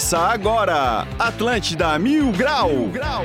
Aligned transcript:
Começa 0.00 0.18
agora, 0.18 1.06
Atlântida 1.18 1.98
Mil 1.98 2.32
Grau. 2.32 2.70
Mil 2.70 2.88
Grau. 2.88 3.22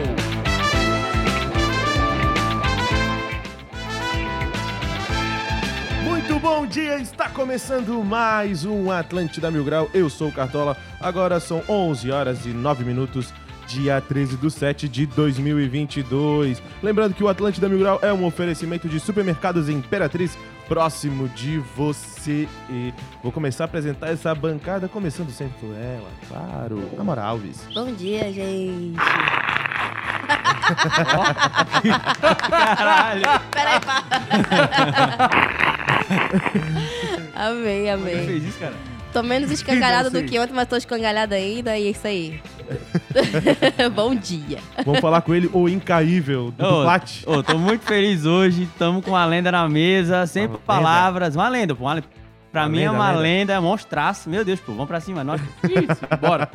Muito 6.03 6.37
bom 6.37 6.67
dia, 6.67 6.97
está 6.97 7.29
começando 7.29 8.03
mais 8.03 8.65
um 8.65 8.91
Atlântida 8.91 9.49
Mil 9.49 9.63
Grau. 9.63 9.89
Eu 9.93 10.09
sou 10.09 10.27
o 10.27 10.31
Cartola. 10.33 10.75
Agora 10.99 11.39
são 11.39 11.63
11 11.69 12.11
horas 12.11 12.45
e 12.45 12.49
9 12.49 12.83
minutos, 12.83 13.33
dia 13.67 14.01
13 14.01 14.35
do 14.35 14.49
7 14.49 14.89
de 14.89 15.05
2022. 15.05 16.61
Lembrando 16.83 17.13
que 17.13 17.23
o 17.23 17.29
Atlântida 17.29 17.69
Mil 17.69 17.79
Grau 17.79 17.99
é 18.01 18.11
um 18.11 18.25
oferecimento 18.25 18.89
de 18.89 18.99
supermercados 18.99 19.69
Imperatriz 19.69 20.37
próximo 20.67 21.29
de 21.29 21.59
você. 21.59 22.47
E 22.69 22.93
vou 23.23 23.31
começar 23.31 23.63
a 23.63 23.65
apresentar 23.65 24.09
essa 24.09 24.33
bancada, 24.35 24.87
começando 24.87 25.31
sempre 25.31 25.55
por 25.59 25.75
ela, 25.75 26.09
claro, 26.27 26.89
Amora 26.99 27.23
Alves. 27.23 27.61
Bom 27.73 27.91
dia, 27.93 28.31
gente. 28.31 28.97
Caralho. 32.75 33.23
Peraí, 33.51 33.79
pá. 33.79 34.03
amei, 37.35 37.89
amei. 37.89 38.25
fez 38.25 38.43
isso, 38.45 38.59
cara? 38.59 38.73
Tô 39.13 39.23
menos 39.23 39.49
escangalhada 39.49 40.09
Não 40.09 40.21
do 40.21 40.27
que 40.27 40.37
ontem, 40.37 40.53
mas 40.53 40.67
tô 40.67 40.75
escangalhada 40.75 41.35
ainda 41.35 41.77
e 41.77 41.87
é 41.87 41.91
isso 41.91 42.05
aí. 42.05 42.41
Bom 43.93 44.15
dia. 44.15 44.59
Vamos 44.85 44.99
falar 44.99 45.21
com 45.21 45.33
ele, 45.33 45.49
o 45.53 45.69
incaível 45.69 46.51
do 46.51 46.65
Ô, 46.65 46.81
Plat. 46.83 47.23
Ô, 47.25 47.43
tô 47.43 47.57
muito 47.57 47.85
feliz 47.85 48.25
hoje. 48.25 48.63
Estamos 48.63 49.03
com 49.03 49.11
uma 49.11 49.25
lenda 49.25 49.51
na 49.51 49.67
mesa, 49.69 50.25
sem 50.25 50.47
Uma 50.47 50.57
palavras. 50.59 51.35
Uma 51.35 51.49
lenda, 51.49 51.75
pô. 51.75 51.83
Uma 51.83 51.93
lenda. 51.93 52.07
Pra 52.55 52.63
Uma 52.63 52.69
mim 52.69 52.77
lenda, 52.77 52.87
é 52.87 52.91
uma 52.91 53.07
lenda. 53.09 53.21
lenda, 53.21 53.53
é 53.53 53.59
monstraço. 53.59 54.29
Meu 54.29 54.45
Deus, 54.45 54.61
pô, 54.61 54.71
vamos 54.71 54.87
pra 54.87 55.01
cima. 55.01 55.25
Nós... 55.25 55.41
Isso, 55.67 56.21
bora. 56.21 56.49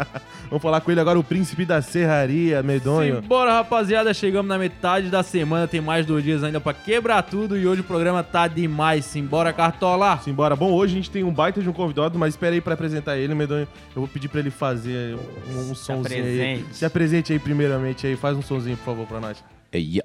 Vamos 0.48 0.62
falar 0.62 0.80
com 0.80 0.90
ele 0.90 0.98
agora, 0.98 1.18
o 1.18 1.22
príncipe 1.22 1.66
da 1.66 1.82
serraria, 1.82 2.62
medonho. 2.62 3.20
Simbora, 3.20 3.52
rapaziada. 3.52 4.14
Chegamos 4.14 4.48
na 4.48 4.56
metade 4.56 5.10
da 5.10 5.22
semana. 5.22 5.68
Tem 5.68 5.78
mais 5.78 6.06
dois 6.06 6.24
dias 6.24 6.42
ainda 6.42 6.58
pra 6.58 6.72
quebrar 6.72 7.20
tudo. 7.20 7.54
E 7.54 7.66
hoje 7.66 7.82
o 7.82 7.84
programa 7.84 8.22
tá 8.22 8.48
demais. 8.48 9.04
Simbora, 9.04 9.52
Cartola. 9.52 10.18
Simbora. 10.24 10.56
Bom, 10.56 10.72
hoje 10.72 10.94
a 10.94 10.96
gente 10.96 11.10
tem 11.10 11.22
um 11.22 11.34
baita 11.34 11.60
de 11.60 11.68
um 11.68 11.72
convidado, 11.74 12.18
mas 12.18 12.32
espera 12.32 12.54
aí 12.54 12.62
pra 12.62 12.72
apresentar 12.72 13.18
ele, 13.18 13.34
Medonho. 13.34 13.68
Eu 13.94 14.00
vou 14.00 14.08
pedir 14.08 14.28
pra 14.28 14.40
ele 14.40 14.50
fazer 14.50 15.18
um, 15.50 15.70
um 15.70 15.74
sonzinho 15.74 16.24
aí. 16.24 16.40
apresente. 16.40 16.76
Se 16.76 16.84
apresente 16.86 17.32
aí 17.34 17.38
primeiramente 17.38 18.06
aí, 18.06 18.16
faz 18.16 18.34
um 18.38 18.42
sonzinho, 18.42 18.78
por 18.78 18.86
favor, 18.86 19.06
pra 19.06 19.20
nós. 19.20 19.44
Eia. 19.70 20.02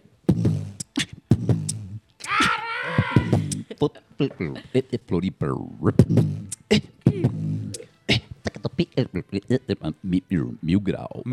Floripa. 5.08 5.48
Mil 10.62 10.80
grau. 10.80 11.24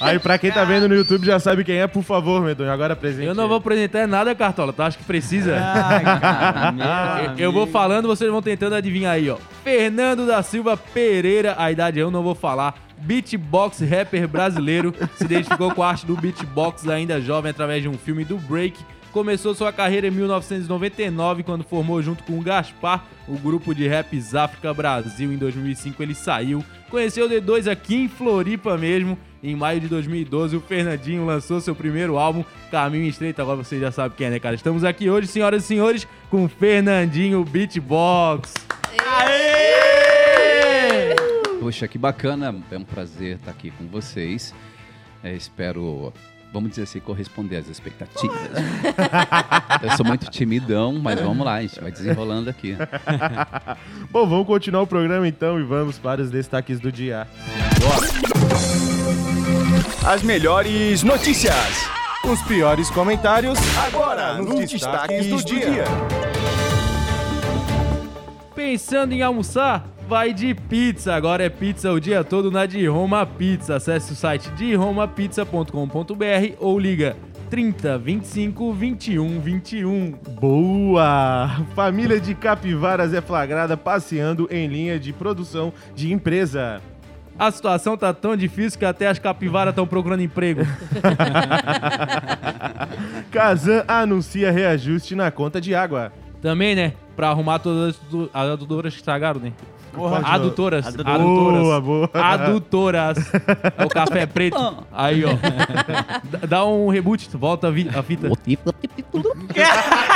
Aí, 0.00 0.18
pra 0.18 0.36
quem 0.38 0.50
tá 0.50 0.64
vendo 0.64 0.88
no 0.88 0.94
YouTube 0.94 1.24
já 1.24 1.38
sabe 1.38 1.64
quem 1.64 1.76
é, 1.80 1.86
por 1.86 2.02
favor, 2.02 2.42
Medonho. 2.42 2.70
Agora 2.70 2.92
apresente. 2.92 3.26
Eu 3.26 3.34
não 3.34 3.48
vou 3.48 3.56
apresentar 3.58 4.06
nada, 4.06 4.34
Cartola. 4.34 4.72
Tu 4.72 4.82
acha 4.82 4.98
que 4.98 5.04
precisa? 5.04 5.56
Ai, 5.56 6.02
cara, 6.04 7.32
meu 7.36 7.44
Eu- 7.44 7.52
vou 7.52 7.66
falando, 7.66 8.06
vocês 8.08 8.30
vão 8.30 8.42
tentando 8.42 8.74
adivinhar 8.74 9.12
aí, 9.12 9.30
ó. 9.30 9.38
Fernando 9.62 10.26
da 10.26 10.42
Silva 10.42 10.76
Pereira, 10.76 11.54
a 11.56 11.70
idade 11.72 11.98
eu 11.98 12.10
não 12.10 12.22
vou 12.22 12.34
falar. 12.34 12.74
Beatbox 12.98 13.80
rapper 13.80 14.26
brasileiro, 14.28 14.94
se 15.16 15.24
identificou 15.24 15.74
com 15.74 15.82
a 15.82 15.88
arte 15.90 16.06
do 16.06 16.16
beatbox 16.16 16.88
ainda 16.88 17.20
jovem 17.20 17.50
através 17.50 17.82
de 17.82 17.88
um 17.88 17.94
filme 17.98 18.24
do 18.24 18.36
Break. 18.38 18.78
Começou 19.14 19.54
sua 19.54 19.72
carreira 19.72 20.08
em 20.08 20.10
1999 20.10 21.44
quando 21.44 21.62
formou 21.62 22.02
junto 22.02 22.24
com 22.24 22.36
o 22.36 22.42
Gaspar 22.42 23.06
o 23.28 23.38
grupo 23.38 23.72
de 23.72 23.86
raps 23.86 24.34
África 24.34 24.74
Brasil. 24.74 25.32
Em 25.32 25.36
2005 25.36 26.02
ele 26.02 26.16
saiu. 26.16 26.64
Conheceu 26.90 27.26
o 27.26 27.30
D2 27.30 27.70
aqui 27.70 27.94
em 27.94 28.08
Floripa 28.08 28.76
mesmo. 28.76 29.16
Em 29.40 29.54
maio 29.54 29.80
de 29.80 29.86
2012 29.86 30.56
o 30.56 30.60
Fernandinho 30.60 31.24
lançou 31.24 31.60
seu 31.60 31.76
primeiro 31.76 32.18
álbum 32.18 32.44
Caminho 32.72 33.06
Estreito. 33.06 33.40
Agora 33.40 33.58
você 33.58 33.78
já 33.78 33.92
sabe 33.92 34.16
quem 34.16 34.26
é, 34.26 34.30
né, 34.30 34.40
cara? 34.40 34.56
Estamos 34.56 34.82
aqui 34.82 35.08
hoje, 35.08 35.28
senhoras 35.28 35.62
e 35.62 35.66
senhores, 35.68 36.08
com 36.28 36.48
Fernandinho 36.48 37.44
Beatbox. 37.44 38.52
Poxa, 41.60 41.86
que 41.86 41.98
bacana. 41.98 42.52
É 42.68 42.76
um 42.76 42.84
prazer 42.84 43.36
estar 43.36 43.52
aqui 43.52 43.70
com 43.70 43.86
vocês. 43.86 44.52
É, 45.22 45.32
espero, 45.32 46.12
vamos 46.54 46.70
dizer 46.70 46.84
assim, 46.84 47.00
corresponder 47.00 47.56
às 47.56 47.68
expectativas. 47.68 48.38
Eu 49.82 49.90
sou 49.96 50.06
muito 50.06 50.30
timidão, 50.30 50.92
mas 50.92 51.20
vamos 51.20 51.44
lá, 51.44 51.54
a 51.54 51.62
gente 51.62 51.80
vai 51.80 51.90
desenrolando 51.90 52.48
aqui. 52.48 52.76
Bom, 54.08 54.26
vamos 54.28 54.46
continuar 54.46 54.82
o 54.82 54.86
programa 54.86 55.26
então 55.26 55.58
e 55.58 55.64
vamos 55.64 55.98
para 55.98 56.22
os 56.22 56.30
destaques 56.30 56.78
do 56.78 56.92
dia. 56.92 57.26
As 60.06 60.22
melhores 60.22 61.02
notícias. 61.02 61.88
Os 62.24 62.40
piores 62.42 62.88
comentários 62.88 63.58
Agora, 63.86 64.38
nos 64.38 64.70
destaques 64.70 65.26
do 65.26 65.44
dia. 65.44 65.84
Pensando 68.54 69.12
em 69.12 69.22
almoçar? 69.22 69.93
Vai 70.08 70.32
de 70.32 70.54
pizza. 70.54 71.14
Agora 71.14 71.44
é 71.44 71.48
pizza 71.48 71.90
o 71.92 72.00
dia 72.00 72.22
todo 72.22 72.50
na 72.50 72.66
de 72.66 72.86
Roma 72.86 73.24
Pizza. 73.26 73.76
Acesse 73.76 74.12
o 74.12 74.16
site 74.16 74.50
de 74.50 74.74
romapizza.com.br 74.74 76.54
ou 76.58 76.78
liga 76.78 77.16
30 77.50 77.98
25 77.98 78.72
21 78.72 79.40
21. 79.40 80.10
Boa! 80.40 81.50
Família 81.74 82.20
de 82.20 82.34
capivaras 82.34 83.14
é 83.14 83.20
flagrada 83.20 83.76
passeando 83.76 84.48
em 84.50 84.66
linha 84.66 84.98
de 84.98 85.12
produção 85.12 85.72
de 85.94 86.12
empresa. 86.12 86.80
A 87.36 87.50
situação 87.50 87.96
tá 87.96 88.12
tão 88.14 88.36
difícil 88.36 88.78
que 88.78 88.84
até 88.84 89.08
as 89.08 89.18
capivaras 89.18 89.72
estão 89.72 89.86
procurando 89.86 90.22
emprego. 90.22 90.60
Kazan 93.32 93.82
anuncia 93.88 94.52
reajuste 94.52 95.16
na 95.16 95.32
conta 95.32 95.60
de 95.60 95.74
água. 95.74 96.12
Também, 96.40 96.76
né? 96.76 96.92
Pra 97.16 97.30
arrumar 97.30 97.58
todas 97.58 97.96
as- 97.96 98.00
as 98.32 98.48
que 98.94 99.00
estragaram, 99.00 99.40
né? 99.40 99.52
Porra, 99.94 100.20
adutoras. 100.24 100.86
Adutoras. 100.86 101.22
Boa, 101.62 101.80
boa. 101.80 102.10
Adutoras. 102.14 103.18
É 103.78 103.84
o 103.84 103.88
café 103.88 104.26
preto. 104.26 104.56
Aí, 104.92 105.24
ó. 105.24 105.30
Dá- 106.46 106.64
um 106.64 106.88
reboot, 106.88 107.28
volta 107.36 107.68
a, 107.68 107.70
vi- 107.70 107.88
a 107.94 108.02
fita. 108.02 108.28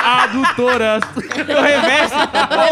Adutoras. 0.05 1.03
O 1.15 1.62
reverso. 1.62 2.15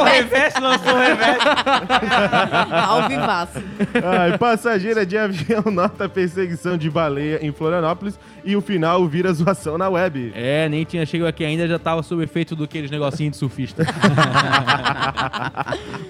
O 0.01 0.05
reverso 0.05 0.61
lançou 0.61 0.95
o 0.95 0.99
reverso. 0.99 1.47
Ao 2.89 3.09
vivaço. 3.09 3.63
Ai, 4.05 4.39
passageira 4.39 5.05
de 5.07 5.17
avião 5.17 5.65
nota 5.71 6.09
perseguição 6.09 6.77
de 6.77 6.89
baleia 6.91 7.39
em 7.45 7.53
Florianópolis 7.53 8.19
e 8.45 8.57
o 8.57 8.61
final 8.61 9.07
vira 9.07 9.33
zoação 9.33 9.77
na 9.79 9.89
web. 9.89 10.33
É, 10.35 10.69
nem 10.69 10.85
tinha 10.85 11.05
chegado 11.05 11.29
aqui 11.29 11.45
ainda, 11.45 11.67
já 11.69 11.79
tava 11.79 12.03
sob 12.03 12.23
efeito 12.23 12.55
do 12.57 12.65
aqueles 12.65 12.91
negocinhos 12.91 13.33
de 13.33 13.39
surfista. 13.39 13.85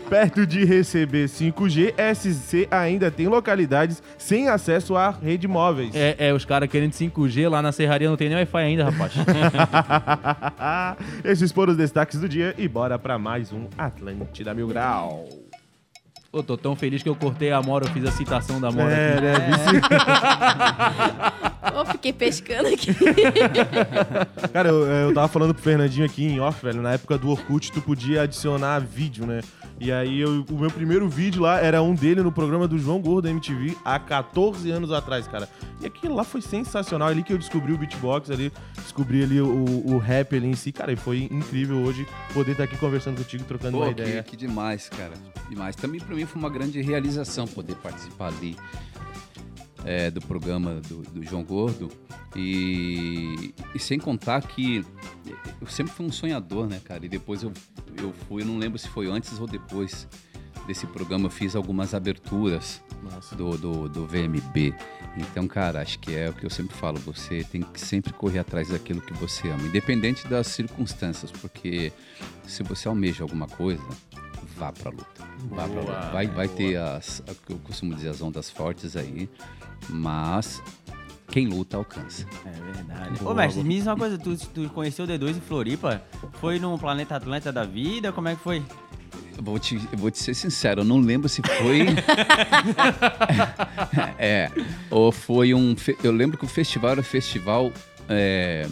Perto 0.09 0.47
de 0.47 0.65
receber 0.87 1.27
5G, 1.29 1.93
SC 2.15 2.69
ainda 2.71 3.11
tem 3.11 3.27
localidades 3.27 4.01
sem 4.17 4.49
acesso 4.49 4.97
à 4.97 5.11
rede 5.11 5.49
móveis. 5.49 5.91
É, 5.97 6.15
é, 6.19 6.33
os 6.33 6.45
caras 6.45 6.71
querendo 6.71 6.93
5G 6.93 7.49
lá 7.51 7.61
na 7.61 7.73
serraria 7.73 8.09
não 8.09 8.17
tem 8.17 8.29
nem 8.29 8.39
Wi-Fi 8.39 8.59
ainda, 8.59 8.85
rapaz. 8.89 9.13
Esses 11.25 11.51
foram 11.51 11.73
os 11.73 11.77
destaques 11.77 12.21
do 12.21 12.29
dia 12.29 12.55
e 12.57 12.69
bora 12.69 12.97
pra 12.99 13.19
mais 13.19 13.53
um 13.53 13.67
Atlântida 13.77 14.55
Mil 14.55 14.69
Grau. 14.69 15.25
Pô, 16.31 16.41
tô 16.43 16.57
tão 16.57 16.77
feliz 16.77 17.03
que 17.03 17.09
eu 17.09 17.17
cortei 17.17 17.51
a 17.51 17.61
Mora, 17.63 17.87
eu 17.87 17.91
fiz 17.91 18.05
a 18.05 18.11
citação 18.13 18.61
da 18.61 18.71
Mora 18.71 18.93
É, 18.93 19.13
aqui. 19.15 19.23
né? 19.23 19.35
Vici- 19.49 19.81
Ô, 21.75 21.85
fiquei 21.85 22.13
pescando 22.13 22.69
aqui. 22.69 22.95
Cara, 24.53 24.69
eu, 24.69 24.87
eu 24.87 25.15
tava 25.15 25.29
falando 25.29 25.55
pro 25.55 25.63
Fernandinho 25.63 26.07
aqui 26.07 26.25
em 26.25 26.41
off, 26.41 26.65
velho. 26.65 26.81
Na 26.83 26.93
época 26.93 27.19
do 27.19 27.29
Orkut, 27.31 27.73
tu 27.73 27.81
podia 27.81 28.23
adicionar 28.23 28.81
vídeo, 28.81 29.27
né? 29.27 29.41
E 29.79 29.93
aí, 29.93 30.21
eu- 30.21 30.45
o 30.51 30.59
meu 30.59 30.71
primeiro 30.71 31.09
vídeo 31.09 31.43
lá 31.43 31.59
era 31.61 31.83
um 31.83 31.95
dele 31.95 32.23
no 32.23 32.33
programa 32.33 32.67
do 32.67 32.79
João 32.79 33.01
Gordo 33.01 33.23
da 33.23 33.31
MTV 33.31 33.77
há 33.85 33.99
14 33.99 34.71
anos 34.71 34.91
atrás, 34.93 35.27
cara. 35.29 35.49
E 35.81 35.87
aquilo 35.87 36.15
lá 36.15 36.25
foi 36.25 36.41
sensacional. 36.41 37.09
Ali 37.09 37.23
que 37.23 37.33
eu 37.33 37.39
descobri 37.39 37.73
o 37.73 37.79
beatbox 37.79 38.31
ali, 38.31 38.53
descobri 38.77 39.23
ali 39.23 39.41
o, 39.41 39.83
o 39.87 39.99
rap 39.99 40.35
ali 40.37 40.47
em 40.49 40.55
si, 40.55 40.73
cara. 40.73 40.93
E 40.93 40.97
foi 40.97 41.29
incrível 41.31 41.77
hoje 41.83 42.07
poder 42.33 42.53
estar 42.53 42.65
aqui 42.65 42.77
conversando 42.79 43.19
contigo, 43.19 43.45
trocando 43.45 43.77
uma 43.77 43.87
Pô, 43.87 43.91
ideia. 43.93 44.23
que, 44.23 44.31
que 44.31 44.37
demais, 44.37 44.89
cara. 44.89 45.13
Demais. 45.51 45.77
Também 45.77 46.01
pra 46.01 46.15
mim 46.15 46.25
foi 46.25 46.41
uma 46.41 46.51
grande 46.51 46.81
realização 46.81 47.47
poder 47.47 47.75
participar 47.77 48.29
ali 48.29 48.57
é, 49.85 50.11
do 50.11 50.21
programa 50.21 50.81
do, 50.89 51.03
do 51.03 51.23
João 51.23 51.45
Gordo. 51.45 51.91
E, 52.35 53.55
e 53.75 53.79
sem 53.79 53.99
contar 53.99 54.43
que 54.43 54.85
eu 55.61 55.67
sempre 55.67 55.93
fui 55.93 56.07
um 56.07 56.13
sonhador, 56.13 56.67
né, 56.67 56.81
cara? 56.85 57.05
E 57.05 57.09
depois 57.09 57.43
eu, 57.43 57.53
eu 58.01 58.13
fui, 58.29 58.45
não 58.45 58.59
lembro 58.59 58.79
se 58.79 58.89
foi 58.89 59.11
antes 59.11 59.39
ou 59.39 59.47
depois 59.47 60.09
desse 60.67 60.87
programa, 60.87 61.27
eu 61.27 61.31
fiz 61.31 61.55
algumas 61.55 61.95
aberturas 61.95 62.83
do, 63.37 63.57
do, 63.57 63.89
do 63.89 64.07
VMB. 64.07 64.75
Então, 65.17 65.47
cara, 65.47 65.81
acho 65.81 65.99
que 65.99 66.15
é 66.15 66.29
o 66.29 66.33
que 66.33 66.45
eu 66.45 66.51
sempre 66.51 66.77
falo, 66.77 66.99
você 66.99 67.45
tem 67.45 67.63
que 67.63 67.81
sempre 67.81 68.13
correr 68.13 68.41
atrás 68.41 68.69
daquilo 68.69 69.01
que 69.01 69.15
você 69.15 69.49
ama, 69.49 69.63
independente 69.63 70.27
das 70.27 70.49
circunstâncias, 70.49 71.31
porque 71.31 71.93
se 72.47 72.63
você 72.63 72.89
almeja 72.89 73.23
alguma 73.23 73.47
coisa, 73.47 73.83
vá 74.57 74.73
pra 74.73 74.91
luta. 74.91 75.25
Vai, 75.51 75.69
pra- 75.69 76.11
vai, 76.11 76.27
vai 76.27 76.49
ter 76.49 76.77
as, 76.77 77.23
eu 77.49 77.59
costumo 77.59 77.95
dizer, 77.95 78.09
as 78.09 78.21
ondas 78.23 78.51
fortes 78.51 78.97
aí, 78.97 79.29
mas 79.89 80.63
quem 81.29 81.47
luta 81.47 81.77
alcança. 81.77 82.27
É 82.45 82.73
verdade. 82.73 83.19
Boa, 83.21 83.33
Ô, 83.33 83.35
mestre, 83.35 83.63
me 83.63 83.75
diz 83.77 83.87
uma 83.87 83.97
coisa, 83.97 84.19
tu, 84.19 84.37
tu 84.37 84.69
conheceu 84.71 85.05
o 85.05 85.09
D2 85.09 85.37
em 85.37 85.41
Floripa? 85.41 86.03
Foi 86.41 86.59
no 86.59 86.79
Planeta 86.79 87.17
Atlanta 87.17 87.53
da 87.53 87.65
vida? 87.65 88.13
Como 88.13 88.29
é 88.29 88.35
que 88.35 88.43
foi? 88.43 88.63
Eu 89.37 89.43
vou 89.43 89.59
te, 89.59 89.77
eu 89.93 89.99
vou 89.99 90.11
te 90.11 90.19
ser 90.19 90.35
sincero, 90.35 90.81
eu 90.81 90.85
não 90.85 90.99
lembro 90.99 91.29
se 91.29 91.43
foi. 91.43 91.87
é, 94.19 94.51
ou 94.91 95.13
foi 95.13 95.55
um. 95.55 95.75
Eu 96.03 96.13
lembro 96.13 96.39
que 96.39 96.45
o 96.45 96.49
festival 96.49 96.93
era 96.93 97.03
festival 97.03 97.71
é, 98.09 98.67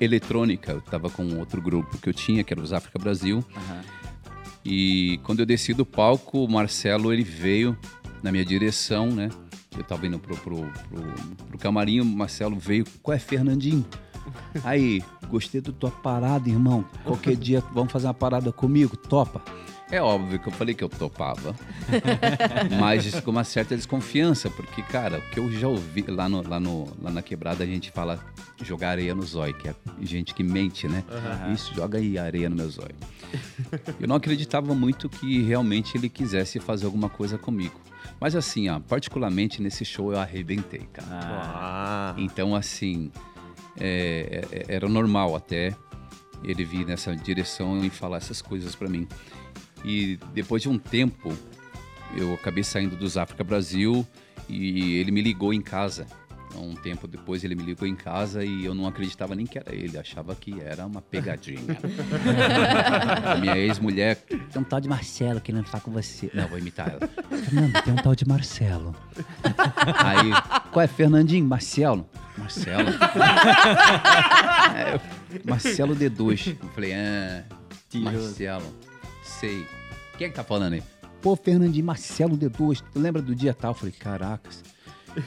eletrônica. 0.00 0.72
Eu 0.72 0.80
tava 0.80 1.10
com 1.10 1.38
outro 1.38 1.60
grupo 1.60 1.98
que 1.98 2.08
eu 2.08 2.14
tinha, 2.14 2.42
que 2.42 2.52
era 2.52 2.60
os 2.60 2.72
África 2.72 2.98
Brasil. 2.98 3.44
Aham. 3.54 3.80
E 4.70 5.18
quando 5.24 5.40
eu 5.40 5.46
desci 5.46 5.72
do 5.72 5.86
palco, 5.86 6.44
o 6.44 6.48
Marcelo 6.48 7.10
ele 7.10 7.24
veio 7.24 7.74
na 8.22 8.30
minha 8.30 8.44
direção, 8.44 9.06
né? 9.06 9.30
Eu 9.74 9.82
tava 9.82 10.06
indo 10.06 10.18
pro, 10.18 10.36
pro, 10.36 10.56
pro, 10.90 11.46
pro 11.46 11.58
camarim, 11.58 12.00
o 12.00 12.04
Marcelo 12.04 12.54
veio. 12.54 12.84
Qual 13.02 13.14
é, 13.14 13.18
Fernandinho? 13.18 13.86
Aí, 14.62 15.02
gostei 15.30 15.62
da 15.62 15.72
tua 15.72 15.90
parada, 15.90 16.50
irmão. 16.50 16.84
Qualquer 17.02 17.34
dia 17.34 17.64
vamos 17.72 17.90
fazer 17.90 18.08
uma 18.08 18.14
parada 18.14 18.52
comigo, 18.52 18.94
topa? 18.94 19.42
É 19.90 20.02
óbvio 20.02 20.38
que 20.38 20.46
eu 20.48 20.52
falei 20.52 20.74
que 20.74 20.84
eu 20.84 20.88
topava. 20.88 21.54
Mas 22.78 23.20
com 23.20 23.30
uma 23.30 23.44
certa 23.44 23.74
desconfiança, 23.74 24.50
porque, 24.50 24.82
cara, 24.82 25.18
o 25.18 25.22
que 25.30 25.38
eu 25.40 25.50
já 25.50 25.66
ouvi 25.66 26.02
lá, 26.08 26.28
no, 26.28 26.46
lá, 26.46 26.60
no, 26.60 26.88
lá 27.00 27.10
na 27.10 27.22
quebrada, 27.22 27.64
a 27.64 27.66
gente 27.66 27.90
fala 27.90 28.18
jogar 28.62 28.90
areia 28.90 29.14
no 29.14 29.22
zóio, 29.22 29.54
que 29.54 29.68
é 29.68 29.74
gente 30.02 30.34
que 30.34 30.42
mente, 30.42 30.86
né? 30.88 31.02
Isso, 31.54 31.74
joga 31.74 31.98
aí 31.98 32.18
areia 32.18 32.50
no 32.50 32.56
meu 32.56 32.68
zóio. 32.68 32.94
Eu 33.98 34.06
não 34.06 34.16
acreditava 34.16 34.74
muito 34.74 35.08
que 35.08 35.42
realmente 35.42 35.96
ele 35.96 36.08
quisesse 36.08 36.60
fazer 36.60 36.84
alguma 36.86 37.08
coisa 37.08 37.38
comigo. 37.38 37.80
Mas 38.20 38.34
assim, 38.36 38.68
ó, 38.68 38.80
particularmente 38.80 39.62
nesse 39.62 39.84
show 39.84 40.12
eu 40.12 40.18
arrebentei, 40.20 40.86
cara. 40.92 41.08
Ah, 41.10 42.14
Então, 42.18 42.54
assim, 42.54 43.10
é, 43.78 44.44
é- 44.50 44.64
era 44.74 44.88
normal 44.88 45.34
até 45.36 45.74
ele 46.44 46.64
vir 46.64 46.84
nessa 46.84 47.14
direção 47.16 47.82
e 47.84 47.90
falar 47.90 48.18
essas 48.18 48.42
coisas 48.42 48.74
pra 48.74 48.88
mim. 48.88 49.06
E 49.84 50.18
depois 50.34 50.62
de 50.62 50.68
um 50.68 50.78
tempo, 50.78 51.32
eu 52.16 52.34
acabei 52.34 52.64
saindo 52.64 52.96
dos 52.96 53.16
África 53.16 53.42
Brasil 53.44 54.06
e 54.48 54.96
ele 54.96 55.10
me 55.10 55.20
ligou 55.22 55.52
em 55.52 55.60
casa. 55.60 56.06
Então, 56.50 56.64
Um 56.66 56.74
tempo 56.74 57.06
depois 57.06 57.44
ele 57.44 57.54
me 57.54 57.62
ligou 57.62 57.86
em 57.86 57.94
casa 57.94 58.42
e 58.42 58.64
eu 58.64 58.74
não 58.74 58.86
acreditava 58.86 59.34
nem 59.34 59.44
que 59.46 59.58
era 59.58 59.74
ele, 59.74 59.98
achava 59.98 60.34
que 60.34 60.58
era 60.60 60.86
uma 60.86 61.02
pegadinha. 61.02 61.60
A 63.32 63.36
minha 63.36 63.56
ex-mulher, 63.58 64.16
tem 64.16 64.40
um 64.56 64.64
tal 64.64 64.80
de 64.80 64.88
Marcelo 64.88 65.40
querendo 65.42 65.66
falar 65.66 65.82
com 65.82 65.90
você. 65.90 66.30
Não, 66.32 66.48
vou 66.48 66.58
imitar 66.58 66.88
ela. 66.88 67.00
Fernando, 67.38 67.82
tem 67.82 67.92
um 67.92 67.96
tal 67.96 68.14
de 68.14 68.26
Marcelo. 68.26 68.96
Aí, 69.98 70.30
qual 70.72 70.82
é 70.82 70.86
Fernandinho? 70.86 71.46
Marcelo? 71.46 72.08
Marcelo? 72.36 72.88
É, 74.74 74.94
eu- 74.94 75.00
Marcelo 75.44 75.94
D2. 75.96 76.56
Eu 76.62 76.68
falei, 76.70 76.92
ah, 76.94 77.44
Marcelo, 77.94 78.64
sei. 79.38 79.66
Quem 80.16 80.26
é 80.26 80.30
que 80.30 80.36
tá 80.36 80.44
falando 80.44 80.74
aí? 80.74 80.82
Pô, 81.22 81.36
Fernandinho, 81.36 81.84
Marcelo 81.84 82.36
D2. 82.36 82.82
Tu 82.92 82.98
lembra 82.98 83.22
do 83.22 83.34
dia 83.34 83.54
tal? 83.54 83.72
Eu 83.72 83.74
falei, 83.74 83.92
caracas. 83.92 84.62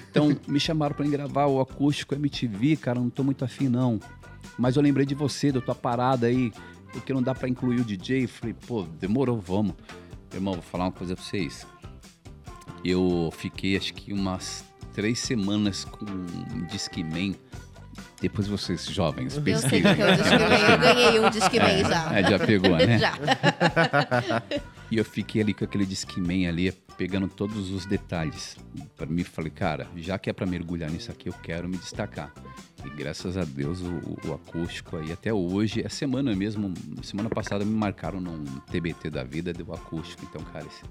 Então, 0.10 0.36
me 0.48 0.60
chamaram 0.60 0.96
ir 1.06 1.10
gravar 1.10 1.48
o 1.48 1.60
acústico 1.60 2.16
MTV, 2.16 2.78
cara, 2.78 3.00
não 3.00 3.10
tô 3.10 3.24
muito 3.24 3.44
afim, 3.44 3.68
não. 3.68 4.00
Mas 4.58 4.76
eu 4.76 4.82
lembrei 4.82 5.06
de 5.06 5.16
você, 5.16 5.52
da 5.52 5.60
tua 5.60 5.76
parada 5.76 6.28
aí, 6.28 6.52
porque 6.94 7.14
não 7.14 7.22
dá 7.22 7.34
pra 7.34 7.50
incluir 7.50 7.82
o 7.82 7.84
DJ. 7.84 8.24
Eu 8.24 8.30
falei, 8.30 8.54
pô, 8.68 8.84
demorou, 8.84 9.40
vamos. 9.40 9.76
Irmão, 10.34 10.54
vou 10.54 10.64
falar 10.64 10.86
uma 10.86 10.92
coisa 10.92 11.16
pra 11.16 11.24
vocês. 11.24 11.66
Eu 12.84 13.30
fiquei 13.36 13.76
acho 13.76 13.94
que 13.94 14.14
umas 14.14 14.64
três 14.94 15.20
semanas 15.20 15.84
com 15.84 16.06
um. 16.06 16.66
Depois 18.22 18.48
vocês, 18.48 18.86
jovens, 18.86 19.36
Eu 19.36 19.44
sei 19.44 19.54
pesquisem. 19.82 19.96
que 19.96 20.02
é 20.02 20.14
o 20.14 20.16
Discman. 20.16 20.70
Eu 20.72 20.78
ganhei 20.78 21.20
um 21.20 21.30
Discman 21.30 21.84
já. 21.90 22.20
É, 22.20 22.30
já 22.30 22.40
pegou, 22.40 22.78
né? 22.78 22.98
já. 23.00 23.14
E 24.92 24.98
eu 24.98 25.06
fiquei 25.06 25.42
ali 25.42 25.54
com 25.54 25.64
aquele 25.64 25.86
Discman 25.86 26.48
ali, 26.48 26.72
pegando 26.98 27.28
todos 27.28 27.72
os 27.72 27.86
detalhes. 27.86 28.58
Para 28.96 29.06
mim, 29.08 29.24
falei, 29.24 29.50
cara, 29.50 29.88
já 29.96 30.20
que 30.20 30.30
é 30.30 30.34
para 30.34 30.46
mergulhar 30.46 30.90
nisso 30.92 31.10
aqui, 31.10 31.30
eu 31.30 31.34
quero 31.42 31.68
me 31.68 31.78
destacar. 31.78 32.32
E 32.86 32.90
graças 32.90 33.38
a 33.38 33.44
Deus, 33.46 33.80
o, 33.82 34.28
o 34.28 34.34
acústico 34.34 34.98
aí, 34.98 35.12
até 35.12 35.34
hoje, 35.34 35.84
a 35.86 35.90
semana 35.90 36.36
mesmo, 36.36 36.74
semana 37.04 37.30
passada 37.30 37.64
me 37.64 37.74
marcaram 37.74 38.20
num 38.20 38.44
TBT 38.72 39.10
da 39.10 39.24
vida 39.24 39.54
do 39.54 39.72
acústico. 39.74 40.28
Então, 40.30 40.42
cara, 40.52 40.66
esse, 40.66 40.82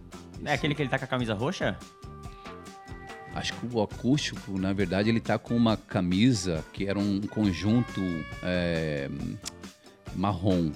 É 0.45 0.55
aquele 0.55 0.75
que 0.75 0.83
ele 0.83 0.89
tá 0.89 0.99
com 0.99 1.05
a 1.05 1.09
camisa 1.09 1.35
roxa? 1.35 1.77
Acho 3.41 3.55
que 3.55 3.75
o 3.75 3.81
acústico, 3.81 4.59
na 4.59 4.71
verdade, 4.71 5.09
ele 5.09 5.19
tá 5.19 5.39
com 5.39 5.57
uma 5.57 5.75
camisa 5.75 6.63
que 6.75 6.87
era 6.87 6.99
um 6.99 7.23
conjunto 7.23 8.03
é, 8.43 9.09
marrom. 10.15 10.71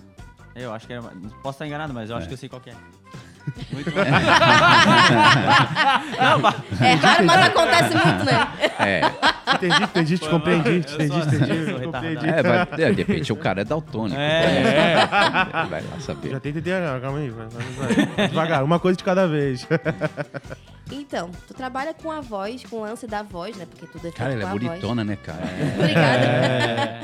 Eu 0.57 0.73
acho 0.73 0.87
que 0.87 0.95
era. 0.95 1.03
Posso 1.43 1.57
estar 1.57 1.67
enganado, 1.67 1.93
mas 1.93 2.09
eu 2.09 2.17
acho 2.17 2.27
que 2.27 2.33
eu 2.33 2.39
sei 2.39 2.49
qual 2.49 2.63
que 2.63 2.71
é. 2.71 2.77
Muito 3.73 3.91
É 6.81 6.95
raro, 6.95 7.25
mas 7.25 7.47
acontece 7.47 7.95
muito, 7.95 8.25
né? 8.25 8.49
É, 8.79 9.01
entendi, 9.55 9.83
entendi, 9.83 10.19
te 10.19 10.29
compreendi, 10.29 10.69
Eu 10.69 10.77
entendi, 10.79 11.09
sou- 11.09 11.19
entendi, 11.23 11.51
eu 11.57 11.67
sou 11.79 11.81
compreendi. 11.93 12.29
é, 12.29 12.43
vai, 12.43 12.61
é, 12.61 12.91
de 12.93 13.03
repente 13.03 13.33
o 13.33 13.37
cara 13.37 13.61
é 13.61 13.65
daltônico. 13.65 14.19
É. 14.19 14.97
Vai 15.69 15.83
lá 15.83 16.01
saber. 16.01 16.31
Já 16.31 16.41
tem 16.41 16.53
TDAH, 16.53 17.01
calma 17.01 17.19
aí. 17.19 17.31
vai. 17.31 17.47
Devagar, 18.29 18.65
uma 18.65 18.79
coisa 18.79 18.97
de 18.97 19.05
cada 19.05 19.27
vez. 19.29 19.67
Então, 20.91 21.31
tu 21.49 21.55
trabalha 21.55 21.95
com 21.95 22.11
a 22.11 22.21
voz, 22.21 22.63
com 22.65 22.77
o 22.77 22.81
lance 22.83 23.07
da 23.07 23.23
voz, 23.23 23.57
né? 23.57 23.67
Porque 23.69 23.87
tudo 23.87 23.99
é 24.01 24.11
feito 24.11 24.17
Cara, 24.17 24.33
ela 24.33 24.43
com 24.43 24.47
é 24.47 24.51
a 24.51 24.53
voz. 24.55 24.63
bonitona, 24.69 25.05
né, 25.05 25.17
cara? 25.17 25.39
Obrigada. 25.79 27.01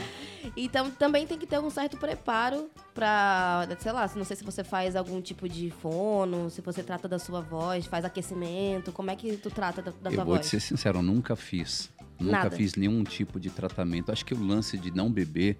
Então 0.57 0.91
também 0.91 1.27
tem 1.27 1.39
que 1.39 1.47
ter 1.47 1.59
um 1.59 1.71
certo 1.71 1.97
preparo 1.97 2.71
pra, 2.95 3.67
sei 3.79 3.93
lá, 3.93 4.11
não 4.17 4.25
sei 4.25 4.37
se 4.37 4.45
você 4.45 4.65
faz 4.65 4.97
algum 4.97 5.21
tipo 5.21 5.49
de 5.49 5.71
fono, 5.71 6.51
se 6.51 6.61
você 6.61 6.83
trata 6.83 7.09
da 7.09 7.19
sua 7.19 7.41
voz, 7.41 7.87
faz 7.87 8.05
aquecimento, 8.05 8.93
como 8.93 9.11
é 9.11 9.17
que 9.17 9.37
tu 9.37 9.51
trata 9.51 9.81
da, 9.81 9.91
da 9.91 10.11
Eu 10.11 10.15
tua 10.15 10.25
vou 10.25 10.35
voz? 10.35 10.47
te 10.47 10.51
ser 10.51 10.61
sincero, 10.61 10.99
eu 10.99 11.03
nunca 11.03 11.37
fiz. 11.37 11.91
Nunca 12.19 12.33
Nada. 12.45 12.51
fiz 12.51 12.75
nenhum 12.75 13.03
tipo 13.03 13.41
de 13.41 13.49
tratamento. 13.49 14.13
Acho 14.13 14.25
que 14.27 14.35
o 14.35 14.47
lance 14.47 14.77
de 14.77 14.91
não 14.91 15.11
beber, 15.11 15.59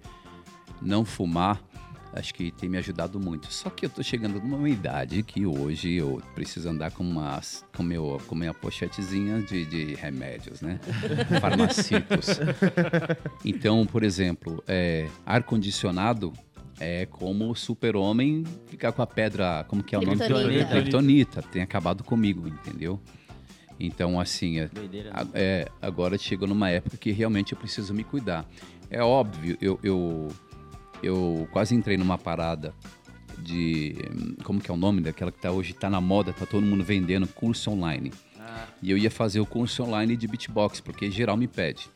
não 0.81 1.03
fumar, 1.03 1.61
acho 2.13 2.33
que 2.33 2.51
tem 2.51 2.67
me 2.69 2.77
ajudado 2.77 3.19
muito. 3.19 3.51
Só 3.53 3.69
que 3.69 3.85
eu 3.85 3.89
tô 3.89 4.03
chegando 4.03 4.39
numa 4.41 4.69
idade 4.69 5.23
que 5.23 5.45
hoje 5.45 5.93
eu 5.93 6.21
preciso 6.35 6.69
andar 6.69 6.91
com 6.91 7.03
umas, 7.03 7.65
com 7.75 7.83
meu, 7.83 8.21
com 8.27 8.35
minha 8.35 8.53
pochetezinha 8.53 9.41
de, 9.41 9.65
de 9.65 9.95
remédios, 9.95 10.61
né? 10.61 10.79
Farmacitos. 11.39 12.39
Então, 13.45 13.85
por 13.85 14.03
exemplo, 14.03 14.63
é, 14.67 15.07
ar-condicionado 15.25 16.33
é 16.79 17.05
como 17.05 17.49
o 17.51 17.55
super-homem 17.55 18.43
ficar 18.67 18.91
com 18.91 19.01
a 19.01 19.07
pedra, 19.07 19.63
como 19.67 19.83
que 19.83 19.93
é 19.95 19.97
o 19.99 20.01
nome? 20.01 20.17
Kryptonita. 20.17 20.65
Kryptonita. 20.71 21.41
Tem 21.43 21.61
acabado 21.61 22.03
comigo, 22.03 22.47
entendeu? 22.47 22.99
Então, 23.79 24.19
assim, 24.19 24.59
é, 24.59 24.67
Doideira. 24.67 25.11
a- 25.13 25.25
é, 25.33 25.67
agora 25.81 26.17
chegou 26.17 26.47
numa 26.47 26.69
época 26.69 26.97
que 26.97 27.11
realmente 27.11 27.53
eu 27.53 27.57
preciso 27.57 27.93
me 27.93 28.03
cuidar. 28.03 28.45
É 28.89 29.01
óbvio, 29.01 29.57
eu, 29.61 29.79
eu, 29.81 30.27
eu 31.03 31.47
quase 31.51 31.75
entrei 31.75 31.97
numa 31.97 32.17
parada 32.17 32.73
de. 33.37 33.95
Como 34.43 34.59
que 34.59 34.69
é 34.69 34.73
o 34.73 34.77
nome 34.77 35.01
daquela 35.01 35.31
que 35.31 35.39
tá, 35.39 35.51
hoje 35.51 35.73
tá 35.73 35.89
na 35.89 36.01
moda, 36.01 36.33
tá 36.33 36.45
todo 36.45 36.65
mundo 36.65 36.83
vendendo 36.83 37.27
curso 37.27 37.71
online. 37.71 38.11
E 38.81 38.89
eu 38.89 38.97
ia 38.97 39.11
fazer 39.11 39.39
o 39.39 39.45
curso 39.45 39.83
online 39.83 40.17
de 40.17 40.27
beatbox, 40.27 40.81
porque 40.81 41.09
geral 41.09 41.37
me 41.37 41.47
pede. 41.47 41.89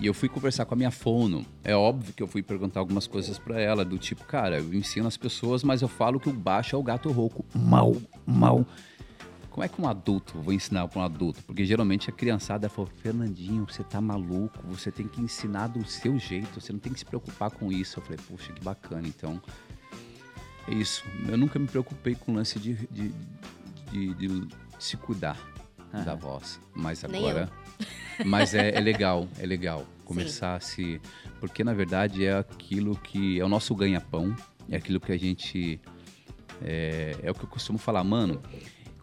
E 0.00 0.06
eu 0.06 0.12
fui 0.12 0.28
conversar 0.28 0.66
com 0.66 0.74
a 0.74 0.76
minha 0.76 0.90
fono. 0.90 1.44
É 1.64 1.74
óbvio 1.74 2.12
que 2.12 2.22
eu 2.22 2.26
fui 2.26 2.42
perguntar 2.42 2.80
algumas 2.80 3.06
coisas 3.06 3.38
pra 3.38 3.58
ela, 3.60 3.84
do 3.84 3.96
tipo, 3.96 4.24
cara, 4.24 4.58
eu 4.58 4.74
ensino 4.74 5.08
as 5.08 5.16
pessoas, 5.16 5.64
mas 5.64 5.80
eu 5.80 5.88
falo 5.88 6.20
que 6.20 6.28
o 6.28 6.32
baixo 6.32 6.76
é 6.76 6.78
o 6.78 6.82
gato 6.82 7.10
rouco. 7.10 7.44
Mal, 7.54 7.96
mal. 8.26 8.66
Como 9.56 9.64
é 9.64 9.68
que 9.70 9.80
um 9.80 9.88
adulto, 9.88 10.38
vou 10.42 10.52
ensinar 10.52 10.86
para 10.86 11.00
um 11.00 11.02
adulto? 11.02 11.42
Porque 11.44 11.64
geralmente 11.64 12.10
a 12.10 12.12
criançada 12.12 12.68
fala, 12.68 12.88
Fernandinho, 12.98 13.64
você 13.66 13.82
tá 13.82 14.02
maluco, 14.02 14.58
você 14.66 14.90
tem 14.92 15.08
que 15.08 15.18
ensinar 15.18 15.68
do 15.68 15.82
seu 15.88 16.18
jeito, 16.18 16.60
você 16.60 16.74
não 16.74 16.78
tem 16.78 16.92
que 16.92 16.98
se 16.98 17.06
preocupar 17.06 17.50
com 17.50 17.72
isso. 17.72 17.98
Eu 17.98 18.02
falei, 18.02 18.18
puxa, 18.28 18.52
que 18.52 18.62
bacana. 18.62 19.08
Então, 19.08 19.40
é 20.68 20.74
isso. 20.74 21.02
Eu 21.26 21.38
nunca 21.38 21.58
me 21.58 21.66
preocupei 21.66 22.14
com 22.14 22.32
o 22.32 22.34
lance 22.34 22.58
de, 22.58 22.74
de, 22.90 23.14
de- 23.90 24.14
de 24.14 24.48
se 24.78 24.98
cuidar 24.98 25.38
da 26.04 26.14
voz. 26.14 26.60
Mas 26.74 27.02
agora. 27.02 27.50
Mas 28.26 28.52
é, 28.54 28.74
é 28.74 28.80
legal, 28.80 29.26
é 29.40 29.46
legal 29.46 29.86
começar 30.04 30.56
a 30.56 30.60
se. 30.60 31.00
Porque 31.40 31.64
na 31.64 31.72
verdade 31.72 32.26
é 32.26 32.36
aquilo 32.36 32.94
que 32.94 33.40
é 33.40 33.44
o 33.44 33.48
nosso 33.48 33.74
ganha-pão, 33.74 34.36
é 34.68 34.76
aquilo 34.76 35.00
que 35.00 35.12
a 35.12 35.18
gente. 35.18 35.80
É, 36.62 37.16
é 37.22 37.30
o 37.30 37.34
que 37.34 37.44
eu 37.44 37.48
costumo 37.48 37.78
falar, 37.78 38.04
mano. 38.04 38.42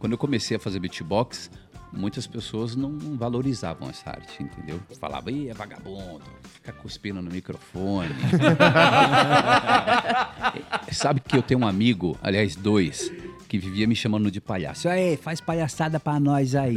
Quando 0.04 0.12
eu 0.12 0.18
comecei 0.18 0.58
a 0.58 0.60
fazer 0.60 0.80
beatbox, 0.80 1.50
muitas 1.94 2.28
pessoas 2.28 2.76
não 2.76 3.00
valorizavam 3.16 3.90
essa 3.90 4.10
arte, 4.10 4.44
entendeu? 4.44 4.78
Falava, 5.00 5.32
ih, 5.32 5.48
é 5.48 5.54
vagabundo, 5.54 6.26
fica 6.56 6.74
cuspindo 6.74 7.22
no 7.22 7.32
microfone. 7.32 8.10
Sabe 10.92 11.22
que 11.22 11.38
eu 11.38 11.42
tenho 11.42 11.62
um 11.62 11.66
amigo, 11.68 12.18
aliás, 12.22 12.54
dois, 12.54 13.10
que 13.48 13.58
vivia 13.58 13.88
me 13.88 13.96
chamando 13.96 14.30
de 14.30 14.42
palhaço. 14.42 14.90
Aí, 14.90 15.16
faz 15.16 15.40
palhaçada 15.40 16.02
pra 16.02 16.20
nós 16.20 16.54
aí. 16.54 16.76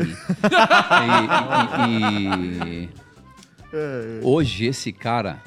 e, 1.89 1.91
e- 1.91 2.85
e- 2.85 2.89
Hoje 4.23 4.67
esse 4.67 4.93
cara 4.93 5.43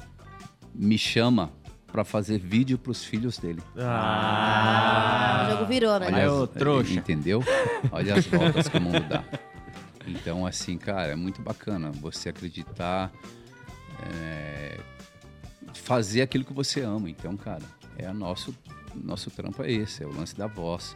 me 0.76 0.98
chama 0.98 1.50
pra 1.92 2.04
fazer 2.04 2.38
vídeo 2.40 2.78
pros 2.78 3.04
filhos 3.04 3.38
dele. 3.38 3.62
Ah, 3.78 5.46
O 5.48 5.52
jogo 5.54 5.66
virou, 5.66 6.00
né? 6.00 6.08
Aí, 6.12 6.28
ô, 6.28 6.44
as- 6.44 6.50
trouxa. 6.52 6.94
Entendeu? 6.94 7.44
Olha 7.92 8.16
as 8.16 8.26
voltas 8.28 8.68
que 8.68 8.78
o 8.78 8.82
mundo 8.82 9.00
dá. 9.08 9.24
Então, 10.08 10.46
assim, 10.46 10.78
cara, 10.78 11.12
é 11.12 11.16
muito 11.16 11.42
bacana 11.42 11.92
você 11.92 12.30
acreditar, 12.30 13.12
é, 14.12 14.80
fazer 15.74 16.22
aquilo 16.22 16.44
que 16.44 16.54
você 16.54 16.82
ama. 16.82 17.10
Então, 17.10 17.36
cara, 17.38 17.64
é 17.98 18.10
o 18.10 18.14
nosso, 18.14 18.56
nosso 18.96 19.30
trampo 19.30 19.62
é 19.64 19.72
esse, 19.72 20.04
é 20.04 20.08
o 20.08 20.12
lance 20.16 20.36
da 20.36 20.48
voz. 20.48 20.96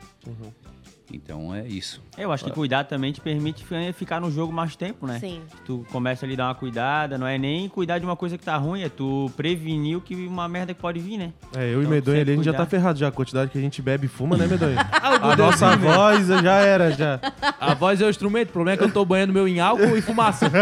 Então, 1.12 1.54
é 1.54 1.68
isso. 1.68 2.02
Eu 2.18 2.32
acho 2.32 2.46
que 2.46 2.52
cuidar 2.52 2.86
também 2.86 3.12
te 3.12 3.20
permite 3.22 3.64
fi- 3.66 3.92
ficar 3.94 4.20
no 4.22 4.32
jogo 4.32 4.52
mais 4.54 4.76
tempo, 4.76 5.06
né? 5.06 5.20
Sim. 5.20 5.42
Tu 5.66 5.86
começa 5.92 6.26
ali 6.26 6.34
a 6.34 6.38
dar 6.38 6.48
uma 6.48 6.56
cuidada, 6.56 7.18
não 7.18 7.28
é 7.28 7.38
nem 7.38 7.68
cuidar 7.70 8.00
de 8.00 8.06
uma 8.06 8.16
coisa 8.16 8.38
que 8.38 8.44
tá 8.44 8.56
ruim, 8.58 8.82
é 8.82 8.90
tu 8.90 9.30
prevenir 9.36 9.98
o 9.98 10.02
que 10.02 10.16
uma 10.16 10.48
merda 10.48 10.74
que 10.74 10.80
pode 10.82 11.00
vir, 11.00 11.18
né? 11.18 11.34
É, 11.56 11.66
eu 11.66 11.80
e 11.80 11.82
Então, 11.82 11.92
Medonha 11.92 12.22
ali, 12.22 12.32
a 12.32 12.36
gente 12.36 12.46
já 12.46 12.54
tá 12.54 12.66
ferrado 12.66 12.98
já. 12.98 13.10
A 13.10 13.12
quantidade 13.12 13.52
que 13.52 13.58
a 13.58 13.62
gente 13.62 13.82
bebe 13.82 14.06
e 14.06 14.10
fuma, 14.10 14.38
né, 14.38 14.48
Medonha? 14.48 14.78
A 15.04 15.36
nossa 15.36 15.76
voz 15.76 16.28
já 16.28 16.56
era, 16.62 16.92
já. 16.92 17.20
A 17.60 17.74
voz 17.74 18.02
é 18.02 18.06
o 18.06 18.10
instrumento, 18.10 18.50
o 18.50 18.54
problema 18.54 18.76
é 18.76 18.78
que 18.78 18.84
eu 18.84 18.92
tô 18.92 19.04
banhando 19.06 19.34
meu 19.34 19.48
em 19.48 19.60
álcool 19.60 19.96
e 19.98 20.02
fumaça. 20.02 20.50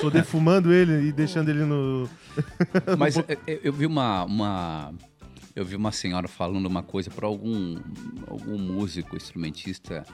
Tô 0.00 0.08
defumando 0.08 0.72
ele 0.72 1.08
e 1.08 1.12
deixando 1.12 1.48
ele 1.50 1.64
no. 1.64 2.08
Mas 2.96 3.16
eu 3.62 3.72
vi 3.72 3.86
uma, 3.86 4.24
uma 4.24 4.92
eu 5.54 5.64
vi 5.64 5.76
uma 5.76 5.92
senhora 5.92 6.28
falando 6.28 6.66
uma 6.66 6.82
coisa 6.82 7.10
para 7.10 7.26
algum 7.26 7.78
algum 8.26 8.58
músico 8.58 9.16
instrumentista 9.16 10.04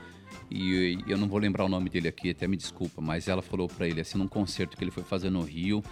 e 0.50 0.98
eu 1.06 1.16
não 1.18 1.28
vou 1.28 1.38
lembrar 1.38 1.64
o 1.64 1.68
nome 1.68 1.88
dele 1.88 2.08
aqui, 2.08 2.30
até 2.30 2.46
me 2.46 2.56
desculpa, 2.56 3.00
mas 3.00 3.28
ela 3.28 3.42
falou 3.42 3.68
para 3.68 3.86
ele 3.86 4.00
assim 4.00 4.18
num 4.18 4.28
concerto 4.28 4.76
que 4.76 4.84
ele 4.84 4.90
foi 4.90 5.02
fazer 5.02 5.30
no 5.30 5.42
Rio 5.42 5.82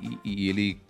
e, 0.00 0.18
e 0.24 0.48
ele 0.48 0.80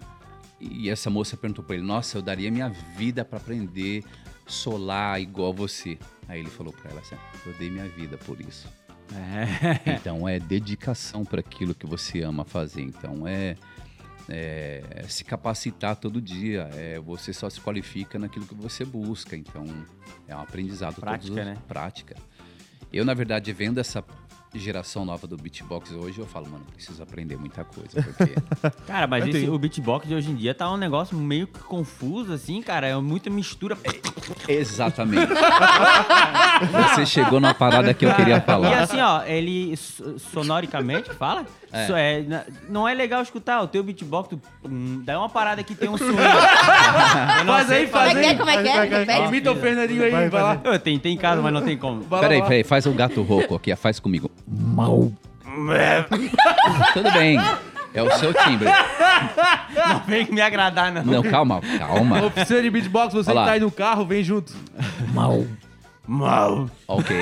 e 0.60 0.88
essa 0.88 1.10
moça 1.10 1.36
perguntou 1.36 1.64
para 1.64 1.76
ele: 1.76 1.84
"Nossa, 1.84 2.18
eu 2.18 2.22
daria 2.22 2.50
minha 2.50 2.68
vida 2.68 3.24
para 3.24 3.38
aprender 3.38 4.04
solar 4.46 5.20
igual 5.20 5.52
você". 5.52 5.98
Aí 6.28 6.40
ele 6.40 6.50
falou 6.50 6.72
para 6.72 6.90
ela 6.90 7.00
assim: 7.00 7.16
"Eu 7.44 7.52
dei 7.54 7.70
minha 7.70 7.88
vida 7.88 8.16
por 8.16 8.40
isso". 8.40 8.68
É. 9.14 9.92
Então 9.92 10.28
é 10.28 10.38
dedicação 10.38 11.24
para 11.24 11.40
aquilo 11.40 11.74
que 11.74 11.86
você 11.86 12.22
ama 12.22 12.44
fazer. 12.44 12.82
Então 12.82 13.26
é, 13.26 13.56
é 14.28 15.04
se 15.08 15.24
capacitar 15.24 15.96
todo 15.96 16.20
dia. 16.20 16.68
É, 16.74 16.98
você 17.00 17.32
só 17.32 17.48
se 17.50 17.60
qualifica 17.60 18.18
naquilo 18.18 18.46
que 18.46 18.54
você 18.54 18.84
busca. 18.84 19.36
Então 19.36 19.64
é 20.28 20.36
um 20.36 20.40
aprendizado 20.40 20.94
todos 20.94 21.00
Prática, 21.04 21.30
os- 21.40 21.46
né? 21.46 21.58
prática. 21.68 22.16
Eu 22.92 23.04
na 23.04 23.14
verdade 23.14 23.52
vendo 23.52 23.78
essa 23.78 24.02
geração 24.54 25.04
nova 25.04 25.26
do 25.26 25.36
beatbox 25.36 25.92
hoje 25.92 26.18
eu 26.18 26.26
falo, 26.26 26.46
mano, 26.50 26.64
preciso 26.74 27.02
aprender 27.02 27.36
muita 27.38 27.64
coisa 27.64 28.02
porque 28.02 28.34
Cara, 28.86 29.06
mas 29.06 29.26
esse- 29.26 29.48
o 29.48 29.58
beatbox 29.58 30.06
de 30.06 30.14
hoje 30.14 30.30
em 30.30 30.34
dia 30.34 30.54
tá 30.54 30.70
um 30.70 30.76
negócio 30.76 31.16
meio 31.16 31.46
que 31.46 31.58
confuso, 31.60 32.32
assim, 32.32 32.60
cara. 32.62 32.86
É 32.86 32.96
muita 32.96 33.30
mistura. 33.30 33.76
exatamente. 34.48 35.32
você 36.94 37.06
chegou 37.06 37.40
na 37.40 37.54
parada 37.54 37.94
que 37.94 38.04
eu 38.04 38.14
queria 38.14 38.36
E 38.36 38.40
falar. 38.40 38.78
assim, 38.82 39.00
ó, 39.00 39.22
ele 39.24 39.76
so- 39.76 40.18
sonoricamente 40.18 41.10
fala. 41.14 41.46
É. 41.72 41.86
so- 41.86 41.94
é, 41.96 42.22
não 42.68 42.86
é 42.86 42.92
legal 42.92 43.22
escutar 43.22 43.62
o 43.62 43.66
teu 43.68 43.82
beatbox. 43.82 44.28
Tu, 44.28 44.40
hum, 44.68 45.02
dá 45.04 45.18
uma 45.18 45.28
parada 45.30 45.62
que 45.62 45.74
tem 45.74 45.88
um 45.88 45.96
swing. 45.96 46.12
Eu 47.38 47.44
não 47.44 47.54
Faz 47.54 47.70
aí, 47.70 47.86
Como 47.88 48.02
é 48.02 48.06
faz 48.06 48.12
que 48.12 48.18
é? 48.18 48.28
aí. 48.28 48.36
Como 48.36 48.50
é 48.50 48.62
que 49.06 49.10
é? 49.10 49.26
Imita 49.26 49.52
o 49.52 49.56
Fernandinho 49.56 50.04
aí, 50.04 50.10
Vai, 50.10 50.28
vai, 50.28 50.42
lá. 50.42 50.60
Eu 50.62 50.78
tentei 50.78 51.12
em 51.12 51.16
casa, 51.16 51.40
mas 51.40 51.52
não 51.52 51.62
tem 51.62 51.76
como. 51.78 52.04
Peraí, 52.04 52.42
peraí, 52.42 52.62
faz 52.64 52.84
o 52.86 52.92
gato 52.92 53.22
rouco 53.22 53.54
aqui, 53.54 53.74
faz 53.76 53.98
comigo. 53.98 54.30
Mal. 54.46 55.10
Tudo 56.94 57.10
bem. 57.12 57.38
É 57.94 58.02
o 58.02 58.10
seu 58.12 58.32
timbre. 58.32 58.68
Não 59.88 59.98
vem 60.06 60.26
me 60.30 60.40
agradar, 60.40 60.90
não. 60.92 61.04
Não, 61.04 61.22
calma, 61.22 61.60
calma. 61.78 62.24
Oficina 62.24 62.62
de 62.62 62.70
beatbox, 62.70 63.12
você 63.12 63.30
Olha 63.30 63.34
que 63.34 63.40
lá. 63.40 63.46
tá 63.46 63.52
aí 63.52 63.60
no 63.60 63.70
carro, 63.70 64.06
vem 64.06 64.24
junto. 64.24 64.54
Mal. 65.12 65.44
Mal. 66.06 66.68
Ok. 66.88 67.16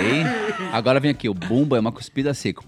Agora 0.72 1.00
vem 1.00 1.10
aqui, 1.10 1.28
o 1.28 1.34
bumbo 1.34 1.74
é 1.76 1.80
uma 1.80 1.90
cuspida 1.92 2.32
seco. 2.32 2.64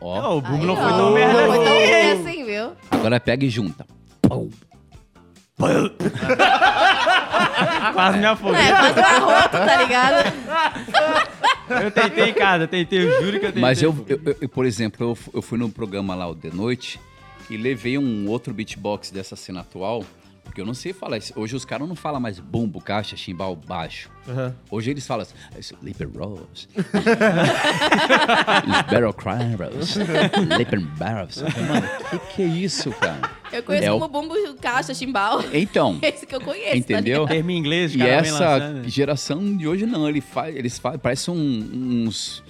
Ó, 0.00 0.34
Ô, 0.34 0.38
o 0.38 0.40
bumbo 0.40 0.62
Aí, 0.62 0.66
não 0.66 0.74
ó, 0.74 0.76
foi 0.76 0.92
tão 0.92 1.12
merda 1.12 1.40
Não 1.46 1.54
foi 1.54 1.64
tão 1.64 1.76
assim. 1.76 1.86
ruim 1.86 2.10
assim, 2.30 2.44
viu? 2.44 2.72
agora 2.90 3.20
pega 3.20 3.44
e 3.44 3.50
junta. 3.50 3.86
Quase 7.92 8.18
me 8.18 8.26
afoguei. 8.26 8.60
É, 8.60 8.70
quase 8.72 9.00
um 9.00 9.04
arroto, 9.04 9.48
tá 9.50 9.76
ligado? 9.76 10.32
Eu 11.96 12.02
tentei 12.10 12.24
em 12.30 12.34
casa, 12.34 12.66
tentei, 12.68 12.98
eu 13.04 13.22
juro 13.22 13.38
que 13.40 13.46
eu 13.46 13.50
tentei. 13.50 13.60
Mas 13.62 13.82
eu, 13.82 13.94
eu- 14.08 14.36
eu- 14.40 14.48
por 14.48 14.64
exemplo, 14.64 15.06
eu, 15.10 15.18
eu 15.34 15.42
fui 15.42 15.58
no 15.58 15.68
programa 15.68 16.14
lá 16.14 16.28
o 16.28 16.34
de 16.34 16.50
noite 16.54 17.00
e 17.48 17.56
levei 17.56 17.98
um 17.98 18.28
outro 18.28 18.52
beatbox 18.54 19.10
dessa 19.10 19.34
cena 19.36 19.60
atual, 19.60 20.04
porque 20.50 20.60
eu 20.60 20.66
não 20.66 20.74
sei 20.74 20.92
falar. 20.92 21.16
isso. 21.18 21.32
Hoje 21.36 21.54
os 21.56 21.64
caras 21.64 21.88
não 21.88 21.94
falam 21.96 22.20
mais 22.20 22.38
bumbo, 22.40 22.80
caixa, 22.80 23.16
chimbal, 23.16 23.54
baixo. 23.56 24.10
Aham. 24.28 24.54
Hoje 24.70 24.90
eles 24.90 25.06
falam 25.06 25.22
assim, 25.22 25.34
Sleeper 25.58 26.08
Rose. 26.14 26.68
Barrel 28.90 29.12
Crabs. 29.14 29.96
Sleeper 29.96 30.80
Barrels. 30.98 31.42
Mano, 31.42 31.86
o 31.86 32.08
que, 32.10 32.18
que 32.34 32.42
é 32.42 32.46
isso, 32.46 32.90
cara? 32.92 33.30
Eu 33.52 33.62
conheço 33.62 33.84
É 33.86 33.92
o- 33.92 33.98
como 33.98 34.08
bumbo, 34.22 34.34
caixa, 34.60 34.92
chimbal. 34.94 35.42
Então, 35.52 35.98
Esse 36.02 36.26
que 36.26 36.34
eu 36.34 36.40
conheço, 36.40 36.76
entendeu? 36.76 37.26
Termo 37.26 37.50
em 37.50 37.56
inglês, 37.58 37.92
os 37.92 37.96
E 38.00 38.02
essa 38.02 38.56
lançando. 38.56 38.88
geração 38.88 39.56
de 39.56 39.66
hoje 39.66 39.86
não, 39.86 40.08
ele 40.08 40.20
faz, 40.20 40.54
eles 40.54 40.78
fazem, 40.78 40.98
parece 40.98 41.30
um- 41.30 42.04
uns, 42.06 42.42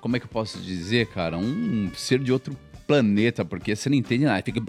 como 0.00 0.16
é 0.16 0.18
que 0.20 0.24
eu 0.26 0.30
posso 0.30 0.58
dizer, 0.58 1.06
cara, 1.08 1.36
um 1.36 1.90
ser 1.94 2.18
de 2.20 2.32
outro 2.32 2.56
planeta, 2.86 3.44
porque 3.44 3.74
você 3.74 3.88
não 3.88 3.96
entende 3.96 4.24
nada, 4.24 4.42
fica 4.44 4.60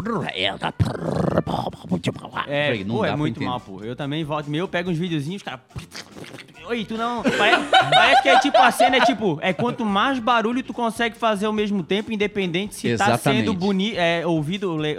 É, 2.48 2.84
não 2.84 2.96
pô, 2.98 3.06
é 3.06 3.16
muito 3.16 3.36
entender. 3.38 3.46
mal, 3.50 3.60
pô. 3.60 3.84
Eu 3.84 3.96
também 3.96 4.24
volto 4.24 4.50
meu, 4.50 4.68
pego 4.68 4.90
uns 4.90 4.98
videozinhos, 4.98 5.38
os 5.42 5.44
caras. 5.44 5.62
Oi, 6.68 6.84
tu 6.84 6.98
não. 6.98 7.22
Parece, 7.22 7.64
parece 7.70 8.22
que 8.24 8.30
é 8.30 8.40
tipo 8.40 8.58
a 8.58 8.72
cena, 8.72 8.98
é 8.98 9.02
tipo, 9.02 9.38
é 9.42 9.54
quanto 9.54 9.86
mais 9.86 10.18
barulho 10.18 10.64
tu 10.64 10.74
consegue 10.74 11.16
fazer 11.16 11.46
ao 11.46 11.54
mesmo 11.54 11.84
tempo, 11.84 12.12
independente 12.12 12.74
se 12.74 12.82
tá 12.98 13.06
Exatamente. 13.06 13.46
sendo 13.46 13.54
bonito, 13.54 13.98
é, 13.98 14.26
ouvido. 14.26 14.76
le- 14.76 14.96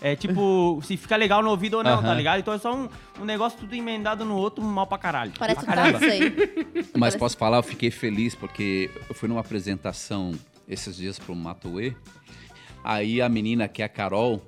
É 0.00 0.16
tipo, 0.16 0.80
se 0.84 0.96
fica 0.96 1.16
legal 1.16 1.42
no 1.42 1.50
ouvido 1.50 1.76
ou 1.76 1.84
não, 1.84 2.00
tá 2.00 2.08
Aham. 2.08 2.14
ligado? 2.16 2.40
Então 2.40 2.54
é 2.54 2.58
só 2.58 2.74
um, 2.74 2.88
um 3.20 3.24
negócio 3.26 3.58
tudo 3.58 3.74
emendado 3.74 4.24
no 4.24 4.34
outro, 4.34 4.64
mal 4.64 4.86
pra 4.86 4.96
caralho. 4.96 5.32
Parece 5.38 5.60
um 5.60 5.64
pra 5.64 5.90
isso 5.90 6.04
aí. 6.04 6.20
Mas 6.74 6.90
Parece- 6.98 7.18
posso 7.18 7.36
falar, 7.36 7.58
eu 7.58 7.62
fiquei 7.62 7.90
feliz 7.90 8.34
porque 8.34 8.88
eu 9.06 9.14
fui 9.14 9.28
numa 9.28 9.40
apresentação 9.40 10.32
esses 10.66 10.96
dias 10.96 11.18
pro 11.18 11.34
Matuê. 11.34 11.92
Aí 12.82 13.20
a 13.20 13.28
menina, 13.28 13.68
que 13.68 13.82
é 13.82 13.84
a 13.84 13.88
Carol, 13.88 14.42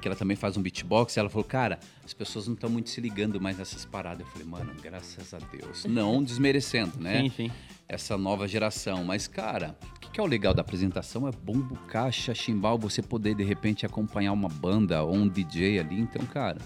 que 0.00 0.08
ela 0.08 0.16
também 0.16 0.36
faz 0.36 0.56
um 0.56 0.62
beatbox, 0.62 1.16
ela 1.16 1.28
falou, 1.28 1.44
cara, 1.44 1.78
as 2.04 2.14
pessoas 2.14 2.46
não 2.46 2.54
estão 2.54 2.70
muito 2.70 2.90
se 2.90 3.00
ligando 3.00 3.40
mais 3.40 3.58
nessas 3.58 3.84
paradas. 3.84 4.20
Eu 4.20 4.26
falei, 4.26 4.46
mano, 4.46 4.72
graças 4.82 5.34
a 5.34 5.38
Deus. 5.38 5.84
Não 5.84 6.22
desmerecendo, 6.22 6.98
né? 6.98 7.22
Sim, 7.22 7.30
sim. 7.30 7.52
Essa 7.86 8.16
nova 8.16 8.48
geração. 8.48 9.04
Mas, 9.04 9.28
cara, 9.28 9.76
o 9.96 10.00
que, 10.00 10.10
que 10.10 10.20
é 10.20 10.22
o 10.22 10.26
legal 10.26 10.54
da 10.54 10.62
apresentação? 10.62 11.28
É 11.28 11.32
bumbo, 11.32 11.76
caixa, 11.86 12.34
chimbal, 12.34 12.78
você 12.78 13.02
poder, 13.02 13.34
de 13.34 13.44
repente, 13.44 13.84
acompanhar 13.84 14.32
uma 14.32 14.48
banda 14.48 15.02
ou 15.02 15.14
um 15.14 15.28
DJ 15.28 15.80
ali. 15.80 16.00
Então, 16.00 16.24
cara, 16.26 16.58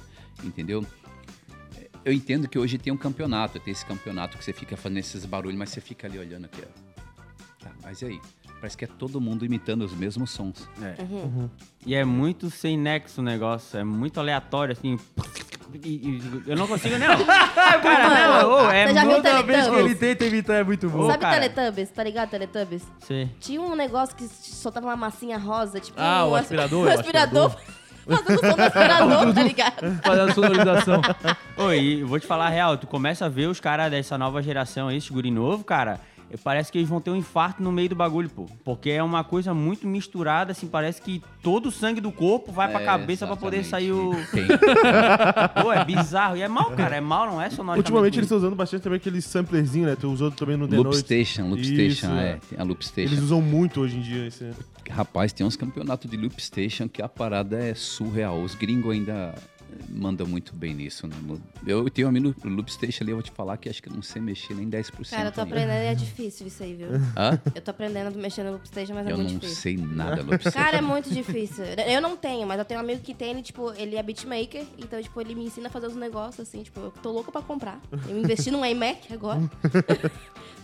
entendeu? 0.42 0.86
Eu 2.04 2.12
entendo 2.12 2.46
que 2.46 2.58
hoje 2.58 2.76
tem 2.76 2.92
um 2.92 2.96
campeonato, 2.96 3.58
tem 3.58 3.72
esse 3.72 3.84
campeonato 3.84 4.36
que 4.36 4.44
você 4.44 4.52
fica 4.52 4.76
fazendo 4.76 4.98
esses 4.98 5.24
barulhos, 5.24 5.58
mas 5.58 5.70
você 5.70 5.80
fica 5.80 6.06
ali 6.06 6.18
olhando 6.18 6.44
aqui, 6.44 6.62
ó. 6.62 7.64
Tá, 7.64 7.72
mas 7.82 8.02
e 8.02 8.06
aí? 8.06 8.20
Parece 8.60 8.76
que 8.78 8.84
é 8.84 8.88
todo 8.88 9.20
mundo 9.20 9.44
imitando 9.44 9.82
os 9.82 9.92
mesmos 9.92 10.30
sons. 10.30 10.68
E 11.84 11.94
é 11.94 12.04
muito 12.04 12.50
sem 12.50 12.78
nexo 12.78 13.20
o 13.20 13.24
negócio, 13.24 13.78
é 13.78 13.84
muito 13.84 14.18
aleatório, 14.18 14.72
assim. 14.72 14.98
Eu 16.46 16.56
não 16.56 16.66
consigo, 16.66 16.96
não. 16.98 17.24
Cara, 17.82 18.42
não, 18.42 18.50
ô, 18.52 18.70
é 18.70 18.86
Você 18.86 18.94
já 18.94 19.02
viu. 19.04 19.16
Toda 19.16 19.42
vez 19.42 19.66
que 19.68 19.74
ele 19.74 19.94
tenta 19.94 20.24
imitar 20.24 20.56
é 20.56 20.64
muito 20.64 20.88
bom. 20.88 21.06
Sabe 21.08 21.18
cara. 21.22 21.48
Teletubbies? 21.48 21.90
Tá 21.90 22.04
ligado, 22.04 22.30
Teletubbies? 22.30 22.82
Sim. 23.00 23.28
Tinha 23.40 23.60
um 23.60 23.74
negócio 23.74 24.14
que 24.14 24.26
soltava 24.28 24.86
uma 24.86 24.96
massinha 24.96 25.36
rosa, 25.36 25.80
tipo... 25.80 26.00
Ah, 26.00 26.24
um 26.26 26.30
o 26.30 26.34
as- 26.36 26.42
aspirador, 26.42 26.86
O 26.86 26.90
aspirador. 26.90 27.56
Fazendo 28.06 28.40
som 28.40 28.56
do 28.56 28.62
aspirador, 28.62 29.32
tá 29.34 29.42
ligado? 29.42 30.00
Fazendo 30.02 30.30
a 30.30 30.34
sonorização. 30.34 31.02
Oi, 31.56 31.80
e 31.80 32.02
vou 32.04 32.20
te 32.20 32.26
falar 32.26 32.46
a 32.46 32.50
real, 32.50 32.76
tu 32.78 32.86
começa 32.86 33.26
a 33.26 33.28
ver 33.28 33.48
os 33.48 33.58
caras 33.58 33.90
dessa 33.90 34.16
nova 34.16 34.40
geração 34.42 34.88
aí, 34.88 34.98
esse 34.98 35.12
guri 35.12 35.30
novo, 35.30 35.64
cara, 35.64 35.98
parece 36.42 36.72
que 36.72 36.78
eles 36.78 36.88
vão 36.88 37.00
ter 37.00 37.10
um 37.10 37.16
infarto 37.16 37.62
no 37.62 37.70
meio 37.70 37.88
do 37.88 37.94
bagulho, 37.94 38.28
pô. 38.28 38.46
Porque 38.64 38.90
é 38.90 39.02
uma 39.02 39.22
coisa 39.22 39.52
muito 39.54 39.86
misturada, 39.86 40.52
assim, 40.52 40.66
parece 40.66 41.00
que 41.00 41.22
todo 41.42 41.66
o 41.66 41.70
sangue 41.70 42.00
do 42.00 42.10
corpo 42.10 42.50
vai 42.52 42.68
pra 42.70 42.80
É, 42.80 42.84
cabeça 42.84 43.26
pra 43.26 43.36
poder 43.36 43.64
sair 43.64 43.92
o... 43.92 44.12
Tem. 44.32 44.46
Pô, 45.62 45.72
é 45.72 45.84
bizarro. 45.84 46.36
E 46.36 46.42
é 46.42 46.48
mal, 46.48 46.70
cara, 46.72 46.96
é 46.96 47.00
mal, 47.00 47.26
não 47.26 47.40
é 47.40 47.50
sonoricamente 47.50 47.78
Ultimamente 47.78 48.18
eles 48.18 48.26
estão 48.26 48.38
usando 48.38 48.56
bastante 48.56 48.82
também 48.82 48.96
aqueles 48.96 49.24
samplerzinhos, 49.24 49.90
né? 49.90 49.96
Tu 49.96 50.08
usou 50.10 50.30
também 50.30 50.56
no 50.56 50.66
The 50.66 50.76
Loop 50.76 50.90
Noite. 50.90 51.00
Station, 51.00 51.48
Loop 51.48 51.60
Isso, 51.60 51.74
Station, 51.74 52.16
é. 52.16 52.30
é. 52.30 52.40
Tem 52.48 52.58
a 52.58 52.62
Loop 52.62 52.84
Station. 52.84 53.12
Eles 53.12 53.24
usam 53.24 53.40
muito 53.40 53.80
hoje 53.80 53.96
em 53.96 54.00
dia 54.00 54.26
esse. 54.26 54.50
Rapaz, 54.90 55.32
tem 55.32 55.46
uns 55.46 55.56
campeonatos 55.56 56.10
de 56.10 56.16
Loop 56.16 56.40
Station 56.40 56.88
que 56.88 57.00
a 57.02 57.08
parada 57.08 57.58
é 57.58 57.74
surreal. 57.74 58.40
Os 58.42 58.54
gringos 58.54 58.92
ainda 58.92 59.34
manda 59.88 60.24
muito 60.24 60.54
bem 60.54 60.74
nisso. 60.74 61.06
Né? 61.06 61.14
Eu 61.66 61.88
tenho 61.90 62.06
um 62.06 62.10
amigo 62.10 62.34
no 62.44 62.56
Loop 62.56 62.70
Station 62.72 63.04
ali, 63.04 63.12
eu 63.12 63.16
vou 63.16 63.22
te 63.22 63.30
falar 63.30 63.56
que 63.56 63.68
acho 63.68 63.82
que 63.82 63.88
eu 63.88 63.92
não 63.94 64.02
sei 64.02 64.20
mexer 64.22 64.54
nem 64.54 64.68
10%. 64.68 65.10
Cara, 65.10 65.28
eu 65.28 65.32
tô 65.32 65.40
ainda. 65.40 65.54
aprendendo 65.54 65.82
e 65.82 65.86
é 65.86 65.94
difícil 65.94 66.46
isso 66.46 66.62
aí, 66.62 66.74
viu? 66.74 66.88
Hã? 67.16 67.38
Eu 67.54 67.62
tô 67.62 67.70
aprendendo 67.70 68.08
a 68.08 68.10
mexer 68.10 68.42
no 68.42 68.52
Loopstation, 68.52 68.94
mas 68.94 69.06
é 69.06 69.12
Eu 69.12 69.16
muito 69.16 69.32
não 69.32 69.38
difícil. 69.38 69.62
sei 69.62 69.76
nada 69.76 70.22
no 70.22 70.30
Loop 70.30 70.40
Station. 70.40 70.58
Cara, 70.58 70.76
é 70.76 70.80
muito 70.80 71.10
difícil. 71.10 71.64
Eu 71.64 72.00
não 72.00 72.16
tenho, 72.16 72.46
mas 72.46 72.58
eu 72.58 72.64
tenho 72.64 72.80
um 72.80 72.82
amigo 72.82 73.00
que 73.00 73.14
tem, 73.14 73.30
ele, 73.30 73.42
tipo, 73.42 73.72
ele 73.76 73.96
é 73.96 74.02
beatmaker, 74.02 74.64
então, 74.78 75.02
tipo, 75.02 75.20
ele 75.20 75.34
me 75.34 75.44
ensina 75.44 75.68
a 75.68 75.70
fazer 75.70 75.86
os 75.86 75.96
negócios, 75.96 76.46
assim, 76.48 76.62
tipo, 76.62 76.80
eu 76.80 76.90
tô 77.02 77.10
louca 77.12 77.30
pra 77.32 77.42
comprar. 77.42 77.80
Eu 78.08 78.18
investi 78.18 78.50
num 78.50 78.64
iMac 78.64 79.12
agora. 79.12 79.40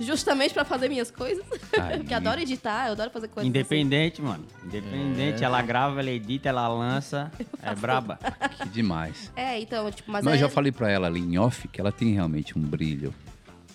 Justamente 0.01 0.55
pra 0.55 0.65
fazer 0.65 0.89
minhas 0.89 1.11
coisas. 1.11 1.45
Aí. 1.79 1.99
Porque 1.99 2.13
eu 2.15 2.17
adoro 2.17 2.41
editar, 2.41 2.87
eu 2.87 2.93
adoro 2.93 3.11
fazer 3.11 3.29
coisas 3.29 3.41
assim. 3.43 3.49
Independente, 3.49 4.23
mano. 4.23 4.45
Independente. 4.65 5.45
Ela 5.45 5.61
grava, 5.61 6.01
ela 6.01 6.11
edita, 6.11 6.49
ela 6.49 6.67
lança. 6.69 7.31
É 7.63 7.75
braba. 7.75 8.19
Que 8.63 8.69
demais. 8.71 9.00
É, 9.37 9.61
então, 9.61 9.91
tipo, 9.91 10.11
mas 10.11 10.25
Mas 10.25 10.35
é... 10.35 10.37
eu 10.37 10.41
já 10.41 10.49
falei 10.49 10.73
pra 10.73 10.91
ela 10.91 11.07
ali 11.07 11.21
em 11.21 11.39
off 11.39 11.67
que 11.69 11.81
ela 11.81 11.93
tem 11.93 12.13
realmente 12.13 12.59
um 12.59 12.63
brilho. 12.63 13.15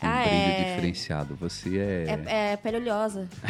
Um 0.03 0.07
Ah, 0.07 0.21
brilho 0.23 0.35
é. 0.35 0.63
diferenciado. 0.75 1.35
Você 1.35 1.77
é. 1.77 2.19
É, 2.27 2.51
é 2.53 2.57
pele 2.57 2.77
oleosa. 2.77 3.27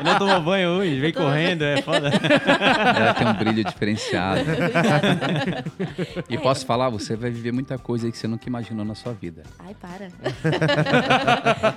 Ele 0.00 0.04
não 0.10 0.18
tomou 0.18 0.40
banho 0.42 0.70
hoje, 0.70 1.00
vem 1.00 1.12
correndo, 1.12 1.62
é 1.62 1.82
foda. 1.82 2.10
Ela 2.96 3.14
tem 3.14 3.26
um 3.26 3.34
brilho 3.34 3.64
diferenciado. 3.64 4.40
E 6.28 6.36
posso 6.38 6.66
falar, 6.66 6.88
você 6.90 7.16
vai 7.16 7.30
viver 7.30 7.52
muita 7.52 7.78
coisa 7.78 8.06
aí 8.06 8.12
que 8.12 8.18
você 8.18 8.26
nunca 8.28 8.46
imaginou 8.48 8.84
na 8.84 8.94
sua 8.94 9.12
vida. 9.12 9.42
Ai, 9.58 9.74
para. 9.74 10.08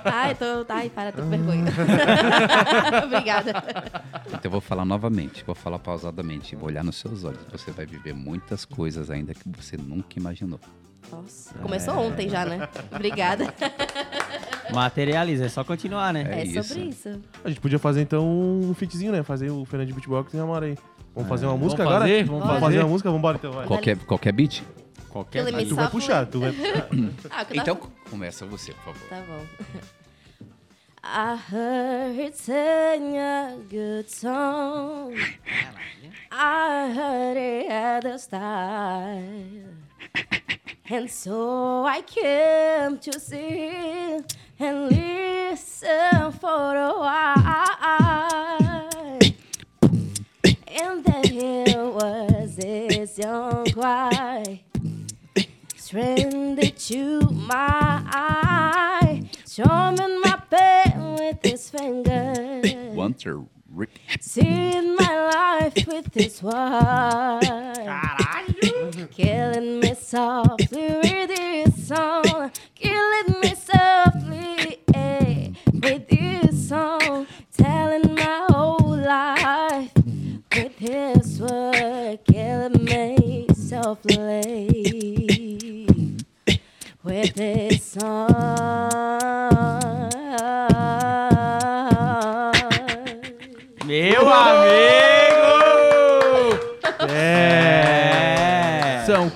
Ai, 0.04 0.34
tô... 0.34 0.66
Ai, 0.68 0.90
para, 0.90 1.12
tô 1.12 1.22
com 1.22 1.28
vergonha. 1.30 1.64
Obrigada. 3.04 3.52
Então 4.26 4.40
eu 4.44 4.50
vou 4.50 4.60
falar 4.60 4.84
novamente, 4.84 5.42
vou 5.44 5.54
falar 5.54 5.78
pausadamente, 5.78 6.54
vou 6.56 6.68
olhar 6.68 6.84
nos 6.84 6.96
seus 6.96 7.24
olhos. 7.24 7.40
Você 7.50 7.70
vai 7.70 7.86
viver 7.86 8.14
muitas 8.14 8.64
coisas 8.64 9.10
ainda 9.10 9.32
que 9.34 9.48
você 9.56 9.76
nunca 9.76 10.18
imaginou. 10.18 10.60
Nossa, 11.10 11.54
começou 11.58 11.94
ontem 11.98 12.28
já, 12.28 12.44
né? 12.44 12.68
Obrigada. 12.90 13.52
Materializa, 14.72 15.44
é 15.44 15.48
só 15.48 15.62
continuar, 15.64 16.12
né? 16.12 16.24
É 16.30 16.40
É, 16.40 16.44
isso. 16.44 16.62
sobre 16.74 16.84
isso. 16.88 17.20
A 17.44 17.48
gente 17.48 17.60
podia 17.60 17.78
fazer 17.78 18.00
então 18.02 18.24
um 18.26 18.72
fitzinho, 18.74 19.12
né? 19.12 19.22
Fazer 19.22 19.50
o 19.50 19.64
Fernando 19.64 19.88
de 19.88 19.92
Beatbox 19.94 20.32
e 20.32 20.38
a 20.38 20.42
aí. 20.64 20.78
Vamos 21.14 21.28
fazer 21.28 21.44
uma 21.46 21.56
música 21.56 21.82
Vamos 21.84 21.96
agora? 21.96 22.10
fazer? 22.10 22.24
Vamos 22.24 22.30
Vamos 22.40 22.46
fazer? 22.48 22.60
fazer 22.64 22.78
uma 22.78 22.88
música? 22.88 23.10
Vambora 23.10 23.36
então, 23.36 23.52
vai. 23.52 23.66
Qualquer, 23.66 23.98
qualquer 23.98 24.32
beat? 24.32 24.62
Qualquer 25.10 25.44
me 25.52 25.66
Tu 25.66 25.74
vai 25.74 25.90
puxar, 25.90 26.24
tu 26.26 26.40
vai 26.40 26.52
puxar. 26.52 26.88
Ah, 27.30 27.44
eu 27.50 27.60
Então 27.60 27.76
tava- 27.76 27.90
começa 28.08 28.46
você, 28.46 28.72
por 28.72 28.94
favor. 28.94 29.08
Tá 29.10 29.22
bom. 29.28 29.44
I 31.04 31.36
heard 31.52 32.34
sing 32.36 33.18
a 33.18 33.56
good 33.68 34.08
song. 34.08 35.14
I 36.30 36.94
heard 36.96 37.36
it 37.36 37.70
at 37.70 38.02
the 38.04 38.16
start. 38.18 39.71
And 40.94 41.10
so 41.10 41.86
I 41.86 42.02
came 42.02 42.98
to 42.98 43.18
see 43.18 44.20
and 44.60 44.90
listen 44.90 46.32
for 46.32 46.76
a 46.76 46.92
while. 46.98 47.38
And 50.68 51.02
then 51.02 51.24
here 51.24 51.88
was 51.88 52.56
this 52.56 53.18
young 53.18 53.64
choir 53.72 54.58
Stranded 55.76 56.76
to 56.76 57.20
my 57.30 58.02
eye, 58.12 59.22
strumming 59.46 60.20
my 60.20 60.42
pain 60.50 61.14
with 61.14 61.38
his 61.42 61.70
finger, 61.70 62.34
One, 62.92 63.14
two, 63.14 63.48
Rick. 63.70 63.98
seeing 64.20 64.96
my 64.96 65.30
life 65.32 65.86
with 65.86 66.12
his 66.12 66.42
wife, 66.42 67.48
killing 69.08 69.80
me 69.80 69.94
softly 69.94 70.96
with 71.02 71.28
this 71.28 71.88
song, 71.88 72.50
killing 72.74 73.40
me 73.40 73.54
softly 73.54 74.80
eh, 74.94 75.48
with 75.72 76.08
this 76.08 76.68
song, 76.68 77.26
telling 77.56 78.14
my 78.14 78.46
whole 78.50 78.96
life 78.96 79.90
with 80.54 80.78
his 80.78 81.40
word, 81.40 82.18
killing 82.24 82.84
me 82.84 83.46
softly 83.54 84.96
with 87.02 87.34
this 87.34 87.82
song. 87.82 88.28
Meu 93.84 94.28
amigo! 94.28 95.11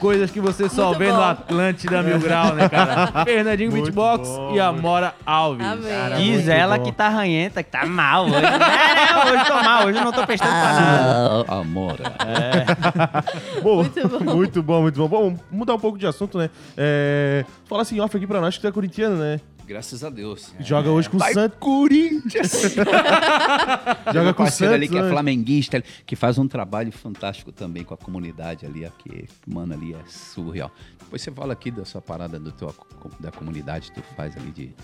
Coisas 0.07 0.31
que 0.31 0.41
você 0.41 0.69
só 0.69 0.87
Muito 0.87 0.99
vê 0.99 1.09
no 1.11 1.17
bom. 1.17 1.23
Atlântida 1.23 2.01
Mil 2.01 2.21
Grau, 2.21 2.55
né, 2.55 2.69
cara? 2.69 3.09
Fernandinho 3.27 3.71
Muito 3.73 3.85
Beatbox 3.87 4.29
bom, 4.29 4.55
e 4.55 4.61
Amora 4.61 5.13
Alves. 5.27 5.67
Amém. 5.67 5.89
Cara, 5.89 6.17
Diz 6.17 6.47
ela 6.49 6.79
bom. 6.79 6.85
que 6.85 6.93
tá 6.93 7.09
ranhenta, 7.09 7.61
que 7.63 7.71
tá 7.71 7.85
mal 7.85 8.27
hoje. 8.27 8.37
É, 8.37 9.13
não, 9.13 9.33
hoje 9.33 9.45
tô 9.47 9.55
mal, 9.55 9.87
hoje 9.87 9.99
eu 9.99 10.05
não 10.05 10.13
tô 10.13 10.25
prestando 10.25 10.53
pra 10.53 10.73
nada. 10.73 11.45
Ah, 11.49 11.55
Amora. 11.57 12.05
Bom, 13.63 13.77
Muito 13.77 14.09
bom. 14.09 14.35
muito 14.37 14.63
bom, 14.63 14.83
muito 14.83 14.97
bom. 15.01 15.09
Bom, 15.09 15.23
vamos 15.25 15.41
mudar 15.51 15.75
um 15.75 15.79
pouco 15.81 15.99
de 15.99 16.07
assunto, 16.07 16.39
né? 16.39 16.51
É... 16.77 17.45
Fala 17.69 17.83
assim, 17.83 17.99
off 18.01 18.17
aqui 18.17 18.27
pra 18.27 18.41
nós 18.41 18.55
que 18.55 18.61
tu 18.61 18.69
é 18.69 18.73
corintiano, 18.73 19.17
né? 19.17 19.41
Graças 19.67 20.05
a 20.05 20.11
Deus. 20.11 20.55
Joga 20.61 20.91
hoje 20.91 21.11
com 21.11 21.17
o 21.17 21.21
Vai, 21.21 21.35
Santos. 21.35 21.59
Corinthians! 21.59 22.53
Joga 24.15 24.33
com 24.33 24.43
o 24.43 24.45
parceiro 24.45 24.75
ali 24.75 24.87
Santos. 24.87 25.01
que 25.01 25.05
é 25.05 25.09
né? 25.09 25.11
flamenguista, 25.11 25.85
que 26.07 26.15
faz 26.15 26.39
um 26.39 26.47
trabalho 26.47 26.93
fantástico 26.93 27.51
também 27.51 27.83
com 27.83 27.93
a 27.93 27.97
comunidade 27.97 28.65
ali, 28.65 28.85
aqui, 28.85 29.29
mano, 29.47 29.75
ali 29.75 29.93
é 29.93 29.99
surreal. 30.07 30.71
Depois 31.01 31.21
você 31.21 31.33
fala 31.33 31.53
aqui 31.53 31.73
da 31.73 31.85
sua 31.85 32.01
parada 32.01 32.39
do 32.39 32.53
teu, 32.53 32.73
da 33.19 33.33
comunidade 33.33 33.91
que 33.91 34.01
tu 34.01 34.15
faz 34.15 34.37
ali 34.37 34.53
de 34.53 34.75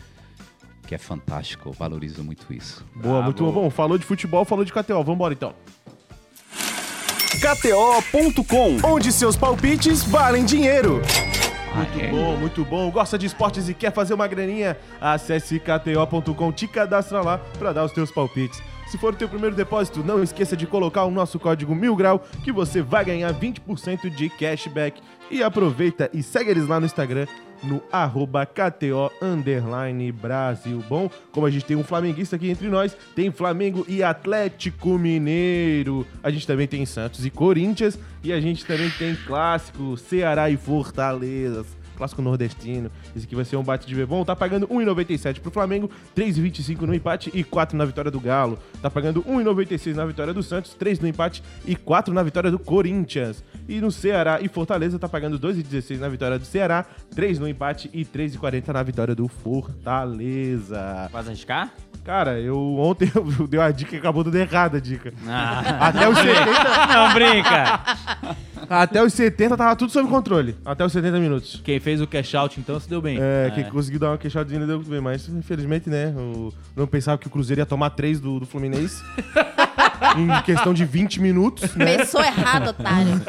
que 0.87 0.97
é 0.97 0.99
fantástico, 0.99 1.69
eu 1.69 1.73
valorizo 1.73 2.25
muito 2.25 2.53
isso. 2.53 2.85
Boa, 2.97 3.23
muito 3.23 3.45
bom. 3.45 3.53
Bom, 3.53 3.71
falou 3.71 3.97
de 3.97 4.05
futebol, 4.05 4.45
falou 4.45 4.65
de 4.65 4.73
KTO. 4.73 5.03
Vambora 5.05 5.33
então. 5.33 5.55
KTO.com, 7.41 8.79
onde 8.85 9.13
seus 9.13 9.37
palpites 9.37 10.03
valem 10.03 10.45
dinheiro. 10.45 11.01
Muito 11.75 11.99
Ah, 11.99 12.03
é? 12.03 12.11
bom, 12.11 12.37
muito 12.37 12.65
bom. 12.65 12.91
Gosta 12.91 13.19
de 13.19 13.27
esportes 13.27 13.69
e 13.69 13.75
quer 13.75 13.93
fazer 13.93 14.15
uma 14.15 14.27
graninha? 14.27 14.77
Acesse 15.01 15.59
kto.com, 15.59 16.53
te 16.53 16.67
cadastra 16.69 17.21
lá 17.23 17.39
pra 17.59 17.73
dar 17.73 17.85
os 17.85 17.93
teus 17.93 18.11
palpites. 18.11 18.63
Se 18.89 18.99
for 18.99 19.15
o 19.15 19.17
teu 19.17 19.29
primeiro 19.29 19.57
depósito, 19.57 20.05
não 20.05 20.23
esqueça 20.23 20.55
de 20.55 20.67
colocar 20.67 21.05
o 21.05 21.11
nosso 21.11 21.39
código 21.39 21.75
MILGRAU 21.75 22.21
que 22.45 22.53
você 22.53 22.83
vai 22.83 23.05
ganhar 23.05 23.33
20% 23.33 24.11
de 24.11 24.29
cashback. 24.29 25.01
E 25.31 25.43
aproveita 25.43 26.11
e 26.13 26.23
segue 26.23 26.51
eles 26.51 26.67
lá 26.69 26.79
no 26.79 26.85
Instagram 26.85 27.27
no 27.63 27.83
arroba 27.91 28.45
KTO 28.45 29.11
underline 29.21 30.11
Brasil. 30.13 30.83
Bom, 30.89 31.11
como 31.31 31.47
a 31.47 31.51
gente 31.51 31.65
tem 31.65 31.77
um 31.77 31.85
flamenguista 31.85 32.37
aqui 32.37 32.51
entre 32.51 32.69
nós, 32.69 32.97
tem 33.15 33.31
Flamengo 33.31 33.85
e 33.89 34.03
Atlético 34.03 34.99
Mineiro. 34.99 36.07
A 36.23 36.31
gente 36.31 36.47
também 36.47 36.67
tem 36.67 36.85
Santos 36.85 37.25
e 37.25 37.31
Corinthians. 37.31 37.99
E 38.25 38.33
a 38.33 38.41
gente 38.41 38.65
também 38.65 38.91
tem 38.91 39.17
clássico 39.27 39.97
Ceará 39.97 40.49
e 40.49 40.57
Fortaleza. 40.57 41.67
Clássico 42.03 42.21
nordestino. 42.21 42.91
Esse 43.15 43.27
aqui 43.27 43.37
vai 43.37 43.45
ser 43.45 43.55
um 43.55 43.63
bate 43.63 43.87
de 43.87 43.95
bebom. 43.95 44.25
Tá 44.25 44.35
pagando 44.35 44.67
1,97 44.67 45.39
pro 45.39 45.53
Flamengo, 45.53 45.89
3,25 46.17 46.81
no 46.81 46.93
empate 46.93 47.31
e 47.33 47.45
4 47.45 47.79
na 47.79 47.85
vitória 47.85 48.11
do 48.11 48.19
Galo. 48.19 48.59
Tá 48.81 48.91
pagando 48.91 49.23
1,96 49.23 49.95
na 49.95 50.05
vitória 50.05 50.35
do 50.35 50.43
Santos, 50.43 50.75
3 50.75 50.99
no 50.99 51.07
empate 51.07 51.45
e 51.65 51.77
4 51.77 52.13
na 52.13 52.25
vitória 52.25 52.51
do 52.51 52.59
Corinthians. 52.59 53.45
E 53.69 53.81
no 53.81 53.93
Ceará 53.93 54.41
e 54.41 54.49
Fortaleza 54.49 54.99
tá 54.99 55.09
pagando 55.09 55.39
2,16 55.39 56.01
na 56.01 56.09
vitória 56.09 56.41
do 56.41 56.45
Ceará, 56.45 56.85
3 57.15 57.39
no 57.39 57.47
empate 57.47 57.89
e 57.93 58.05
3,40 58.05 58.69
na 58.73 58.83
vitória 58.83 59.15
do 59.15 59.29
Fortaleza. 59.29 61.09
Faz 61.13 61.29
arriscar? 61.29 61.73
Cara, 62.05 62.41
eu 62.41 62.59
ontem 62.81 63.09
eu 63.15 63.47
dei 63.47 63.61
uma 63.61 63.73
dica 63.73 63.95
e 63.95 63.99
acabou 63.99 64.25
dando 64.25 64.35
errada 64.35 64.79
a 64.79 64.81
dica. 64.81 65.15
Ah, 65.29 65.87
Até 65.87 66.09
os 66.09 66.19
70, 66.19 66.87
não 66.89 67.15
brinca. 67.15 67.81
Até 68.69 69.03
os 69.03 69.13
70 69.13 69.57
tava 69.57 69.77
tudo 69.77 69.93
sob 69.93 70.09
controle. 70.09 70.57
Até 70.65 70.85
os 70.85 70.93
70 70.93 71.19
minutos. 71.19 71.61
Quem 71.65 71.81
fez 71.81 72.01
o 72.01 72.07
cash 72.07 72.35
out, 72.35 72.61
então, 72.61 72.79
se 72.79 72.89
deu 72.89 73.01
bem. 73.01 73.19
É, 73.21 73.51
quem 73.55 73.65
conseguiu 73.65 74.01
dar 74.01 74.11
uma 74.11 74.19
queixadinha 74.19 74.67
deu 74.67 74.81
bem, 74.81 75.01
mas 75.01 75.29
infelizmente, 75.29 75.89
né? 75.89 76.13
Eu 76.17 76.53
não 76.77 76.87
pensava 76.87 77.19
que 77.19 77.27
o 77.27 77.31
Cruzeiro 77.31 77.61
ia 77.61 77.67
tomar 77.67 77.91
3 77.91 78.21
do, 78.21 78.41
do 78.41 78.47
Fluminense. 78.47 79.03
em 80.17 80.43
questão 80.43 80.75
de 80.75 80.85
20 80.85 81.21
minutos, 81.21 81.75
né? 81.75 81.99
Pensou 81.99 82.23
errado, 82.23 82.69
otário. 82.69 83.09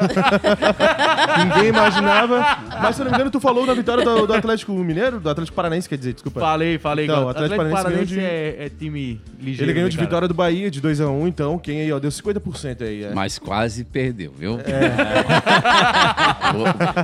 Ninguém 1.38 1.68
imaginava. 1.68 2.58
Mas 2.82 2.96
se 2.96 3.02
eu 3.02 3.04
não 3.04 3.12
me 3.12 3.16
engano, 3.16 3.30
tu 3.30 3.40
falou 3.40 3.66
na 3.66 3.74
vitória 3.74 4.04
do, 4.04 4.26
do 4.26 4.32
Atlético 4.32 4.72
Mineiro, 4.72 5.20
do 5.20 5.30
Atlético 5.30 5.54
Paranaense, 5.54 5.88
quer 5.88 5.96
dizer, 5.96 6.14
desculpa. 6.14 6.40
Falei, 6.40 6.78
falei. 6.78 7.04
Então, 7.04 7.26
o 7.26 7.28
Atlético 7.28 7.60
Atlético 7.60 7.82
Paranaense 7.82 8.14
Paranaense 8.14 8.14
ganhou 8.14 8.60
é, 8.60 8.66
é 8.66 8.68
time 8.68 9.20
ligeiro. 9.40 9.64
Ele 9.64 9.72
ganhou 9.72 9.86
né, 9.86 9.90
de 9.90 9.96
cara? 9.96 10.06
vitória 10.06 10.28
do 10.28 10.34
Bahia 10.34 10.70
de 10.70 10.80
2x1, 10.80 11.28
então 11.28 11.58
quem 11.58 11.80
aí, 11.80 11.92
ó, 11.92 11.98
deu 11.98 12.10
50% 12.10 12.82
aí. 12.82 13.04
É. 13.04 13.14
Mas 13.14 13.38
quase 13.38 13.84
perdeu, 13.84 14.32
viu? 14.36 14.58
É. 14.60 15.23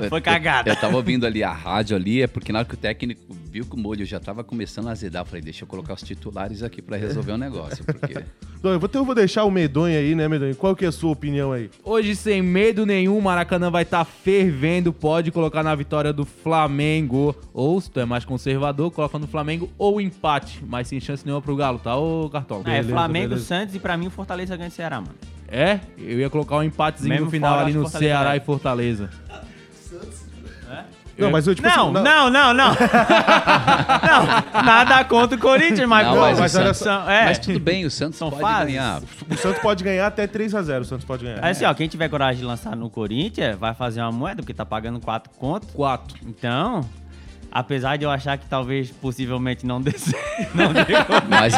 Eu- 0.03 0.09
Foi 0.09 0.21
cagada. 0.21 0.71
Eu 0.71 0.77
tava 0.77 0.97
ouvindo 0.97 1.27
ali 1.27 1.43
a 1.43 1.53
rádio 1.53 1.97
ali, 1.97 2.23
é 2.23 2.27
porque 2.27 2.53
na 2.53 2.61
hora 2.61 2.69
que 2.69 2.75
o 2.75 2.77
técnico 2.77 3.21
viu 3.51 3.65
que 3.65 3.75
o 3.75 3.79
molho 3.79 4.05
já 4.07 4.21
tava 4.21 4.45
começando 4.45 4.89
a 4.89 4.93
azedar. 4.93 5.23
Eu 5.23 5.27
falei, 5.27 5.43
deixa 5.43 5.65
eu 5.65 5.69
colocar 5.69 5.95
os 5.95 6.03
titulares 6.03 6.63
aqui 6.63 6.81
pra 6.81 6.97
resolver 6.97 7.33
o 7.33 7.39
negócio, 7.39 7.85
porque... 7.85 8.23
Então, 8.61 8.73
eu 8.73 8.79
vou, 8.79 8.87
então 8.91 9.01
eu 9.01 9.07
vou 9.07 9.15
deixar 9.15 9.45
o 9.45 9.51
Medonho 9.51 9.99
aí, 9.99 10.15
né, 10.15 10.29
Medonho? 10.29 10.55
Qual 10.55 10.77
que 10.77 10.85
é 10.85 10.89
a 10.89 10.93
sua 10.93 11.11
opinião 11.11 11.51
aí? 11.51 11.71
Hoje, 11.83 12.15
sem 12.15 12.43
medo 12.43 12.85
nenhum, 12.85 13.17
o 13.17 13.23
Maracanã 13.23 13.71
vai 13.71 13.85
estar 13.85 14.05
fervendo. 14.05 14.93
Pode 14.93 15.31
colocar 15.31 15.63
na 15.63 15.75
vitória 15.75 16.13
do 16.13 16.27
Flamengo. 16.27 17.35
Ou, 17.55 17.81
se 17.81 17.91
tu 17.91 17.99
é 18.01 18.05
mais 18.05 18.23
conservador, 18.27 18.91
coloca 18.91 19.19
no 19.19 19.27
Flamengo 19.27 19.71
ou 19.79 19.99
empate. 19.99 20.63
Mas 20.69 20.89
sem 20.89 21.01
chance 21.01 21.25
nenhuma 21.25 21.41
pro 21.41 21.57
Galo, 21.57 21.79
tá, 21.79 21.97
ô 21.97 22.29
Cartola? 22.29 22.63
é 22.67 22.83
Flamengo, 22.83 23.29
beleza. 23.31 23.47
Santos 23.47 23.75
e 23.75 23.79
pra 23.79 23.97
mim 23.97 24.09
o 24.09 24.11
Fortaleza 24.11 24.55
ganha 24.59 24.69
o 24.69 24.73
Ceará, 24.73 25.01
mano. 25.01 25.15
É? 25.51 25.81
Eu 25.99 26.21
ia 26.21 26.31
colocar 26.31 26.57
um 26.57 26.63
empatezinho 26.63 27.11
Mesmo 27.11 27.25
no 27.27 27.31
final 27.31 27.51
fora, 27.55 27.63
ali 27.65 27.73
no 27.73 27.83
Fortaleza 27.83 28.07
Ceará 28.13 28.29
vai. 28.29 28.37
e 28.37 28.41
Fortaleza. 28.41 29.11
Não, 31.19 31.31
mas 31.31 31.47
eu, 31.47 31.55
tipo 31.55 31.69
não, 31.69 31.85
assim, 31.91 31.93
não, 32.03 32.31
não, 32.31 32.55
não. 32.55 32.55
não, 32.55 32.75
nada 34.65 35.05
contra 35.05 35.37
o 35.37 35.41
Corinthians, 35.41 35.87
mas, 35.87 36.07
Não, 36.07 36.15
pô, 36.15 36.21
mas 36.21 36.39
mas 36.41 36.55
olha 36.55 36.65
Santos- 36.73 36.79
são- 36.79 37.11
é. 37.11 37.25
Mas 37.27 37.39
tudo 37.39 37.61
bem, 37.61 37.85
o 37.85 37.91
Santos 37.91 38.19
São 38.19 38.31
pode 38.31 38.41
fases. 38.41 38.67
ganhar. 38.73 39.03
O 39.29 39.37
Santos 39.37 39.61
pode 39.61 39.85
ganhar 39.85 40.07
até 40.07 40.27
3x0, 40.27 40.81
o 40.81 40.85
Santos 40.85 41.05
pode 41.05 41.25
ganhar. 41.25 41.45
Aí, 41.45 41.51
assim, 41.51 41.67
ó, 41.67 41.75
quem 41.75 41.89
tiver 41.89 42.09
coragem 42.09 42.41
de 42.41 42.47
lançar 42.47 42.75
no 42.75 42.89
Corinthians 42.89 43.59
vai 43.59 43.75
fazer 43.75 44.01
uma 44.01 44.11
moeda, 44.13 44.41
porque 44.41 44.55
tá 44.55 44.65
pagando 44.65 44.99
4 44.99 45.31
contos. 45.37 45.69
Quatro. 45.75 46.17
Então, 46.27 46.89
apesar 47.53 47.99
de 47.99 48.05
eu 48.07 48.11
achar 48.11 48.39
que 48.39 48.47
talvez, 48.47 48.91
possivelmente, 48.91 49.67
não 49.67 49.79
dê 49.79 49.93
certo, 49.99 50.57
não. 50.57 50.71
Mas, 51.29 51.53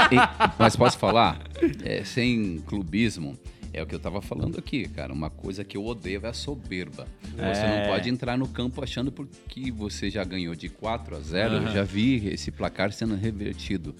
mas 0.58 0.74
posso 0.74 0.98
falar? 0.98 1.36
É, 1.84 2.02
sem 2.04 2.58
clubismo, 2.66 3.38
é 3.72 3.82
o 3.82 3.86
que 3.86 3.94
eu 3.94 3.98
tava 4.00 4.20
falando 4.20 4.58
aqui, 4.58 4.86
cara. 4.88 5.12
Uma 5.12 5.30
coisa 5.30 5.64
que 5.64 5.76
eu 5.76 5.84
odeio 5.84 6.20
é 6.24 6.28
a 6.28 6.32
soberba. 6.32 7.06
Você 7.22 7.62
É. 7.62 7.80
não 7.86 7.88
pode 7.94 8.08
entrar 8.10 8.36
no 8.36 8.46
campo 8.48 8.82
achando 8.82 9.10
porque 9.10 9.70
você 9.70 10.10
já 10.10 10.22
ganhou 10.24 10.54
de 10.54 10.68
4 10.68 11.16
a 11.16 11.20
0. 11.20 11.54
Eu 11.54 11.68
já 11.72 11.82
vi 11.82 12.28
esse 12.28 12.50
placar 12.50 12.92
sendo 12.92 13.14
revertido. 13.14 13.94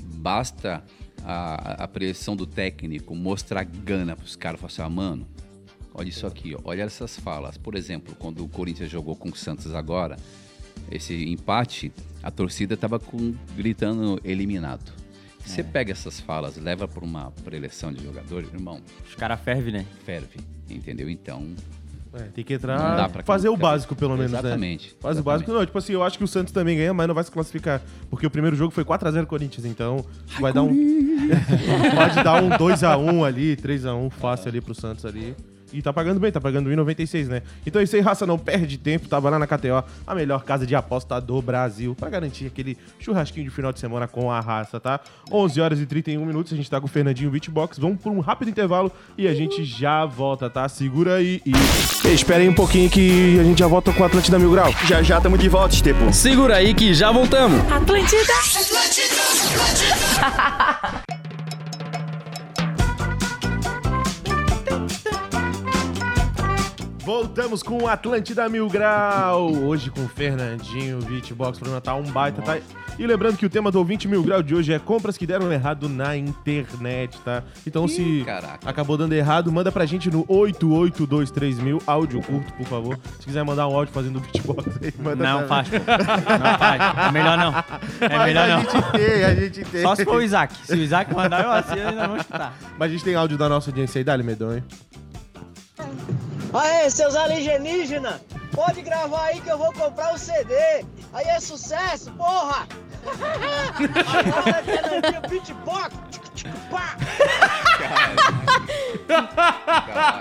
Basta 0.00 0.82
a, 1.24 1.84
a 1.84 1.88
pressão 1.88 2.36
do 2.36 2.46
técnico 2.46 3.14
mostrar 3.14 3.64
gana 3.64 4.14
pros 4.14 4.36
caras. 4.36 4.60
Falar 4.60 4.72
assim, 4.72 4.82
ah, 4.82 4.88
mano, 4.90 5.26
olha 5.94 6.08
isso 6.08 6.26
aqui, 6.26 6.54
ó, 6.54 6.60
olha 6.64 6.82
essas 6.82 7.18
falas. 7.18 7.56
Por 7.58 7.74
exemplo, 7.74 8.14
quando 8.18 8.44
o 8.44 8.48
Corinthians 8.48 8.90
jogou 8.90 9.16
com 9.16 9.30
o 9.30 9.36
Santos 9.36 9.74
agora, 9.74 10.16
esse 10.90 11.14
empate, 11.28 11.90
a 12.22 12.30
torcida 12.30 12.76
tava 12.76 12.98
com, 12.98 13.34
gritando 13.56 14.20
eliminado. 14.22 14.92
Você 15.46 15.62
pega 15.62 15.92
essas 15.92 16.20
falas, 16.20 16.56
leva 16.56 16.86
para 16.88 17.04
uma 17.04 17.30
preleção 17.44 17.92
de 17.92 18.02
jogador, 18.02 18.42
irmão, 18.44 18.80
Os 19.08 19.14
caras 19.14 19.40
fervem, 19.40 19.72
né? 19.72 19.86
ferve, 20.04 20.38
entendeu? 20.68 21.08
Então, 21.08 21.54
É, 22.14 22.22
tem 22.34 22.42
que 22.44 22.52
Não 22.54 22.56
entrar, 22.58 22.96
dá 22.96 23.08
pra 23.08 23.22
fazer 23.22 23.48
o 23.50 23.56
básico 23.56 23.94
pelo 23.94 24.16
menos, 24.16 24.32
Exatamente, 24.32 24.88
né? 24.88 24.94
Faz 25.00 25.16
o 25.16 25.20
exatamente. 25.20 25.24
básico. 25.24 25.52
Não, 25.52 25.66
tipo 25.66 25.78
assim, 25.78 25.92
eu 25.92 26.02
acho 26.02 26.16
que 26.16 26.24
o 26.24 26.28
Santos 26.28 26.52
também 26.52 26.76
ganha, 26.76 26.94
mas 26.94 27.06
não 27.06 27.14
vai 27.14 27.22
se 27.24 27.30
classificar. 27.30 27.82
Porque 28.08 28.26
o 28.26 28.30
primeiro 28.30 28.56
jogo 28.56 28.70
foi 28.72 28.84
4x0 28.84 29.26
Corinthians, 29.26 29.66
então 29.66 30.04
vai 30.40 30.52
dar 30.52 30.62
um... 30.62 30.68
Pode 31.94 32.24
dar 32.24 32.42
um 32.42 32.48
2x1 32.50 33.24
ali, 33.26 33.56
3x1 33.56 34.10
fácil 34.10 34.48
ali 34.48 34.60
pro 34.60 34.74
Santos 34.74 35.04
ali. 35.04 35.34
E 35.76 35.82
tá 35.82 35.92
pagando 35.92 36.18
bem, 36.18 36.32
tá 36.32 36.40
pagando 36.40 36.70
1,96, 36.70 37.26
né? 37.26 37.42
Então 37.66 37.78
é 37.78 37.84
isso 37.84 37.94
aí, 37.94 38.00
raça, 38.00 38.26
não 38.26 38.38
perde 38.38 38.78
tempo, 38.78 39.08
tava 39.08 39.28
lá 39.28 39.38
na 39.38 39.46
KTO, 39.46 39.84
a 40.06 40.14
melhor 40.14 40.42
casa 40.42 40.66
de 40.66 40.74
aposta 40.74 41.20
do 41.20 41.42
Brasil, 41.42 41.94
pra 41.94 42.08
garantir 42.08 42.46
aquele 42.46 42.78
churrasquinho 42.98 43.44
de 43.44 43.50
final 43.50 43.74
de 43.74 43.78
semana 43.78 44.08
com 44.08 44.32
a 44.32 44.40
raça, 44.40 44.80
tá? 44.80 45.00
11 45.30 45.60
horas 45.60 45.78
e 45.78 45.84
31 45.84 46.24
minutos, 46.24 46.50
a 46.50 46.56
gente 46.56 46.70
tá 46.70 46.80
com 46.80 46.86
o 46.86 46.88
Fernandinho 46.88 47.30
Beatbox, 47.30 47.78
vamos 47.78 48.00
por 48.00 48.10
um 48.10 48.20
rápido 48.20 48.48
intervalo 48.48 48.90
e 49.18 49.28
a 49.28 49.34
gente 49.34 49.64
já 49.64 50.06
volta, 50.06 50.48
tá? 50.48 50.66
Segura 50.66 51.16
aí 51.16 51.42
e... 51.44 51.52
Espera 52.08 52.40
aí 52.40 52.48
um 52.48 52.54
pouquinho 52.54 52.88
que 52.88 53.38
a 53.38 53.44
gente 53.44 53.58
já 53.58 53.66
volta 53.66 53.92
com 53.92 54.02
a 54.02 54.06
Atlântida 54.06 54.38
Mil 54.38 54.52
Grau. 54.52 54.72
Já 54.86 55.02
já 55.02 55.20
tamo 55.20 55.36
de 55.36 55.48
volta, 55.50 55.74
Estepo. 55.74 56.10
Segura 56.10 56.56
aí 56.56 56.72
que 56.72 56.94
já 56.94 57.12
voltamos. 57.12 57.60
Atlântida. 57.70 58.32
Voltamos 67.06 67.62
com 67.62 67.84
o 67.84 67.86
Atlântida 67.86 68.48
Mil 68.48 68.68
Grau. 68.68 69.52
Hoje 69.52 69.92
com 69.92 70.00
o 70.00 70.08
Fernandinho, 70.08 70.98
Beatbox, 70.98 71.56
o 71.56 71.60
programa 71.60 71.80
tá 71.80 71.94
um 71.94 72.02
baita, 72.02 72.42
tá? 72.42 72.58
E 72.98 73.06
lembrando 73.06 73.36
que 73.36 73.46
o 73.46 73.48
tema 73.48 73.70
do 73.70 73.78
ouvinte 73.78 74.08
Mil 74.08 74.24
Grau 74.24 74.42
de 74.42 74.56
hoje 74.56 74.72
é 74.72 74.78
compras 74.80 75.16
que 75.16 75.24
deram 75.24 75.52
errado 75.52 75.88
na 75.88 76.16
internet, 76.16 77.16
tá? 77.20 77.44
Então 77.64 77.86
se 77.86 78.24
caraca. 78.26 78.68
acabou 78.68 78.96
dando 78.96 79.12
errado, 79.12 79.52
manda 79.52 79.70
pra 79.70 79.86
gente 79.86 80.10
no 80.10 80.24
8823000, 80.24 81.80
áudio 81.86 82.20
curto, 82.22 82.52
por 82.54 82.66
favor. 82.66 82.98
Se 83.20 83.26
quiser 83.26 83.44
mandar 83.44 83.68
um 83.68 83.76
áudio 83.76 83.94
fazendo 83.94 84.18
beatbox 84.18 84.66
aí, 84.82 84.92
manda 84.98 85.22
Não 85.22 85.46
faz, 85.46 85.68
pô. 85.68 85.76
Não 85.76 86.58
faz. 86.58 86.82
É 87.06 87.12
melhor 87.12 87.38
não. 87.38 87.54
É 88.00 88.16
Mas 88.16 88.26
melhor 88.26 88.50
a 88.50 88.56
não. 88.56 88.60
gente 88.62 88.90
tem, 88.90 89.24
a 89.24 89.34
gente 89.36 89.64
tem. 89.64 89.82
Só 89.82 89.94
se 89.94 90.04
for 90.04 90.16
o 90.16 90.22
Isaac. 90.22 90.52
Se 90.64 90.72
o 90.72 90.82
Isaac 90.82 91.14
mandar, 91.14 91.44
eu 91.44 91.52
assino, 91.52 91.88
ainda 91.88 92.08
vou 92.08 92.16
escutar. 92.16 92.52
Mas 92.76 92.88
a 92.88 92.92
gente 92.92 93.04
tem 93.04 93.14
áudio 93.14 93.38
da 93.38 93.48
nossa 93.48 93.70
audiência 93.70 94.00
aí, 94.00 94.04
dá-lhe, 94.04 94.24
medonho. 94.24 94.64
Aê, 96.58 96.88
seus 96.90 97.14
alienígenas! 97.14 98.20
Pode 98.52 98.80
gravar 98.82 99.24
aí 99.26 99.40
que 99.40 99.50
eu 99.50 99.58
vou 99.58 99.72
comprar 99.72 100.14
o 100.14 100.18
CD! 100.18 100.54
Aí 101.12 101.26
é 101.26 101.38
sucesso, 101.40 102.10
porra! 102.12 102.66
Agora 103.04 104.64
é 105.16 105.28
Beatbox! 105.28 105.94
Tic, 106.34 106.48
pá. 106.70 106.96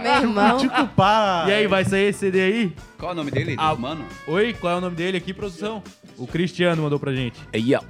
Meu 0.01 0.13
irmão. 0.13 0.57
Tico 0.57 0.87
pá. 0.89 1.45
E 1.47 1.51
aí, 1.51 1.67
vai 1.67 1.83
sair 1.83 2.09
esse 2.09 2.19
CD 2.19 2.41
aí? 2.41 2.75
Qual 2.97 3.11
é 3.11 3.13
o 3.13 3.15
nome 3.15 3.31
dele? 3.31 3.55
Ah. 3.57 3.75
Mano? 3.75 4.05
Oi, 4.27 4.53
qual 4.53 4.73
é 4.73 4.75
o 4.77 4.81
nome 4.81 4.95
dele 4.95 5.17
aqui, 5.17 5.33
produção? 5.33 5.83
O 6.17 6.25
Cristiano 6.25 6.83
mandou 6.83 6.99
pra 6.99 7.13
gente. 7.13 7.39
Aí, 7.53 7.75
ó. 7.75 7.81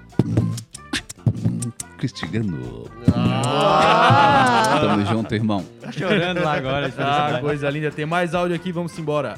Cristiano. 1.97 2.89
Ah. 3.13 4.79
Tamo 4.81 5.05
junto, 5.05 5.33
irmão. 5.33 5.65
Tá 5.81 5.91
chorando 5.91 6.41
lá 6.41 6.53
agora. 6.53 6.93
Ah, 6.97 7.39
coisa 7.41 7.69
linda. 7.69 7.91
Tem 7.91 8.05
mais 8.05 8.33
áudio 8.33 8.55
aqui, 8.55 8.71
vamos 8.71 8.97
embora. 8.97 9.37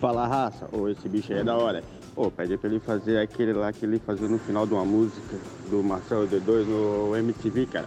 Fala 0.00 0.26
raça, 0.26 0.68
ô, 0.72 0.88
esse 0.88 1.08
bicho 1.08 1.32
aí 1.32 1.40
é 1.40 1.44
da 1.44 1.56
hora. 1.56 1.82
Ô, 2.14 2.30
pede 2.30 2.56
pra 2.56 2.68
ele 2.68 2.80
fazer 2.80 3.18
aquele 3.18 3.52
lá 3.52 3.72
que 3.72 3.84
ele 3.84 3.98
fazia 3.98 4.28
no 4.28 4.38
final 4.38 4.66
de 4.66 4.74
uma 4.74 4.84
música 4.84 5.36
do 5.70 5.82
Marcelo 5.82 6.28
D2 6.28 6.66
no 6.66 7.16
MTV, 7.16 7.66
cara. 7.66 7.86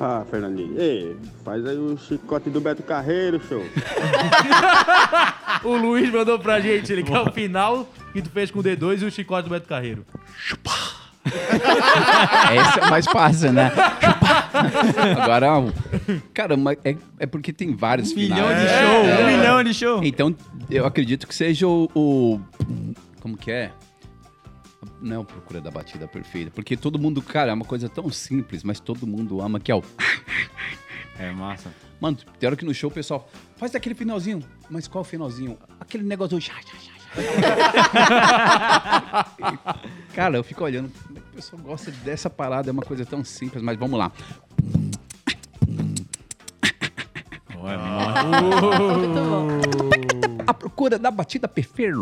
Ah, 0.00 0.24
Fernandinho, 0.30 0.80
ei, 0.80 1.16
faz 1.44 1.66
aí 1.66 1.76
o 1.76 1.96
chicote 1.98 2.48
do 2.50 2.60
Beto 2.60 2.82
Carreiro, 2.84 3.40
show. 3.40 3.62
O 5.64 5.74
Luiz 5.76 6.08
mandou 6.12 6.38
pra 6.38 6.60
gente, 6.60 6.92
ele 6.92 7.02
quer 7.02 7.18
o 7.18 7.32
final 7.32 7.88
que 8.12 8.22
tu 8.22 8.30
fez 8.30 8.48
com 8.48 8.60
o 8.60 8.62
D2 8.62 9.02
e 9.02 9.04
o 9.06 9.10
chicote 9.10 9.48
do 9.48 9.50
Beto 9.50 9.66
Carreiro. 9.66 10.06
Esse 11.28 12.80
é 12.80 12.82
o 12.84 12.90
mais 12.90 13.06
fácil, 13.06 13.52
né? 13.52 13.70
Agora, 15.22 15.48
cara, 16.34 16.56
mas 16.56 16.78
é, 16.84 16.96
é 17.18 17.26
porque 17.26 17.52
tem 17.52 17.74
vários 17.74 18.12
Um 18.12 18.16
milhão 18.16 18.48
finais. 18.48 18.60
de 18.62 18.68
show. 18.78 19.02
Um 19.02 19.26
milhão 19.26 19.64
de 19.64 19.74
show. 19.74 20.00
Então, 20.04 20.34
eu 20.70 20.86
acredito 20.86 21.26
que 21.26 21.34
seja 21.34 21.66
o, 21.66 21.88
o- 21.94 22.40
Como 23.20 23.36
que 23.36 23.50
é? 23.50 23.72
Não 25.00 25.16
é 25.16 25.18
o 25.18 25.24
Procura 25.24 25.60
da 25.60 25.70
Batida 25.70 26.06
Perfeita. 26.08 26.50
Porque 26.52 26.76
todo 26.76 26.98
mundo, 26.98 27.20
cara, 27.22 27.50
é 27.50 27.54
uma 27.54 27.64
coisa 27.64 27.88
tão 27.88 28.10
simples, 28.10 28.62
mas 28.64 28.80
todo 28.80 29.06
mundo 29.06 29.40
ama, 29.40 29.58
que 29.60 29.70
é 29.70 29.74
o. 29.74 29.82
É 31.18 31.30
massa. 31.32 31.70
Mano, 32.00 32.16
tem 32.38 32.46
hora 32.46 32.56
que 32.56 32.64
no 32.64 32.72
show 32.72 32.88
o 32.90 32.92
pessoal 32.92 33.28
faz 33.56 33.74
aquele 33.74 33.94
finalzinho. 33.94 34.40
Mas 34.70 34.86
qual 34.86 35.02
finalzinho? 35.02 35.58
Aquele 35.80 36.04
negócio 36.04 36.36
do. 36.36 36.40
já, 36.40 36.52
já, 36.54 36.60
já, 36.78 36.92
já. 36.92 36.97
Cara, 40.14 40.36
eu 40.36 40.44
fico 40.44 40.64
olhando. 40.64 40.90
Como 41.06 41.18
é 41.18 41.20
que 41.20 41.28
o 41.28 41.32
pessoal 41.36 41.62
gosta 41.62 41.90
dessa 41.90 42.28
parada? 42.28 42.70
É 42.70 42.72
uma 42.72 42.82
coisa 42.82 43.06
tão 43.06 43.24
simples, 43.24 43.62
mas 43.62 43.78
vamos 43.78 43.98
lá. 43.98 44.12
A 50.46 50.54
procura 50.54 50.98
da 50.98 51.10
batida 51.10 51.48
perfeita. 51.48 51.98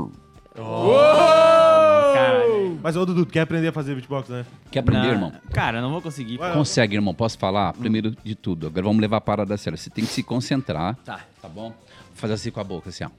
Caralho. 2.14 2.78
Mas, 2.82 2.96
ô 2.96 3.04
Dudu, 3.04 3.26
tu 3.26 3.32
quer 3.32 3.40
aprender 3.40 3.68
a 3.68 3.72
fazer 3.72 3.94
beatbox, 3.94 4.28
né? 4.28 4.46
Quer 4.70 4.80
aprender, 4.80 5.06
Não, 5.08 5.12
irmão? 5.12 5.32
Cara, 5.52 5.80
não 5.80 5.90
vou 5.90 6.00
conseguir. 6.00 6.38
Consegue, 6.38 6.96
irmão. 6.96 7.14
Posso 7.14 7.38
falar? 7.38 7.72
Primeiro 7.74 8.12
de 8.24 8.34
tudo. 8.34 8.66
Agora 8.66 8.84
vamos 8.84 9.00
levar 9.00 9.18
a 9.18 9.20
parada 9.20 9.54
a 9.54 9.58
sério. 9.58 9.78
Você 9.78 9.90
tem 9.90 10.04
que 10.04 10.10
se 10.10 10.22
concentrar. 10.22 10.96
Tá. 11.04 11.20
Tá 11.42 11.48
bom? 11.48 11.74
Fazer 12.14 12.34
assim 12.34 12.50
com 12.50 12.60
a 12.60 12.64
boca, 12.64 12.88
assim, 12.88 13.04
ó. 13.04 13.10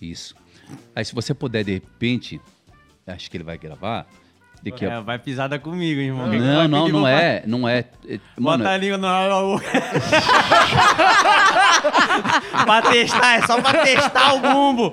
Isso. 0.00 0.34
Aí, 0.94 1.04
se 1.04 1.14
você 1.14 1.34
puder, 1.34 1.64
de 1.64 1.74
repente, 1.74 2.40
acho 3.06 3.30
que 3.30 3.36
ele 3.36 3.44
vai 3.44 3.58
gravar. 3.58 4.06
De 4.62 4.72
que, 4.72 4.84
É, 4.84 5.00
vai 5.00 5.18
pisada 5.18 5.58
comigo, 5.58 6.00
irmão. 6.00 6.26
Não, 6.26 6.66
não, 6.66 6.88
não 6.88 7.06
é. 7.06 7.42
Não 7.46 7.68
é. 7.68 7.84
Mano, 8.36 8.64
Bota 8.64 8.74
a 8.74 8.76
língua 8.76 8.98
na 8.98 9.28
boca. 9.28 9.64
pra 12.64 12.82
testar, 12.82 13.34
é 13.36 13.46
só 13.46 13.60
pra 13.60 13.74
testar 13.84 14.34
o 14.34 14.40
bumbo. 14.40 14.92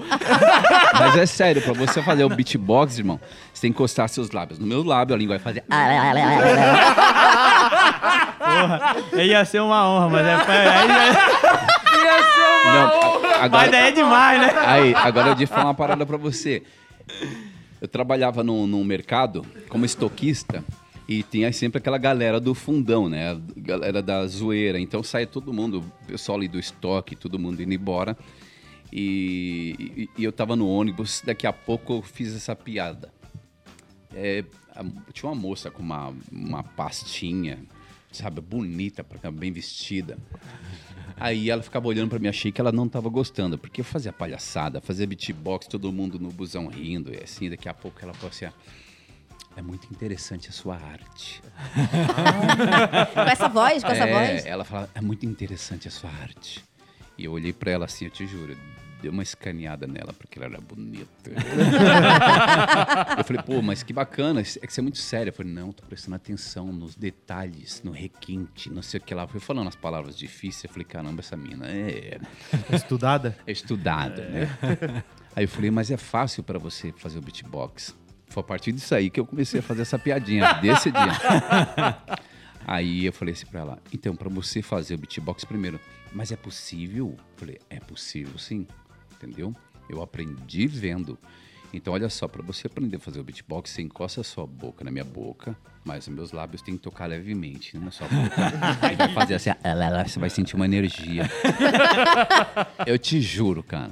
mas 0.94 1.16
é 1.18 1.26
sério, 1.26 1.62
pra 1.62 1.74
você 1.74 2.02
fazer 2.04 2.24
o 2.24 2.30
beatbox, 2.30 3.00
irmão, 3.00 3.20
você 3.54 3.62
tem 3.62 3.72
que 3.72 3.76
encostar 3.78 4.08
seus 4.10 4.30
lábios. 4.32 4.60
No 4.60 4.68
meu 4.68 4.84
lábio, 4.84 5.16
a 5.16 5.18
língua 5.18 5.38
vai 5.38 5.44
fazer. 5.44 5.63
Porra, 8.38 8.96
ia 9.24 9.46
ser 9.46 9.62
uma 9.62 9.88
honra, 9.89 10.10
mas 10.10 10.28
é. 10.28 10.34
Aí, 10.34 10.88
Não, 12.65 12.71
a- 12.71 13.19
mas 13.21 13.41
agora, 13.41 13.71
daí 13.71 13.88
é 13.88 13.91
demais, 13.91 14.41
né? 14.41 14.54
aí, 14.60 14.93
agora 14.95 15.30
eu 15.30 15.36
falar 15.47 15.65
uma 15.65 15.73
parada 15.73 16.06
pra 16.06 16.17
você. 16.17 16.63
Eu 17.82 17.88
trabalhava 17.88 18.43
no, 18.43 18.65
no 18.65 18.84
mercado 18.84 19.45
como 19.67 19.84
estoquista 19.86 20.63
e 21.08 21.21
tinha 21.23 21.52
sempre 21.52 21.80
aquela 21.80 21.97
galera 21.97 22.39
do 22.39 22.56
fundão, 22.56 23.10
né? 23.10 23.32
A 23.32 23.38
galera 23.58 24.02
da 24.02 24.26
zoeira. 24.26 24.80
Então 24.80 25.04
saía 25.04 25.28
todo 25.28 25.52
mundo, 25.52 25.80
o 26.04 26.06
pessoal 26.06 26.38
ali 26.38 26.47
do 26.47 26.58
estoque, 26.58 27.15
todo 27.15 27.38
mundo 27.38 27.62
indo 27.62 27.73
embora. 27.73 28.17
E, 28.91 29.76
e- 29.97 30.10
e 30.21 30.23
eu 30.23 30.32
tava 30.32 30.56
no 30.56 30.67
ônibus, 30.69 31.21
daqui 31.26 31.45
a 31.45 31.52
pouco 31.52 31.93
eu 31.95 32.02
fiz 32.02 32.34
essa 32.36 32.56
piada. 32.56 33.12
É, 34.15 34.45
a- 34.73 34.86
tinha 35.12 35.30
uma 35.30 35.36
moça 35.36 35.69
com 35.69 35.82
uma, 35.82 36.13
uma 36.32 36.63
pastinha, 36.63 37.60
sabe, 38.12 38.39
bonita, 38.39 39.04
pra 39.04 39.17
caramba, 39.17 39.39
bem 39.41 39.52
vestida. 39.52 40.17
Aí 41.17 41.49
ela 41.49 41.62
ficava 41.62 41.88
olhando 41.88 42.10
pra 42.10 42.19
mim, 42.19 42.28
achei 42.28 42.52
que 42.52 42.60
ela 42.60 42.71
não 42.71 42.88
tava 42.88 43.10
gostando, 43.10 43.58
porque 43.58 43.82
eu 43.82 43.86
fazia 43.86 44.12
palhaçada, 44.12 44.82
fazia 44.82 45.08
beatbox, 45.08 45.67
todo 45.67 45.91
mundo 45.91 46.19
no 46.19 46.30
busão 46.30 46.67
rindo, 46.67 47.13
e 47.13 47.23
assim, 47.23 47.49
daqui 47.49 47.69
a 47.69 47.73
pouco 47.73 47.99
ela 48.02 48.13
falou 48.13 48.30
assim, 48.30 48.45
ah, 48.45 48.54
é 49.56 49.62
muito 49.62 49.88
interessante 49.91 50.49
a 50.49 50.52
sua 50.52 50.76
arte. 50.76 51.41
Com 53.13 53.21
essa 53.21 53.47
voz, 53.47 53.84
com 53.84 53.91
essa 53.91 54.08
é, 54.08 54.12
voz. 54.12 54.45
Ela 54.45 54.63
falava, 54.63 54.89
é 54.95 55.02
muito 55.02 55.26
interessante 55.26 55.88
a 55.88 55.91
sua 55.91 56.10
arte. 56.10 56.63
E 57.17 57.26
eu 57.26 57.32
olhei 57.32 57.54
pra 57.54 57.71
ela 57.71 57.86
assim, 57.86 58.06
eu 58.06 58.12
te 58.12 58.26
juro, 58.26 58.58
dei 59.04 59.12
uma 59.12 59.22
escaneada 59.22 59.86
nela, 59.86 60.13
porque 60.13 60.39
ela 60.39 60.48
era 60.48 60.62
bonita. 60.62 61.30
eu 63.18 63.24
falei, 63.26 63.44
pô, 63.44 63.62
mas 63.62 63.84
que 63.84 63.92
bacana, 63.92 64.39
é 64.39 64.44
que 64.44 64.74
você 64.74 64.80
é 64.80 64.82
muito 64.82 64.98
séria. 64.98 65.30
Eu 65.30 65.34
falei, 65.34 65.52
não, 65.52 65.74
tô 65.74 65.84
prestando 65.86 66.16
atenção 66.16 66.72
nos 66.72 66.96
detalhes, 66.96 67.82
no 67.84 67.92
requinte, 67.92 68.70
não 68.70 68.82
sei 68.82 69.02
o 69.02 69.04
que 69.04 69.13
lá. 69.13 69.24
Eu 69.24 69.28
fui 69.28 69.42
falando 69.42 69.68
as 69.68 69.76
palavras 69.76 70.18
difíceis, 70.18 70.63
eu 70.63 70.70
falei, 70.70 70.86
caramba, 70.86 71.20
essa 71.20 71.36
mina 71.36 71.68
é, 71.68 72.18
Estudada? 72.72 73.38
é 73.46 73.52
estudada, 73.52 74.24
né? 74.30 75.04
Aí 75.36 75.44
eu 75.44 75.50
falei, 75.50 75.70
mas 75.70 75.92
é 75.92 75.98
fácil 75.98 76.42
pra 76.42 76.58
você 76.58 76.94
fazer 76.94 77.20
o 77.20 77.22
beatbox. 77.22 77.94
Foi 78.30 78.42
a 78.42 78.46
partir 78.46 78.72
disso 78.72 78.96
aí 78.96 79.10
que 79.10 79.20
eu 79.20 79.26
comecei 79.26 79.60
a 79.60 79.63
fazer 79.63 79.82
essa 79.82 80.00
piadinha, 80.00 80.54
desse 80.54 80.89
dia. 80.89 81.98
Aí 82.66 83.06
eu 83.06 83.12
falei 83.12 83.34
assim 83.34 83.46
pra 83.46 83.60
ela, 83.60 83.80
então, 83.92 84.16
pra 84.16 84.30
você 84.30 84.62
fazer 84.62 84.96
o 84.96 84.98
beatbox 84.98 85.44
primeiro, 85.44 85.78
mas 86.13 86.32
é 86.32 86.36
possível? 86.38 87.18
Eu 87.18 87.20
falei, 87.36 87.60
é 87.70 87.80
possível 87.80 88.38
sim, 88.38 88.66
entendeu? 89.23 89.55
Eu 89.89 90.01
aprendi 90.01 90.67
vendo. 90.67 91.17
Então, 91.73 91.93
olha 91.93 92.07
só, 92.07 92.27
pra 92.27 92.43
você 92.43 92.67
aprender 92.67 92.97
a 92.97 92.99
fazer 92.99 93.19
o 93.19 93.23
beatbox, 93.23 93.71
você 93.71 93.81
encosta 93.81 94.21
a 94.21 94.23
sua 94.23 94.45
boca 94.45 94.83
na 94.83 94.91
minha 94.91 95.03
boca, 95.03 95.57
mas 95.83 96.07
os 96.07 96.13
meus 96.13 96.31
lábios 96.31 96.62
têm 96.62 96.75
que 96.75 96.81
tocar 96.81 97.07
levemente 97.07 97.75
né, 97.75 97.86
na 97.86 97.91
sua 97.91 98.07
boca. 98.07 98.36
Aí 98.79 98.95
vai 98.95 99.12
fazer 99.12 99.36
assim, 99.36 99.49
lá, 99.49 99.89
lá, 99.89 100.05
você 100.05 100.19
vai 100.19 100.29
sentir 100.29 100.55
uma 100.55 100.65
energia. 100.65 101.27
Eu 102.86 102.99
te 102.99 103.19
juro, 103.19 103.63
cara. 103.63 103.91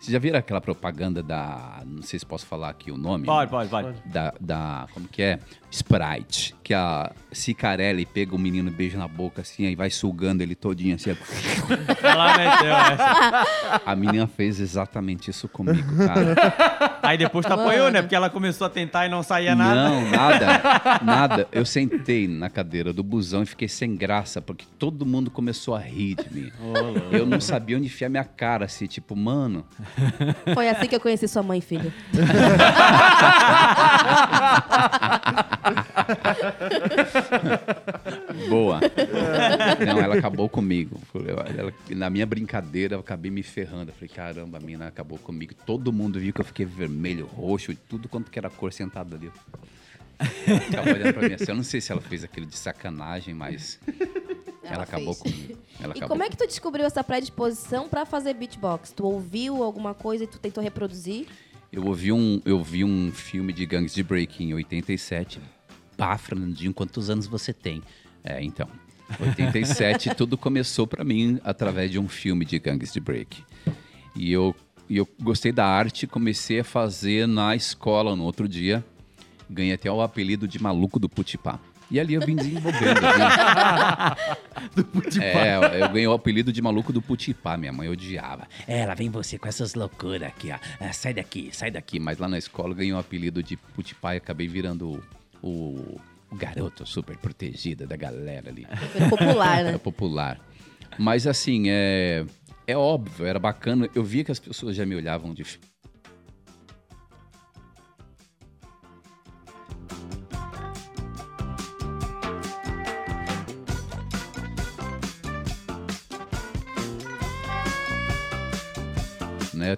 Vocês 0.00 0.12
já 0.12 0.18
viram 0.18 0.38
aquela 0.38 0.62
propaganda 0.62 1.22
da. 1.22 1.82
Não 1.86 2.00
sei 2.02 2.18
se 2.18 2.24
posso 2.24 2.46
falar 2.46 2.70
aqui 2.70 2.90
o 2.90 2.96
nome. 2.96 3.26
Pode, 3.26 3.50
pode, 3.50 3.68
pode. 3.68 3.92
Da, 4.06 4.32
da. 4.40 4.86
Como 4.94 5.06
que 5.06 5.20
é? 5.20 5.38
Sprite. 5.70 6.54
Que 6.64 6.72
a 6.72 7.12
Cicarelli 7.30 8.06
pega 8.06 8.34
o 8.34 8.38
menino, 8.38 8.70
beija 8.70 8.96
na 8.96 9.06
boca 9.06 9.42
assim, 9.42 9.66
aí 9.66 9.74
vai 9.74 9.90
sugando 9.90 10.40
ele 10.40 10.54
todinho 10.54 10.94
assim. 10.94 11.10
Ela 12.02 12.38
meteu 12.38 12.74
essa. 12.74 13.82
A 13.84 13.94
menina 13.94 14.26
fez 14.26 14.58
exatamente 14.58 15.30
isso 15.30 15.48
comigo, 15.48 15.96
cara. 16.06 16.98
Aí 17.02 17.18
depois 17.18 17.44
tu 17.44 17.52
apoiou, 17.52 17.90
né? 17.90 18.00
Porque 18.00 18.14
ela 18.14 18.30
começou 18.30 18.66
a 18.66 18.70
tentar 18.70 19.06
e 19.06 19.08
não 19.10 19.22
saía 19.22 19.54
nada. 19.54 19.74
Não, 19.74 20.10
nada. 20.10 20.46
Nada. 21.04 21.48
Eu 21.52 21.64
sentei 21.66 22.26
na 22.28 22.48
cadeira 22.48 22.92
do 22.92 23.02
busão 23.02 23.42
e 23.42 23.46
fiquei 23.46 23.68
sem 23.68 23.96
graça, 23.96 24.40
porque 24.40 24.64
todo 24.78 25.04
mundo 25.04 25.30
começou 25.30 25.74
a 25.74 25.78
rir 25.80 26.14
de 26.14 26.32
mim. 26.32 26.52
Eu 27.10 27.26
não 27.26 27.40
sabia 27.40 27.76
onde 27.76 27.86
enfiar 27.86 28.08
minha 28.08 28.24
cara, 28.24 28.64
assim, 28.66 28.86
tipo, 28.86 29.16
mano. 29.16 29.64
Foi 30.54 30.68
assim 30.68 30.86
que 30.86 30.96
eu 30.96 31.00
conheci 31.00 31.28
sua 31.28 31.42
mãe, 31.42 31.60
filho. 31.60 31.92
Boa. 38.48 38.80
Não, 39.86 39.98
ela 40.00 40.16
acabou 40.16 40.48
comigo. 40.48 41.00
Ela- 41.56 41.72
na 41.90 42.10
minha 42.10 42.26
brincadeira, 42.26 42.94
eu 42.96 43.00
acabei 43.00 43.30
me 43.30 43.42
ferrando. 43.42 43.90
Eu 43.90 43.94
falei, 43.94 44.08
caramba, 44.08 44.58
a 44.58 44.60
mina 44.60 44.86
acabou 44.88 45.18
comigo. 45.18 45.54
Todo 45.66 45.92
mundo 45.92 46.18
viu 46.18 46.32
que 46.32 46.40
eu 46.40 46.44
fiquei 46.44 46.66
vermelho, 46.66 47.26
roxo, 47.26 47.74
tudo 47.88 48.08
quanto 48.08 48.30
que 48.30 48.38
era 48.38 48.50
cor 48.50 48.72
sentado 48.72 49.16
ali. 49.16 49.30
Ela 50.72 50.92
olhando 50.94 51.14
pra 51.14 51.28
mim 51.28 51.34
assim. 51.34 51.46
Eu 51.48 51.54
não 51.56 51.62
sei 51.62 51.80
se 51.80 51.92
ela 51.92 52.00
fez 52.00 52.24
aquilo 52.24 52.46
de 52.46 52.56
sacanagem, 52.56 53.34
mas 53.34 53.78
ela, 54.70 54.76
Ela 54.76 54.82
acabou 54.84 55.14
fez. 55.14 55.34
comigo. 55.34 55.58
Ela 55.80 55.88
E 55.94 55.98
acabou 55.98 56.08
como 56.08 56.22
é 56.22 56.28
que 56.28 56.36
tu 56.36 56.46
descobriu 56.46 56.84
essa 56.86 57.02
predisposição 57.04 57.88
pra 57.88 58.04
fazer 58.06 58.34
beatbox? 58.34 58.92
Tu 58.92 59.04
ouviu 59.04 59.62
alguma 59.62 59.94
coisa 59.94 60.24
e 60.24 60.26
tu 60.26 60.38
tentou 60.38 60.62
reproduzir? 60.62 61.26
Eu 61.72 61.84
ouvi 61.86 62.12
um, 62.12 62.40
eu 62.44 62.62
vi 62.62 62.84
um 62.84 63.12
filme 63.12 63.52
de 63.52 63.64
gangues 63.64 63.94
de 63.94 64.02
break 64.02 64.42
em 64.42 64.52
87. 64.54 65.40
Pá, 65.96 66.16
Fernandinho, 66.18 66.74
quantos 66.74 67.08
anos 67.10 67.26
você 67.26 67.52
tem? 67.52 67.82
É, 68.24 68.42
então, 68.42 68.68
87 69.20 70.14
tudo 70.16 70.36
começou 70.36 70.86
pra 70.86 71.04
mim 71.04 71.40
através 71.44 71.90
de 71.90 71.98
um 71.98 72.08
filme 72.08 72.44
de 72.44 72.58
gangues 72.58 72.92
de 72.92 73.00
break. 73.00 73.44
E 74.16 74.32
eu, 74.32 74.54
e 74.88 74.96
eu 74.96 75.08
gostei 75.22 75.52
da 75.52 75.64
arte, 75.66 76.06
comecei 76.06 76.60
a 76.60 76.64
fazer 76.64 77.28
na 77.28 77.54
escola 77.54 78.16
no 78.16 78.24
outro 78.24 78.48
dia. 78.48 78.84
Ganhei 79.48 79.72
até 79.74 79.90
o 79.90 80.00
apelido 80.00 80.46
de 80.48 80.60
maluco 80.62 80.98
do 80.98 81.08
Putipá. 81.08 81.58
E 81.90 81.98
ali 81.98 82.14
eu 82.14 82.20
vim 82.20 82.36
desenvolvendo. 82.36 83.00
do 84.76 84.84
Putipá. 84.84 85.24
É, 85.24 85.82
eu 85.82 85.88
ganhei 85.88 86.06
o 86.06 86.12
apelido 86.12 86.52
de 86.52 86.62
maluco 86.62 86.92
do 86.92 87.02
Putipá. 87.02 87.56
Minha 87.56 87.72
mãe 87.72 87.88
odiava. 87.88 88.46
É, 88.66 88.86
lá 88.86 88.94
vem 88.94 89.10
você 89.10 89.38
com 89.38 89.48
essas 89.48 89.74
loucuras 89.74 90.28
aqui, 90.28 90.50
ó. 90.52 90.58
É, 90.84 90.92
sai 90.92 91.12
daqui, 91.14 91.50
sai 91.52 91.70
daqui. 91.70 91.98
Mas 91.98 92.18
lá 92.18 92.28
na 92.28 92.38
escola 92.38 92.70
eu 92.70 92.76
ganhei 92.76 92.92
o 92.92 92.98
apelido 92.98 93.42
de 93.42 93.56
Putipá 93.56 94.14
e 94.14 94.18
acabei 94.18 94.46
virando 94.46 95.02
o, 95.42 95.48
o, 95.48 96.00
o 96.30 96.36
garoto 96.36 96.86
super 96.86 97.16
protegido 97.16 97.86
da 97.86 97.96
galera 97.96 98.50
ali. 98.50 98.66
Foi 98.92 99.08
popular, 99.08 99.58
Era 99.58 99.72
né? 99.72 99.78
popular. 99.78 100.40
Mas 100.98 101.26
assim, 101.26 101.64
é, 101.68 102.24
é 102.66 102.76
óbvio, 102.76 103.26
era 103.26 103.38
bacana. 103.38 103.88
Eu 103.94 104.04
via 104.04 104.22
que 104.22 104.30
as 104.30 104.38
pessoas 104.38 104.76
já 104.76 104.86
me 104.86 104.94
olhavam 104.94 105.34
de. 105.34 105.44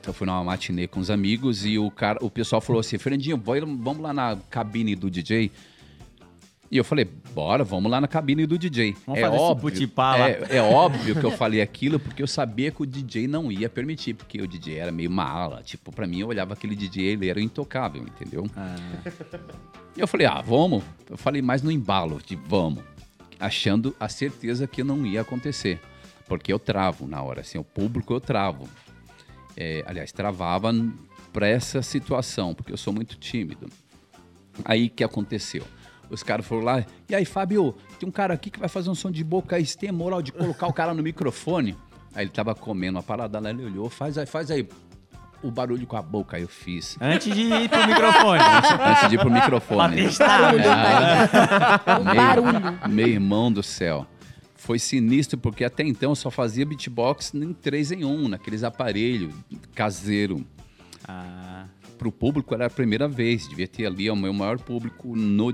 Eu 0.06 0.12
fui 0.12 0.26
numa 0.26 0.42
matinê 0.42 0.86
com 0.88 1.00
os 1.00 1.10
amigos 1.10 1.64
e 1.64 1.78
o, 1.78 1.90
cara, 1.90 2.18
o 2.22 2.30
pessoal 2.30 2.60
falou 2.60 2.80
assim: 2.80 2.98
Fernandinho, 2.98 3.36
vamos 3.36 4.00
lá 4.00 4.12
na 4.12 4.36
cabine 4.50 4.94
do 4.96 5.10
DJ. 5.10 5.50
E 6.72 6.78
eu 6.78 6.84
falei, 6.84 7.04
bora, 7.34 7.62
vamos 7.62 7.90
lá 7.90 8.00
na 8.00 8.08
cabine 8.08 8.46
do 8.46 8.58
DJ. 8.58 8.96
Vamos 9.06 9.20
é 9.20 9.28
óbvio, 9.28 9.92
é, 10.48 10.56
é 10.56 10.62
óbvio 10.62 11.20
que 11.20 11.26
eu 11.26 11.30
falei 11.30 11.60
aquilo 11.60 12.00
porque 12.00 12.22
eu 12.22 12.26
sabia 12.26 12.70
que 12.70 12.82
o 12.82 12.86
DJ 12.86 13.28
não 13.28 13.52
ia 13.52 13.68
permitir, 13.68 14.14
porque 14.14 14.40
o 14.40 14.48
DJ 14.48 14.78
era 14.78 14.90
meio 14.90 15.10
mala. 15.10 15.62
Tipo, 15.62 15.92
pra 15.92 16.06
mim, 16.06 16.20
eu 16.20 16.28
olhava 16.28 16.54
aquele 16.54 16.74
DJ, 16.74 17.08
ele 17.08 17.28
era 17.28 17.38
intocável, 17.42 18.02
entendeu? 18.02 18.46
E 19.94 20.00
eu 20.00 20.08
falei, 20.08 20.26
ah, 20.26 20.40
vamos. 20.40 20.82
Eu 21.10 21.18
falei 21.18 21.42
mais 21.42 21.60
no 21.60 21.70
embalo, 21.70 22.18
de 22.24 22.36
vamos. 22.36 22.82
Achando 23.38 23.94
a 24.00 24.08
certeza 24.08 24.66
que 24.66 24.82
não 24.82 25.04
ia 25.04 25.20
acontecer. 25.20 25.78
Porque 26.26 26.50
eu 26.50 26.58
travo 26.58 27.06
na 27.06 27.22
hora, 27.22 27.42
assim, 27.42 27.58
o 27.58 27.64
público 27.64 28.14
eu 28.14 28.20
travo. 28.20 28.66
É, 29.56 29.82
aliás, 29.86 30.12
travava 30.12 30.72
pra 31.32 31.46
essa 31.48 31.82
situação, 31.82 32.54
porque 32.54 32.72
eu 32.72 32.76
sou 32.76 32.92
muito 32.92 33.16
tímido. 33.16 33.68
Aí 34.64 34.86
o 34.86 34.90
que 34.90 35.02
aconteceu? 35.04 35.64
Os 36.10 36.22
caras 36.22 36.44
foram 36.44 36.62
lá, 36.62 36.84
e 37.08 37.14
aí, 37.14 37.24
Fábio, 37.24 37.74
tem 37.98 38.06
um 38.06 38.12
cara 38.12 38.34
aqui 38.34 38.50
que 38.50 38.58
vai 38.60 38.68
fazer 38.68 38.90
um 38.90 38.94
som 38.94 39.10
de 39.10 39.24
boca 39.24 39.56
aí, 39.56 39.64
você 39.64 39.78
tem 39.78 39.90
moral 39.90 40.20
de 40.20 40.30
colocar 40.30 40.66
o 40.66 40.72
cara 40.72 40.92
no 40.92 41.02
microfone? 41.02 41.76
Aí 42.14 42.24
ele 42.24 42.30
tava 42.30 42.54
comendo 42.54 42.98
uma 42.98 43.02
parada 43.02 43.40
lá, 43.40 43.48
ele 43.48 43.64
olhou, 43.64 43.88
faz 43.88 44.18
aí, 44.18 44.26
faz 44.26 44.50
aí 44.50 44.68
o 45.42 45.50
barulho 45.50 45.86
com 45.86 45.96
a 45.96 46.02
boca, 46.02 46.36
aí 46.36 46.42
eu 46.42 46.48
fiz. 46.48 46.98
Antes 47.00 47.34
de 47.34 47.40
ir 47.40 47.68
pro 47.70 47.86
microfone. 47.86 48.38
Antes 48.86 49.08
de 49.08 49.14
ir 49.14 49.18
pro 49.18 49.30
microfone. 49.30 49.96
Pra 49.96 50.04
testar. 50.04 50.54
É, 50.54 51.98
Um 51.98 52.04
barulho. 52.04 52.78
meu 52.90 53.08
irmão 53.08 53.50
do 53.50 53.62
céu. 53.62 54.06
Foi 54.62 54.78
sinistro, 54.78 55.36
porque 55.36 55.64
até 55.64 55.82
então 55.82 56.12
eu 56.12 56.14
só 56.14 56.30
fazia 56.30 56.64
beatbox 56.64 57.34
em 57.34 57.52
3 57.52 57.90
em 57.90 58.04
1, 58.04 58.28
naqueles 58.28 58.62
aparelhos 58.62 59.34
caseiro. 59.74 60.46
Ah, 61.02 61.66
Pro 61.98 62.12
público 62.12 62.54
era 62.54 62.66
a 62.66 62.70
primeira 62.70 63.08
vez, 63.08 63.48
devia 63.48 63.66
ter 63.66 63.86
ali 63.86 64.08
o 64.08 64.14
meu 64.14 64.32
maior 64.32 64.60
público 64.60 65.16
no, 65.16 65.52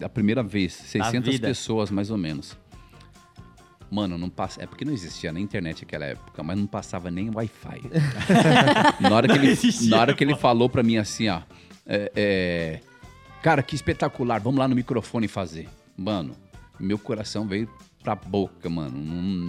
da 0.00 0.08
primeira 0.08 0.42
vez, 0.42 0.72
600 0.72 1.32
vida. 1.32 1.46
pessoas 1.46 1.92
mais 1.92 2.10
ou 2.10 2.18
menos. 2.18 2.56
Mano, 3.88 4.18
não 4.18 4.28
passa, 4.28 4.60
é 4.60 4.66
porque 4.66 4.84
não 4.84 4.92
existia 4.92 5.32
na 5.32 5.38
internet 5.38 5.82
naquela 5.82 6.06
época, 6.06 6.42
mas 6.42 6.58
não 6.58 6.66
passava 6.66 7.12
nem 7.12 7.30
Wi-Fi. 7.32 7.82
na 8.98 9.14
hora 9.14 9.28
que 9.28 9.34
ele, 9.34 9.50
existia, 9.52 9.90
na 9.90 10.00
hora 10.00 10.12
que 10.12 10.24
ele 10.24 10.34
falou 10.34 10.68
pra 10.68 10.82
mim 10.82 10.96
assim, 10.96 11.28
ó, 11.28 11.40
é, 11.86 12.10
é, 12.16 12.80
cara, 13.40 13.62
que 13.62 13.76
espetacular, 13.76 14.40
vamos 14.40 14.58
lá 14.58 14.66
no 14.66 14.74
microfone 14.74 15.28
fazer. 15.28 15.68
Mano, 15.96 16.34
meu 16.80 16.98
coração 16.98 17.46
veio 17.46 17.68
pra 18.04 18.14
boca, 18.14 18.68
mano. 18.68 18.94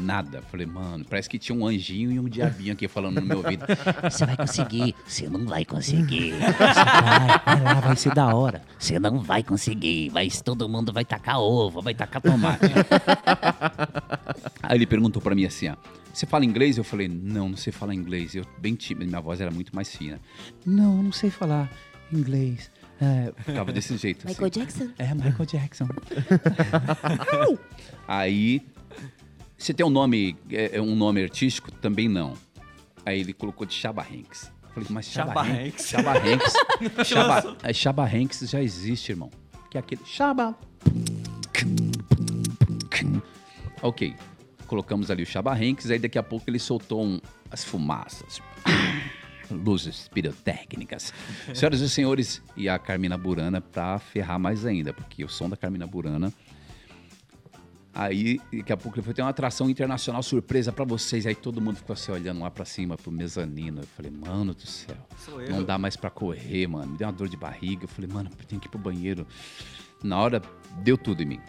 Nada. 0.03 0.41
Falei, 0.43 0.65
mano, 0.65 1.03
parece 1.07 1.29
que 1.29 1.37
tinha 1.37 1.55
um 1.55 1.67
anjinho 1.67 2.09
e 2.09 2.19
um 2.19 2.29
diabinho 2.29 2.71
aqui 2.71 2.87
falando 2.87 3.19
no 3.19 3.27
meu 3.27 3.39
ouvido. 3.39 3.65
Você 4.09 4.25
vai 4.25 4.37
conseguir, 4.37 4.95
você 5.05 5.27
não 5.27 5.45
vai 5.45 5.65
conseguir. 5.65 6.31
Você 6.31 6.39
vai, 6.55 7.39
vai 7.45 7.61
lá, 7.61 7.73
vai 7.81 7.95
ser 7.97 8.13
da 8.13 8.33
hora. 8.33 8.61
Você 8.79 8.97
não 8.97 9.19
vai 9.19 9.43
conseguir, 9.43 10.09
mas 10.13 10.41
todo 10.41 10.69
mundo 10.69 10.93
vai 10.93 11.03
tacar 11.03 11.39
ovo, 11.39 11.81
vai 11.81 11.93
tacar 11.93 12.21
tomate. 12.21 12.71
Aí 14.63 14.77
ele 14.77 14.85
perguntou 14.85 15.21
pra 15.21 15.35
mim 15.35 15.45
assim, 15.45 15.67
ó. 15.67 15.75
Você 16.13 16.25
fala 16.25 16.45
inglês? 16.45 16.77
Eu 16.77 16.85
falei, 16.85 17.09
não, 17.09 17.49
não 17.49 17.57
sei 17.57 17.73
falar 17.73 17.93
inglês. 17.93 18.35
Eu 18.35 18.45
bem 18.57 18.73
tímido, 18.73 19.09
minha 19.09 19.19
voz 19.19 19.41
era 19.41 19.51
muito 19.51 19.75
mais 19.75 19.93
fina. 19.93 20.21
Não, 20.65 21.03
não 21.03 21.11
sei 21.11 21.29
falar 21.29 21.69
inglês. 22.11 22.71
É, 23.01 23.33
ficava 23.43 23.71
desse 23.71 23.97
jeito. 23.97 24.25
Michael 24.27 24.47
assim. 24.47 24.59
Jackson? 24.59 24.89
É, 24.97 25.13
Michael 25.13 25.45
Jackson. 25.45 25.87
Aí, 28.07 28.61
você 29.57 29.73
tem 29.73 29.85
um 29.85 29.89
nome, 29.89 30.37
é, 30.49 30.77
é 30.77 30.81
um 30.81 30.95
nome 30.95 31.21
artístico? 31.21 31.71
Também 31.71 32.07
não. 32.07 32.33
Aí 33.05 33.19
ele 33.19 33.33
colocou 33.33 33.65
de 33.65 33.73
Chaba 33.73 34.01
Hanks. 34.01 34.51
Falei, 34.73 34.89
mas 34.89 35.05
Chaba, 35.05 35.33
Chaba 35.33 35.41
Hanks? 35.41 35.87
Chaba 35.87 36.11
Hanks. 36.17 36.53
Chaba, 37.07 37.73
Chaba 37.73 38.05
Hanks 38.13 38.39
já 38.49 38.61
existe, 38.61 39.11
irmão. 39.11 39.29
Que 39.69 39.77
é 39.77 39.79
aquele 39.79 40.01
Chaba. 40.05 40.55
Ok. 43.81 44.15
Colocamos 44.67 45.11
ali 45.11 45.23
o 45.23 45.25
Chaba 45.25 45.53
Hanks, 45.53 45.89
aí 45.91 45.99
daqui 45.99 46.17
a 46.17 46.23
pouco 46.23 46.49
ele 46.49 46.59
soltou 46.59 47.03
um, 47.03 47.19
as 47.51 47.63
fumaças. 47.63 48.41
Luzes 49.51 50.07
pirotécnicas. 50.13 51.13
Senhoras 51.53 51.81
e 51.81 51.89
senhores, 51.89 52.41
e 52.55 52.67
a 52.67 52.79
Carmina 52.79 53.17
Burana 53.17 53.61
pra 53.61 53.99
ferrar 53.99 54.39
mais 54.39 54.65
ainda, 54.65 54.93
porque 54.93 55.23
o 55.23 55.29
som 55.29 55.49
da 55.49 55.57
Carmina 55.57 55.85
Burana. 55.85 56.33
Aí, 57.97 58.41
daqui 58.51 58.73
a 58.73 58.75
pouco 58.75 58.97
ele 58.97 59.05
foi 59.05 59.13
ter 59.13 59.21
uma 59.21 59.29
atração 59.29 59.69
internacional 59.69 60.21
surpresa 60.21 60.69
pra 60.69 60.83
vocês. 60.83 61.25
Aí 61.25 61.33
todo 61.33 61.61
mundo 61.61 61.77
ficou 61.77 61.93
assim 61.93 62.11
olhando 62.11 62.41
lá 62.41 62.51
pra 62.51 62.65
cima 62.65 62.97
pro 62.97 63.09
mezanino. 63.09 63.81
Eu 63.81 63.87
falei, 63.87 64.11
mano 64.11 64.53
do 64.53 64.67
céu, 64.67 64.97
não 65.49 65.63
dá 65.63 65.77
mais 65.77 65.95
pra 65.95 66.09
correr, 66.09 66.67
mano. 66.67 66.91
Me 66.91 66.97
deu 66.97 67.07
uma 67.07 67.13
dor 67.13 67.29
de 67.29 67.37
barriga. 67.37 67.85
Eu 67.85 67.87
falei, 67.87 68.11
mano, 68.11 68.29
tenho 68.49 68.59
que 68.59 68.67
ir 68.67 68.69
pro 68.69 68.77
banheiro. 68.77 69.25
Na 70.03 70.19
hora, 70.19 70.41
deu 70.83 70.97
tudo 70.97 71.23
em 71.23 71.25
mim. 71.25 71.39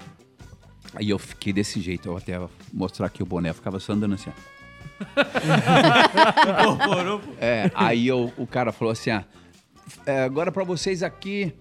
Aí 0.94 1.10
eu 1.10 1.18
fiquei 1.18 1.52
desse 1.52 1.80
jeito. 1.80 2.08
Eu 2.08 2.16
até 2.16 2.38
vou 2.38 2.50
mostrar 2.72 3.06
aqui 3.06 3.24
o 3.24 3.26
boné. 3.26 3.50
Eu 3.50 3.54
ficava 3.54 3.80
só 3.80 3.92
andando 3.92 4.14
assim, 4.14 4.30
ó. 4.30 4.55
Incorporou. 6.60 7.20
É, 7.40 7.70
aí 7.74 8.06
eu- 8.06 8.32
o 8.36 8.46
cara 8.46 8.72
falou 8.72 8.92
assim: 8.92 9.10
ah, 9.10 9.24
é, 10.04 10.22
agora 10.24 10.50
pra 10.52 10.64
vocês 10.64 11.02
aqui, 11.02 11.52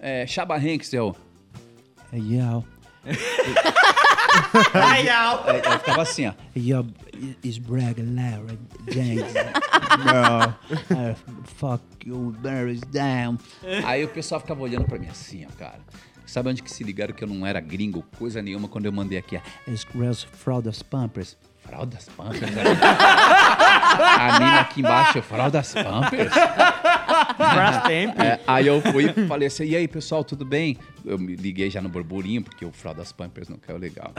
é, 0.00 0.26
Chaba 0.26 0.56
Hanks, 0.56 0.92
eu. 0.92 1.14
É, 2.12 2.18
yeah. 2.18 2.54
Au. 2.54 2.64
Aí 4.74 5.06
eu 5.08 5.78
ficava 5.78 6.02
assim, 6.02 6.26
ó. 6.26 6.32
Yeah, 6.56 6.86
is 7.42 7.58
brag 7.58 8.00
Lara 8.02 8.58
James. 8.88 9.22
Uh, 9.96 11.14
fuck 11.44 11.82
you, 12.04 12.34
bear 12.40 12.68
is 12.68 12.80
down. 12.80 13.38
Aí 13.84 14.04
o 14.04 14.08
pessoal 14.08 14.40
ficava 14.40 14.62
olhando 14.62 14.84
pra 14.84 14.98
mim 14.98 15.08
assim, 15.08 15.46
ó, 15.46 15.48
cara. 15.58 15.78
Sabe 16.26 16.48
onde 16.50 16.62
que 16.62 16.70
se 16.70 16.82
ligaram 16.82 17.14
que 17.14 17.22
eu 17.22 17.28
não 17.28 17.46
era 17.46 17.60
gringo, 17.60 18.04
coisa 18.18 18.42
nenhuma, 18.42 18.66
quando 18.68 18.86
eu 18.86 18.92
mandei 18.92 19.16
aqui, 19.18 19.36
ó. 19.36 19.70
As 19.70 19.86
girls 19.92 20.26
fraudas 20.32 20.82
pampers. 20.82 21.36
Fraldas 21.66 22.08
Pampers? 22.16 22.40
né? 22.40 22.62
A 24.18 24.38
mina 24.40 24.60
aqui 24.60 24.80
embaixo, 24.80 25.22
Fraldas 25.22 25.74
Pampers? 25.74 26.32
Brastemp. 27.36 28.18
É, 28.18 28.40
aí 28.46 28.66
eu 28.66 28.80
fui 28.80 29.12
e 29.16 29.26
falei 29.26 29.48
assim, 29.48 29.64
e 29.64 29.76
aí, 29.76 29.88
pessoal, 29.88 30.24
tudo 30.24 30.44
bem? 30.44 30.76
Eu 31.04 31.18
me 31.18 31.36
liguei 31.36 31.68
já 31.70 31.82
no 31.82 31.88
burburinho, 31.88 32.42
porque 32.42 32.64
o 32.64 32.72
Fraldas 32.72 33.12
Pampers 33.12 33.48
não 33.48 33.56
caiu 33.58 33.78
legal. 33.78 34.12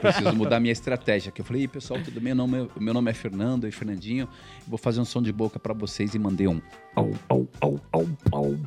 Preciso 0.00 0.32
mudar 0.34 0.60
minha 0.60 0.72
estratégia. 0.72 1.32
Que 1.32 1.40
eu 1.40 1.44
falei, 1.44 1.62
e 1.62 1.68
meu 1.68 1.98
tudo 2.02 2.20
bem? 2.20 2.34
Não, 2.34 2.46
meu, 2.46 2.70
meu 2.78 2.94
nome 2.94 3.10
é 3.10 3.14
Fernando 3.14 3.66
e 3.66 3.72
Fernandinho. 3.72 4.28
Vou 4.66 4.78
fazer 4.78 5.00
um 5.00 5.04
som 5.04 5.22
de 5.22 5.32
boca 5.32 5.58
pra 5.58 5.74
vocês 5.74 6.14
e 6.14 6.18
mandei 6.18 6.48
um... 6.48 6.60
Au, 6.94 7.10
au, 7.28 7.48
au, 7.60 7.80
au, 7.92 8.08
au. 8.32 8.58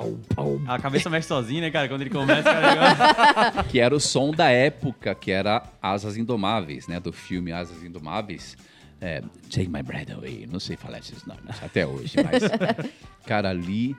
Eh, 0.00 0.08
eh, 0.08 0.34
au, 0.36 0.56
au. 0.58 0.60
A 0.66 0.78
cabeça 0.78 1.10
mexe 1.10 1.28
sozinha, 1.28 1.60
né, 1.60 1.70
cara? 1.70 1.88
Quando 1.88 2.00
ele 2.02 2.10
começa, 2.10 2.42
cara. 2.42 3.64
que 3.68 3.78
era 3.78 3.94
o 3.94 4.00
som 4.00 4.30
da 4.30 4.50
época, 4.50 5.14
que 5.14 5.30
era 5.30 5.62
Asas 5.80 6.16
Indomáveis, 6.16 6.86
né? 6.86 6.98
Do 7.00 7.12
filme 7.12 7.52
Asas 7.52 7.82
Indomáveis. 7.82 8.56
É, 9.00 9.22
Take 9.50 9.68
My 9.68 9.82
Breath 9.82 10.10
Away. 10.10 10.46
Não 10.50 10.60
sei 10.60 10.76
falar 10.76 10.98
esses 10.98 11.24
nomes 11.24 11.62
até 11.62 11.86
hoje, 11.86 12.16
mas... 12.22 12.42
cara, 13.26 13.50
ali... 13.50 13.96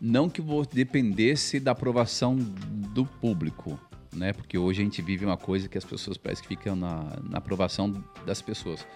Não 0.00 0.30
que 0.30 0.40
vou 0.40 0.64
dependesse 0.64 1.60
da 1.60 1.72
aprovação 1.72 2.34
do 2.34 3.04
público, 3.04 3.78
né? 4.14 4.32
Porque 4.32 4.56
hoje 4.56 4.80
a 4.80 4.84
gente 4.84 5.02
vive 5.02 5.26
uma 5.26 5.36
coisa 5.36 5.68
que 5.68 5.76
as 5.76 5.84
pessoas 5.84 6.16
parecem 6.16 6.42
que 6.42 6.48
ficam 6.48 6.74
na, 6.74 7.18
na 7.22 7.36
aprovação 7.36 8.02
das 8.24 8.40
pessoas. 8.40 8.86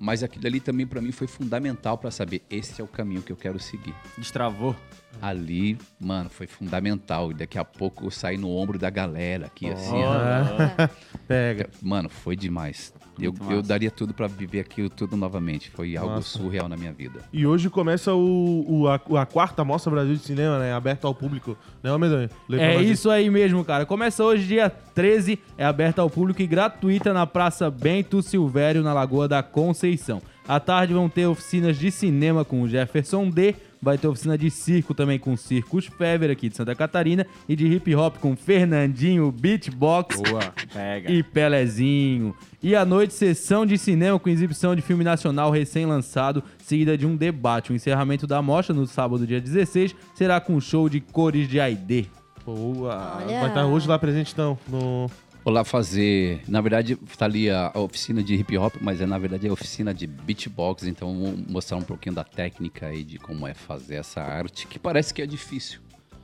Mas 0.00 0.22
aquilo 0.22 0.46
ali 0.46 0.60
também 0.60 0.86
para 0.86 1.00
mim 1.00 1.12
foi 1.12 1.26
fundamental 1.26 1.98
para 1.98 2.10
saber 2.10 2.42
esse 2.50 2.80
é 2.80 2.84
o 2.84 2.88
caminho 2.88 3.22
que 3.22 3.32
eu 3.32 3.36
quero 3.36 3.58
seguir. 3.58 3.94
Destravou. 4.16 4.74
Ali, 5.20 5.78
mano, 6.00 6.28
foi 6.30 6.46
fundamental. 6.46 7.30
E 7.30 7.34
daqui 7.34 7.58
a 7.58 7.64
pouco 7.64 8.06
eu 8.06 8.10
saí 8.10 8.36
no 8.36 8.50
ombro 8.50 8.78
da 8.78 8.90
galera 8.90 9.46
aqui, 9.46 9.68
assim. 9.68 10.02
ó. 10.02 10.12
Ah, 10.12 10.90
Pega. 11.26 11.68
Mano, 11.82 12.08
foi 12.08 12.36
demais. 12.36 12.92
Eu, 13.18 13.34
eu 13.48 13.62
daria 13.62 13.90
tudo 13.90 14.12
pra 14.12 14.26
viver 14.26 14.60
aquilo 14.60 14.90
tudo 14.90 15.16
novamente. 15.16 15.70
Foi 15.70 15.96
algo 15.96 16.16
Massa. 16.16 16.36
surreal 16.38 16.68
na 16.68 16.76
minha 16.76 16.92
vida. 16.92 17.20
E 17.32 17.46
hoje 17.46 17.70
começa 17.70 18.12
o, 18.14 18.64
o- 18.82 18.88
a, 18.88 18.96
a 19.22 19.24
quarta 19.24 19.64
Mostra 19.64 19.90
Brasil 19.90 20.14
de 20.16 20.20
Cinema, 20.20 20.58
né? 20.58 20.74
Aberto 20.74 21.06
ao 21.06 21.14
público. 21.14 21.56
Né, 21.82 21.96
Medonho? 21.96 22.28
Lê 22.46 22.58
pra 22.58 22.66
É 22.66 22.82
isso 22.82 23.08
aí 23.10 23.30
mesmo, 23.30 23.64
cara. 23.64 23.86
Começa 23.86 24.22
hoje, 24.22 24.46
dia 24.46 24.68
13, 24.68 25.38
é 25.56 25.64
aberta 25.64 26.02
ao 26.02 26.10
público 26.10 26.42
e 26.42 26.46
gratuita 26.46 27.14
na 27.14 27.26
Praça 27.26 27.70
Bento 27.70 28.20
Silvério, 28.20 28.82
na 28.82 28.92
Lagoa 28.92 29.26
da 29.26 29.42
Conceição. 29.42 30.20
À 30.46 30.60
tarde 30.60 30.92
vão 30.92 31.08
ter 31.08 31.26
oficinas 31.26 31.78
de 31.78 31.90
cinema 31.90 32.44
com 32.44 32.60
o 32.62 32.68
Jefferson 32.68 33.30
D. 33.30 33.54
Vai 33.86 33.96
ter 33.96 34.08
oficina 34.08 34.36
de 34.36 34.50
circo 34.50 34.92
também 34.92 35.16
com 35.16 35.34
o 35.34 35.36
Circus 35.36 35.86
Fever 35.86 36.28
aqui 36.28 36.48
de 36.48 36.56
Santa 36.56 36.74
Catarina. 36.74 37.24
E 37.48 37.54
de 37.54 37.68
hip 37.68 37.94
hop 37.94 38.16
com 38.16 38.34
Fernandinho 38.34 39.30
Beatbox 39.30 40.20
Boa. 40.20 40.52
Pega. 40.74 41.08
e 41.08 41.22
Pelezinho. 41.22 42.34
E 42.60 42.74
à 42.74 42.84
noite, 42.84 43.14
sessão 43.14 43.64
de 43.64 43.78
cinema 43.78 44.18
com 44.18 44.28
exibição 44.28 44.74
de 44.74 44.82
filme 44.82 45.04
nacional 45.04 45.52
recém-lançado, 45.52 46.42
seguida 46.58 46.98
de 46.98 47.06
um 47.06 47.14
debate. 47.14 47.70
O 47.70 47.76
encerramento 47.76 48.26
da 48.26 48.42
mostra, 48.42 48.74
no 48.74 48.88
sábado, 48.88 49.24
dia 49.24 49.40
16, 49.40 49.94
será 50.16 50.40
com 50.40 50.60
show 50.60 50.88
de 50.88 51.00
cores 51.00 51.48
de 51.48 51.60
Aidê. 51.60 52.06
Boa. 52.44 53.18
Olha. 53.18 53.38
Vai 53.38 53.48
estar 53.50 53.66
hoje 53.66 53.86
lá 53.86 54.00
presente, 54.00 54.32
então, 54.32 54.58
no... 54.68 55.08
Vou 55.46 55.54
lá 55.54 55.62
fazer. 55.62 56.42
Na 56.48 56.60
verdade, 56.60 56.96
tá 57.16 57.24
ali 57.24 57.48
a, 57.48 57.70
a 57.72 57.78
oficina 57.78 58.20
de 58.20 58.34
hip 58.34 58.58
hop, 58.58 58.74
mas 58.80 59.00
é 59.00 59.06
na 59.06 59.16
verdade 59.16 59.46
a 59.46 59.52
oficina 59.52 59.94
de 59.94 60.04
beatbox. 60.04 60.82
Então, 60.88 61.08
eu 61.08 61.14
vou 61.20 61.36
mostrar 61.48 61.76
um 61.76 61.82
pouquinho 61.82 62.16
da 62.16 62.24
técnica 62.24 62.86
aí 62.86 63.04
de 63.04 63.16
como 63.16 63.46
é 63.46 63.54
fazer 63.54 63.94
essa 63.94 64.20
arte, 64.20 64.66
que 64.66 64.76
parece 64.76 65.14
que 65.14 65.22
é 65.22 65.26
difícil. 65.26 65.78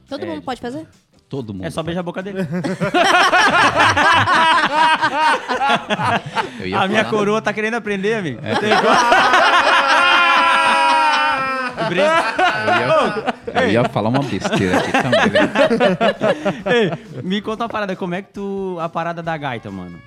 Todo 0.08 0.26
mundo 0.26 0.42
pode 0.42 0.60
fazer? 0.60 0.88
Todo 1.28 1.54
mundo. 1.54 1.64
É 1.64 1.70
só 1.70 1.84
beijar 1.84 2.00
a 2.00 2.02
boca 2.02 2.20
dele. 2.20 2.40
Eu 6.58 6.66
ia 6.66 6.80
A 6.80 6.88
minha 6.88 7.04
coroa 7.04 7.40
tá 7.40 7.52
querendo 7.52 7.74
aprender, 7.74 8.14
amigo. 8.14 8.40
É. 8.42 8.54
Eu 11.86 11.96
ia, 11.96 13.31
eu 13.46 13.70
ia 13.70 13.88
falar 13.88 14.08
uma 14.08 14.22
besteira 14.22 14.78
aqui 14.78 14.92
também. 14.92 15.20
Ei, 16.72 17.22
me 17.22 17.40
conta 17.40 17.64
uma 17.64 17.68
parada, 17.68 17.96
como 17.96 18.14
é 18.14 18.22
que 18.22 18.32
tu. 18.32 18.76
A 18.80 18.88
parada 18.88 19.22
da 19.22 19.36
gaita, 19.36 19.70
mano? 19.70 20.00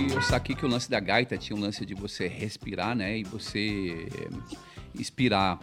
E 0.00 0.12
eu 0.12 0.22
saquei 0.22 0.54
que 0.54 0.64
o 0.64 0.68
lance 0.68 0.90
da 0.90 1.00
gaita 1.00 1.36
tinha 1.36 1.56
um 1.56 1.60
lance 1.60 1.84
de 1.84 1.94
você 1.94 2.26
respirar, 2.28 2.94
né? 2.94 3.18
E 3.18 3.24
você 3.24 4.08
eh, 4.12 4.28
expirar. 4.98 5.58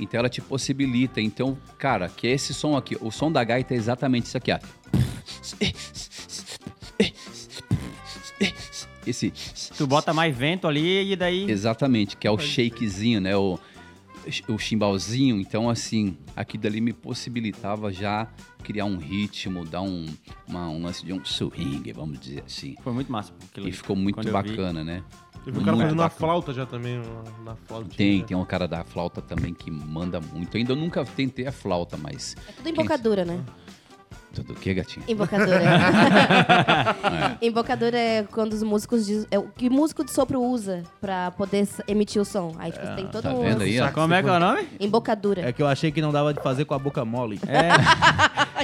Então 0.00 0.18
ela 0.18 0.28
te 0.28 0.40
possibilita. 0.40 1.20
Então, 1.20 1.56
cara, 1.78 2.08
que 2.08 2.26
esse 2.26 2.54
som 2.54 2.76
aqui, 2.76 2.96
o 3.00 3.10
som 3.10 3.30
da 3.30 3.44
gaita 3.44 3.74
é 3.74 3.76
exatamente 3.76 4.26
isso 4.26 4.36
aqui, 4.36 4.50
ó. 4.50 4.58
Esse. 9.06 9.32
Tu 9.76 9.86
bota 9.86 10.12
mais 10.12 10.36
vento 10.36 10.66
ali 10.66 11.12
e 11.12 11.16
daí. 11.16 11.50
Exatamente, 11.50 12.16
que 12.16 12.26
é 12.26 12.30
o 12.30 12.38
shakezinho, 12.38 13.20
né? 13.20 13.36
O, 13.36 13.58
o 14.48 14.58
chimbalzinho. 14.58 15.40
Então, 15.40 15.68
assim, 15.70 16.16
aquilo 16.36 16.62
dali 16.62 16.80
me 16.80 16.92
possibilitava 16.92 17.92
já 17.92 18.28
criar 18.62 18.84
um 18.84 18.96
ritmo, 18.98 19.64
dar 19.64 19.82
um, 19.82 20.06
uma- 20.46 20.68
um 20.68 20.82
lance 20.82 21.04
de 21.04 21.12
um 21.12 21.24
swing, 21.24 21.92
vamos 21.92 22.18
dizer 22.20 22.42
assim. 22.46 22.74
Foi 22.82 22.92
muito 22.92 23.10
massa. 23.10 23.32
E 23.56 23.72
ficou 23.72 23.96
muito 23.96 24.18
eu 24.18 24.24
vi. 24.24 24.30
bacana, 24.30 24.84
né? 24.84 25.02
Eu 25.46 25.54
vi 25.54 25.58
o 25.60 25.64
cara 25.64 25.76
fazendo 25.78 25.92
uma 25.92 26.02
bacana. 26.04 26.10
flauta 26.18 26.52
já 26.52 26.66
também, 26.66 27.00
na- 27.44 27.56
flauta. 27.56 27.88
Tem, 27.96 28.22
tem 28.22 28.36
um 28.36 28.44
cara 28.44 28.68
da 28.68 28.84
flauta 28.84 29.22
também 29.22 29.54
que 29.54 29.70
manda 29.70 30.20
muito. 30.20 30.56
Ainda 30.56 30.74
nunca 30.76 31.02
tentei 31.04 31.46
a 31.46 31.52
flauta, 31.52 31.96
mas. 31.96 32.36
É 32.46 32.52
tudo 32.52 32.62
Quem- 32.64 32.72
embocadura, 32.72 33.24
né? 33.24 33.42
Tudo 34.34 34.52
o 34.52 34.56
que, 34.56 34.72
gatinho? 34.74 35.04
Embocadura. 35.08 35.60
Embocadura 37.42 37.98
é 37.98 38.22
quando 38.30 38.52
os 38.52 38.62
músicos 38.62 39.04
diz, 39.06 39.26
é 39.30 39.38
o 39.38 39.48
que 39.48 39.68
músico 39.68 40.04
de 40.04 40.12
sopro 40.12 40.40
usa 40.40 40.84
pra 41.00 41.32
poder 41.32 41.66
emitir 41.88 42.22
o 42.22 42.24
som. 42.24 42.54
Aí 42.58 42.70
tipo, 42.70 42.86
tem 42.94 43.06
todo 43.08 43.22
Tá 43.24 43.34
um 43.34 43.42
vendo 43.42 43.62
aí, 43.62 43.80
ó? 43.80 43.90
Como 43.90 44.14
é 44.14 44.22
que 44.22 44.28
é 44.28 44.32
o 44.32 44.38
nome? 44.38 44.68
embocadura. 44.78 45.48
É 45.48 45.52
que 45.52 45.62
eu 45.62 45.66
achei 45.66 45.90
que 45.90 46.00
não 46.00 46.12
dava 46.12 46.32
de 46.32 46.40
fazer 46.42 46.64
com 46.64 46.74
a 46.74 46.78
boca 46.78 47.04
mole. 47.04 47.40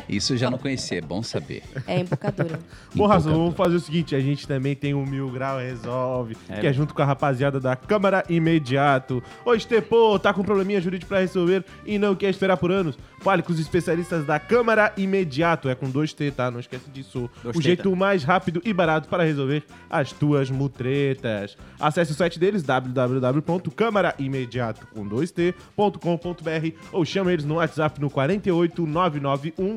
Isso 0.09 0.35
eu 0.35 0.37
já 0.37 0.51
não 0.51 0.59
conhecia, 0.59 0.99
é 0.99 1.01
bom 1.01 1.23
saber. 1.23 1.63
É 1.87 2.01
embocadura. 2.01 2.59
Bom, 2.95 3.07
Raça, 3.07 3.31
vamos 3.31 3.55
fazer 3.55 3.77
o 3.77 3.81
seguinte: 3.81 4.15
a 4.15 4.21
gente 4.21 4.47
também 4.47 4.75
tem 4.75 4.95
o 4.95 5.05
Mil 5.05 5.31
Grau 5.31 5.59
Resolve, 5.59 6.35
que 6.35 6.67
é 6.67 6.73
junto 6.73 6.95
com 6.95 7.03
a 7.03 7.05
rapaziada 7.05 7.61
da 7.61 7.77
Câmara 7.77 8.25
Imediato. 8.29 9.23
Ô, 9.45 9.55
Estepô, 9.55 10.19
tá 10.19 10.33
com 10.33 10.43
probleminha 10.43 10.81
jurídico 10.81 11.09
pra 11.09 11.21
resolver 11.21 11.65
e 11.85 11.99
não 11.99 12.15
quer 12.15 12.31
esperar 12.31 12.57
por 12.57 12.71
anos? 12.71 12.97
Fale 13.21 13.43
com 13.43 13.53
os 13.53 13.61
especialistas 13.61 14.25
da 14.25 14.39
Câmara 14.39 14.93
Imediato. 14.97 15.69
É 15.69 15.75
com 15.75 15.91
dois 15.91 16.13
T, 16.13 16.31
tá? 16.31 16.49
Não 16.51 16.61
esquece 16.61 16.89
disso. 16.91 17.29
Dois 17.43 17.57
o 17.57 17.61
jeito 17.61 17.95
mais 17.97 18.25
rápido 18.25 18.63
e 18.65 18.73
barato 18.73 19.09
para 19.09 19.25
resolver 19.25 19.65
as 19.91 20.13
tuas 20.13 20.51
mutretas. 20.51 21.57
Acesse 21.81 22.13
o 22.13 22.15
site 22.15 22.39
deles, 22.39 22.63
www.câmaraimediato 22.63 24.87
com 24.89 25.07
dois 25.07 25.31
T.com.br 25.31 26.71
ou 26.93 27.05
chama 27.05 27.33
eles 27.33 27.45
no 27.45 27.57
WhatsApp 27.57 28.01
no 28.01 28.09
48991 28.11 29.77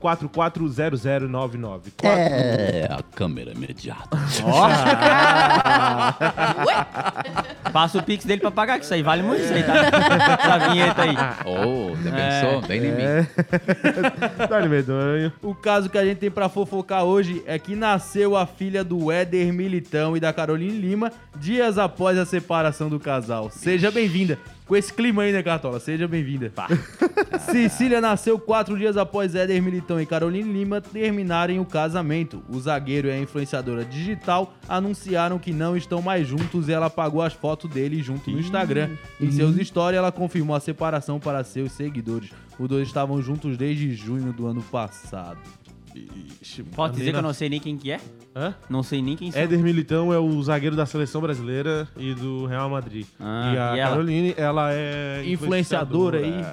440099. 0.00 1.80
É, 2.02 2.88
a 2.90 3.02
câmera 3.02 3.52
imediata. 3.52 4.18
Passa 7.72 7.98
o 7.98 8.02
pix 8.02 8.24
dele 8.24 8.40
pra 8.40 8.50
pagar, 8.50 8.78
que 8.78 8.84
isso 8.84 8.94
aí 8.94 9.02
vale 9.02 9.22
muito 9.22 9.42
isso 9.42 9.52
aí, 9.52 9.62
tá? 9.62 9.74
Essa 9.76 10.70
vinheta 10.70 11.02
aí. 11.02 11.14
Oh, 11.44 11.94
já 12.02 12.12
pensou? 12.12 12.62
Bem 12.66 12.84
em 12.84 12.92
mim. 12.92 13.26
Dá-lhe 14.48 14.68
medonho. 14.68 15.30
O 15.42 15.54
caso 15.54 15.90
que 15.90 15.98
a 15.98 16.04
gente 16.04 16.18
tem 16.18 16.30
pra 16.30 16.48
fofocar 16.48 17.04
hoje 17.04 17.42
é 17.46 17.58
que 17.58 17.76
nasceu 17.76 18.36
a 18.36 18.46
filha 18.46 18.82
do 18.82 19.12
Éder 19.12 19.52
Militão 19.52 20.16
e 20.16 20.20
da 20.20 20.32
Caroline 20.32 20.78
Lima 20.78 21.12
dias 21.36 21.76
após 21.78 22.16
a 22.18 22.24
separação 22.24 22.88
do 22.88 22.98
casal. 22.98 23.50
Seja 23.50 23.90
bem-vinda. 23.90 24.38
Com 24.68 24.76
esse 24.76 24.92
clima 24.92 25.22
aí, 25.22 25.32
né, 25.32 25.42
Cartola? 25.42 25.80
Seja 25.80 26.06
bem-vinda. 26.06 26.52
Cecília 27.50 28.02
nasceu 28.02 28.38
quatro 28.38 28.76
dias 28.76 28.98
após 28.98 29.34
Éder 29.34 29.62
Militão 29.62 29.87
e 30.00 30.04
Caroline 30.04 30.52
Lima 30.52 30.80
terminarem 30.80 31.60
o 31.60 31.64
casamento. 31.64 32.42
O 32.48 32.58
zagueiro 32.58 33.06
e 33.08 33.12
a 33.12 33.18
influenciadora 33.18 33.84
digital 33.84 34.52
anunciaram 34.68 35.38
que 35.38 35.52
não 35.52 35.76
estão 35.76 36.02
mais 36.02 36.26
juntos 36.26 36.68
e 36.68 36.72
ela 36.72 36.86
apagou 36.86 37.22
as 37.22 37.32
fotos 37.32 37.70
dele 37.70 38.02
junto 38.02 38.30
no 38.30 38.40
Instagram. 38.40 38.90
Em 39.20 39.30
seus 39.30 39.56
stories, 39.56 39.98
ela 39.98 40.10
confirmou 40.10 40.56
a 40.56 40.60
separação 40.60 41.20
para 41.20 41.44
seus 41.44 41.72
seguidores. 41.72 42.30
Os 42.58 42.68
dois 42.68 42.88
estavam 42.88 43.22
juntos 43.22 43.56
desde 43.56 43.94
junho 43.94 44.32
do 44.32 44.46
ano 44.46 44.62
passado. 44.62 45.38
Pode 46.74 46.96
dizer 46.96 47.12
que 47.12 47.18
eu 47.18 47.22
não 47.22 47.32
sei 47.32 47.48
nem 47.48 47.60
quem 47.60 47.76
que 47.76 47.90
é? 47.90 48.00
Hã? 48.34 48.54
Não 48.68 48.82
sei 48.82 49.02
nem 49.02 49.16
quem 49.16 49.30
são. 49.30 49.40
Éder 49.40 49.58
Militão 49.60 50.12
é 50.12 50.18
o 50.18 50.42
zagueiro 50.42 50.76
da 50.76 50.86
seleção 50.86 51.20
brasileira 51.20 51.88
e 51.96 52.14
do 52.14 52.46
Real 52.46 52.68
Madrid. 52.70 53.06
Ah, 53.18 53.52
e 53.52 53.58
a 53.58 53.76
e 53.76 53.80
ela? 53.80 53.90
Caroline, 53.90 54.34
ela 54.36 54.72
é 54.72 55.22
Influenciadora 55.26 56.18
aí. 56.18 56.44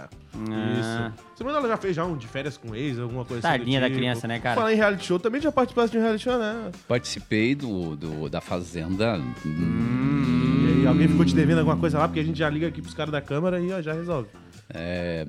Ah. 0.50 0.54
Ah. 0.54 1.12
Isso. 1.12 1.24
Semana 1.38 1.58
ela 1.60 1.68
já 1.68 1.78
fez 1.78 1.96
já 1.96 2.06
um 2.06 2.16
de 2.18 2.28
férias 2.28 2.58
com 2.58 2.76
ex, 2.76 3.00
alguma 3.00 3.24
coisa 3.26 3.48
assim. 3.48 3.58
do 3.58 3.60
Tadinha 3.62 3.80
da 3.80 3.88
tipo. 3.88 3.98
criança, 4.00 4.28
né, 4.28 4.40
cara? 4.40 4.56
Falar 4.56 4.74
em 4.74 4.76
reality 4.78 5.06
show, 5.06 5.20
também 5.20 5.42
já 5.42 5.52
participasse 5.52 5.92
de 5.92 5.98
um 5.98 6.02
reality 6.02 6.24
show, 6.24 6.38
né? 6.38 6.72
Participei 6.88 7.56
do, 7.56 7.96
do- 7.96 8.30
da 8.30 8.42
Fazenda. 8.42 9.20
E 9.46 10.80
aí, 10.82 10.88
alguém 10.88 11.08
ficou 11.08 11.26
te 11.26 11.36
devendo 11.36 11.60
alguma 11.60 11.78
coisa 11.78 11.98
lá, 12.00 12.08
porque 12.08 12.20
a 12.20 12.24
gente 12.24 12.38
já 12.40 12.50
liga 12.50 12.68
aqui 12.68 12.82
pros 12.82 12.94
caras 12.94 13.12
da 13.12 13.22
câmara 13.22 13.60
e 13.60 13.72
ó, 13.72 13.82
já 13.82 13.94
resolve. 13.94 14.30
É, 14.74 15.26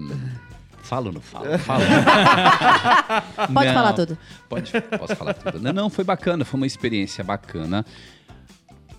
falo 0.83 1.09
ou 1.09 1.13
não 1.15 1.21
falo? 1.21 1.47
Falo. 1.59 1.83
Pode 3.53 3.67
Não, 3.67 3.75
falar 3.75 3.93
tudo. 3.93 4.19
Pode, 4.49 4.73
posso 4.99 5.17
falar 5.17 5.35
tudo. 5.35 5.61
Não, 5.61 5.73
não, 5.73 5.91
foi 5.91 6.05
bacana, 6.05 6.45
foi 6.45 6.59
uma 6.59 6.67
experiência 6.67 7.23
bacana. 7.25 7.85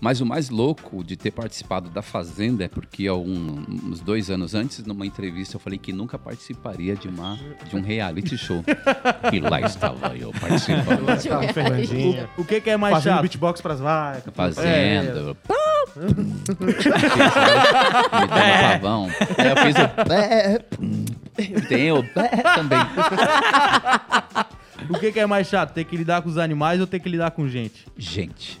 Mas 0.00 0.20
o 0.20 0.26
mais 0.26 0.48
louco 0.48 1.02
de 1.02 1.16
ter 1.16 1.32
participado 1.32 1.90
da 1.90 2.02
Fazenda 2.02 2.64
é 2.64 2.68
porque 2.68 3.08
há 3.08 3.14
um- 3.14 3.64
uns 3.86 4.00
dois 4.00 4.30
anos 4.30 4.54
antes, 4.54 4.84
numa 4.84 5.04
entrevista, 5.04 5.56
eu 5.56 5.60
falei 5.60 5.78
que 5.78 5.92
nunca 5.92 6.16
participaria 6.18 6.94
de, 6.94 7.08
uma, 7.08 7.36
de 7.68 7.74
um 7.76 7.80
reality 7.82 8.38
show. 8.38 8.64
e 9.32 9.40
lá 9.40 9.60
estava 9.60 10.16
eu 10.16 10.30
participando. 10.32 11.52
Fernandinha. 11.52 12.28
O 12.36 12.44
que, 12.44 12.60
que 12.60 12.70
é 12.70 12.76
mais 12.76 12.94
Fazendo 12.94 13.12
chato? 13.14 13.22
beatbox 13.22 13.60
pras 13.60 13.80
vacas. 13.80 14.32
Fazenda. 14.34 15.08
Imitando 15.08 15.36
pavão. 18.78 19.08
Aí 19.36 19.50
eu 19.50 19.56
fiz 19.56 19.74
o. 19.76 19.88
Tem 21.68 21.90
o 21.92 22.02
também. 22.54 22.78
O 24.88 24.98
que, 24.98 25.12
que 25.12 25.20
é 25.20 25.26
mais 25.26 25.48
chato? 25.48 25.72
Ter 25.72 25.84
que 25.84 25.96
lidar 25.96 26.22
com 26.22 26.28
os 26.28 26.38
animais 26.38 26.80
ou 26.80 26.86
ter 26.86 26.98
que 26.98 27.08
lidar 27.08 27.30
com 27.30 27.48
gente? 27.48 27.86
Gente. 27.96 28.58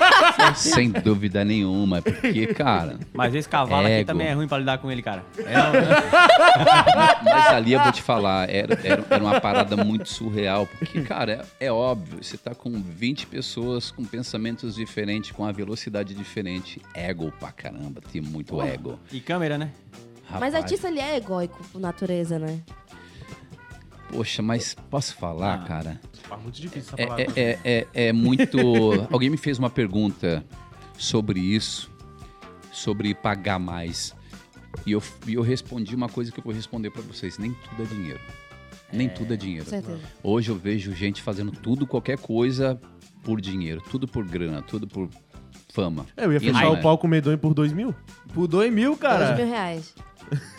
Sem 0.56 0.90
dúvida 0.90 1.44
nenhuma. 1.44 2.00
Porque, 2.00 2.46
cara. 2.48 2.98
Mas 3.12 3.34
esse 3.34 3.48
cavalo 3.48 3.86
aqui 3.86 3.96
Ego. 3.96 4.06
também 4.06 4.28
é 4.28 4.32
ruim 4.32 4.48
pra 4.48 4.58
lidar 4.58 4.78
com 4.78 4.90
ele, 4.90 5.02
cara. 5.02 5.24
Mas 7.24 7.46
ali 7.48 7.72
eu 7.72 7.82
vou 7.82 7.92
te 7.92 8.02
falar, 8.02 8.48
era, 8.48 8.78
era, 8.82 9.04
era 9.08 9.22
uma 9.22 9.40
parada 9.40 9.76
muito 9.76 10.08
surreal, 10.08 10.66
porque, 10.66 11.02
cara, 11.02 11.44
é, 11.60 11.66
é 11.66 11.72
óbvio, 11.72 12.22
você 12.22 12.36
tá 12.36 12.54
com 12.54 12.70
20 12.80 13.26
pessoas 13.26 13.90
com 13.90 14.04
pensamentos 14.04 14.74
diferentes, 14.74 15.30
com 15.30 15.44
a 15.44 15.52
velocidade 15.52 16.14
diferente. 16.14 16.80
Ego 16.94 17.32
pra 17.38 17.52
caramba, 17.52 18.00
tem 18.12 18.20
muito 18.20 18.60
ego. 18.62 18.98
E 19.12 19.20
câmera, 19.20 19.58
né? 19.58 19.70
Mas 20.28 20.32
Rapaz, 20.32 20.54
artista, 20.56 20.88
ele 20.88 20.98
é 20.98 21.16
egóico 21.16 21.62
por 21.72 21.80
natureza, 21.80 22.38
né? 22.38 22.60
Poxa, 24.10 24.40
mas 24.42 24.74
posso 24.88 25.14
falar, 25.16 25.64
cara? 25.66 26.00
Ah, 26.30 26.36
muito 26.36 26.60
difícil 26.60 26.94
essa 26.94 27.02
É, 27.02 27.06
palavra. 27.06 27.24
é, 27.36 27.40
é, 27.40 27.58
é- 27.64 27.86
é 28.08 28.12
muito. 28.12 28.56
Alguém 29.10 29.28
me 29.30 29.36
fez 29.36 29.58
uma 29.58 29.68
pergunta 29.70 30.44
sobre 30.96 31.40
isso, 31.40 31.90
sobre 32.72 33.14
pagar 33.14 33.58
mais. 33.58 34.14
E 34.86 34.92
eu, 34.92 35.02
e 35.26 35.34
eu 35.34 35.42
respondi 35.42 35.94
uma 35.94 36.08
coisa 36.08 36.30
que 36.30 36.38
eu 36.38 36.44
vou 36.44 36.52
responder 36.52 36.90
pra 36.90 37.02
vocês: 37.02 37.36
nem 37.38 37.52
tudo 37.52 37.82
é 37.82 37.86
dinheiro. 37.86 38.20
Nem 38.92 39.08
tudo 39.08 39.34
é 39.34 39.36
dinheiro. 39.36 39.64
Com 39.64 39.70
certeza. 39.70 40.00
Hoje 40.22 40.50
eu 40.50 40.56
vejo 40.56 40.94
gente 40.94 41.20
fazendo 41.20 41.50
tudo, 41.50 41.86
qualquer 41.86 42.16
coisa 42.18 42.80
por 43.24 43.40
dinheiro, 43.40 43.82
tudo 43.90 44.06
por 44.06 44.24
grana, 44.24 44.62
tudo 44.62 44.86
por 44.86 45.08
fama. 45.76 46.06
Eu 46.16 46.32
ia 46.32 46.40
fechar 46.40 46.70
o 46.70 46.76
é. 46.76 46.80
palco 46.80 47.06
medonho 47.06 47.38
por 47.38 47.54
dois 47.54 47.72
mil. 47.72 47.94
Por 48.34 48.48
dois 48.48 48.72
mil, 48.72 48.96
Dois 48.96 49.00
cara. 49.00 49.36
mil 49.36 49.46
reais. 49.46 49.94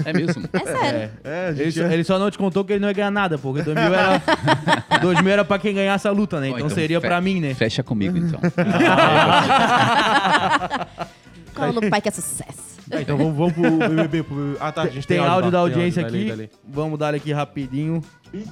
É 0.06 0.14
mesmo? 0.14 0.48
É 0.54 0.60
sério. 0.60 1.10
É, 1.26 1.48
a 1.48 1.50
Ele 1.50 1.58
gente 1.66 1.72
só, 1.74 1.82
ia- 1.82 1.94
ele 1.94 2.04
só 2.06 2.18
não 2.20 2.32
te 2.32 2.38
contou 2.38 2.64
que 2.64 2.72
ele 2.72 2.80
não 2.80 2.88
ia 2.88 2.94
ganhar 2.94 3.12
nada, 3.12 3.38
porque 3.38 3.62
dois 3.64 3.76
mil 3.76 3.94
era, 3.94 4.22
dois 5.02 5.22
mil 5.22 5.34
era 5.34 5.44
pra 5.44 5.60
quem 5.60 5.74
ganhasse 5.76 6.08
a 6.08 6.12
luta, 6.12 6.40
né? 6.40 6.52
Bom, 6.52 6.56
Então, 6.58 6.70
seria 6.70 7.02
pra 7.02 7.20
mim, 7.20 7.42
né? 7.42 7.54
Fecha 7.54 7.84
comigo 7.84 8.18
então. 8.18 8.40
Qual 11.54 11.74
no 11.74 11.90
pai 11.90 12.02
que 12.02 12.10
é 12.10 12.12
sucesso? 12.12 12.67
Ah, 12.90 13.02
então 13.02 13.18
vamos, 13.18 13.36
vamos 13.36 13.54
pro 13.54 13.90
BBB. 13.90 14.24
Pro... 14.24 14.58
Ah, 14.60 14.72
tá, 14.72 14.84
a 14.84 14.88
gente 14.88 15.06
Tem 15.06 15.20
áudio 15.20 15.52
da 15.52 15.58
tem 15.64 15.72
audiência 15.72 16.04
áudio, 16.04 16.20
aqui. 16.20 16.30
dali, 16.30 16.48
dali. 16.48 16.60
Vamos 16.68 16.98
dar 16.98 17.14
aqui 17.14 17.34
rapidinho. 17.34 18.02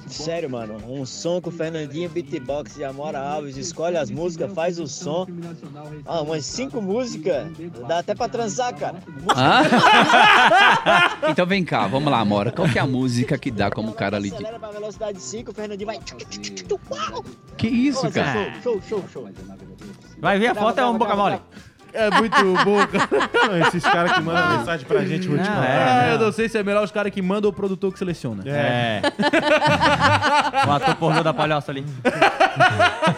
Sério, 0.06 0.48
mano, 0.48 0.76
um 0.88 1.04
som 1.04 1.40
com 1.40 1.50
o 1.50 1.52
Fernandinho 1.52 2.08
Beatbox 2.08 2.74
de 2.74 2.84
Amora 2.84 3.18
Alves, 3.20 3.56
escolhe 3.56 3.96
as 3.96 4.10
músicas, 4.10 4.52
faz 4.54 4.78
o 4.78 4.86
som. 4.86 5.26
Ah, 6.06 6.22
umas 6.22 6.46
cinco 6.46 6.80
músicas, 6.80 7.48
dá 7.86 7.98
até 7.98 8.14
pra 8.14 8.28
transar, 8.28 8.74
cara. 8.74 8.98
Ah? 9.34 9.62
então 11.28 11.46
vem 11.46 11.62
cá, 11.64 11.86
vamos 11.86 12.10
lá, 12.10 12.20
Amora. 12.20 12.50
Qual 12.50 12.68
que 12.68 12.78
é 12.78 12.82
a 12.82 12.86
música 12.86 13.36
que 13.36 13.50
dá 13.50 13.70
como 13.70 13.92
cara 13.92 14.16
ali. 14.16 14.32
Acelera 14.32 14.58
pra 14.58 14.70
velocidade 14.70 15.20
5, 15.20 15.50
o 15.50 15.54
Fernandinho 15.54 15.86
vai... 15.86 16.00
Que 17.56 17.68
isso, 17.68 18.04
Nossa, 18.04 18.14
cara? 18.22 18.54
Show, 18.62 18.80
show, 18.80 19.04
show, 19.12 19.28
show. 19.28 19.30
Vai 20.18 20.38
ver 20.38 20.48
a 20.48 20.54
foto, 20.54 20.80
é 20.80 20.86
um 20.86 20.96
boca 20.96 21.14
mole. 21.14 21.38
É 21.96 22.10
muito 22.10 22.64
bom, 22.64 22.86
cara. 22.86 23.08
Não, 23.48 23.58
esses 23.66 23.82
caras 23.82 24.12
que 24.12 24.20
mandam 24.20 24.58
mensagem 24.58 24.86
pra 24.86 25.04
gente, 25.04 25.26
vou 25.28 25.38
te 25.38 25.44
Não, 25.48 25.54
falar. 25.54 25.66
Ah, 25.66 26.08
é. 26.08 26.14
eu 26.14 26.18
não 26.18 26.32
sei 26.32 26.48
se 26.48 26.58
é 26.58 26.62
melhor 26.62 26.82
os 26.82 26.90
caras 26.90 27.12
que 27.12 27.22
mandam 27.22 27.48
ou 27.48 27.52
o 27.52 27.56
produtor 27.56 27.92
que 27.92 27.98
seleciona. 27.98 28.42
É. 28.44 29.00
o 30.66 30.72
ator 30.72 30.94
pornô 30.96 31.22
da 31.22 31.32
palhoça 31.32 31.70
ali. 31.70 31.86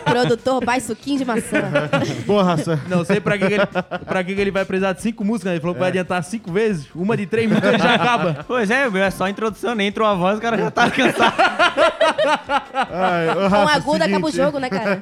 Produtor, 0.05 0.65
vai 0.65 0.81
suquinho 0.81 1.19
de 1.19 1.25
maçã. 1.25 1.63
Boa, 2.27 2.43
raça. 2.43 2.79
Não 2.89 3.05
sei 3.05 3.21
pra 3.21 3.39
que, 3.39 3.47
que 3.47 3.55
ele, 3.55 3.67
pra 4.07 4.23
que, 4.23 4.35
que 4.35 4.41
ele 4.41 4.51
vai 4.51 4.65
precisar 4.65 4.93
de 4.93 5.03
cinco 5.03 5.25
músicas, 5.25 5.47
né? 5.47 5.53
Ele 5.55 5.61
falou 5.61 5.75
que 5.75 5.81
vai 5.81 5.89
adiantar 5.89 6.23
cinco 6.23 6.53
vezes. 6.53 6.87
Uma 6.95 7.17
de 7.17 7.27
três 7.27 7.49
minutos 7.49 7.69
ele 7.69 7.79
já 7.79 7.95
acaba. 7.95 8.45
Pois 8.47 8.71
é, 8.71 8.89
meu, 8.89 9.03
é 9.03 9.11
só 9.11 9.25
a 9.25 9.31
introdução, 9.31 9.75
nem 9.75 9.89
entrou 9.89 10.07
a 10.07 10.15
voz, 10.15 10.39
o 10.39 10.41
cara 10.41 10.59
já 10.59 10.71
tá 10.71 10.91
cansado. 10.91 11.35
Ai, 12.93 13.31
ô, 13.31 13.35
Com 13.35 13.49
raça, 13.49 13.77
agudo 13.77 14.05
acaba 14.05 14.27
o 14.27 14.31
seguinte, 14.31 14.45
jogo, 14.45 14.59
né, 14.59 14.69
cara? 14.69 15.01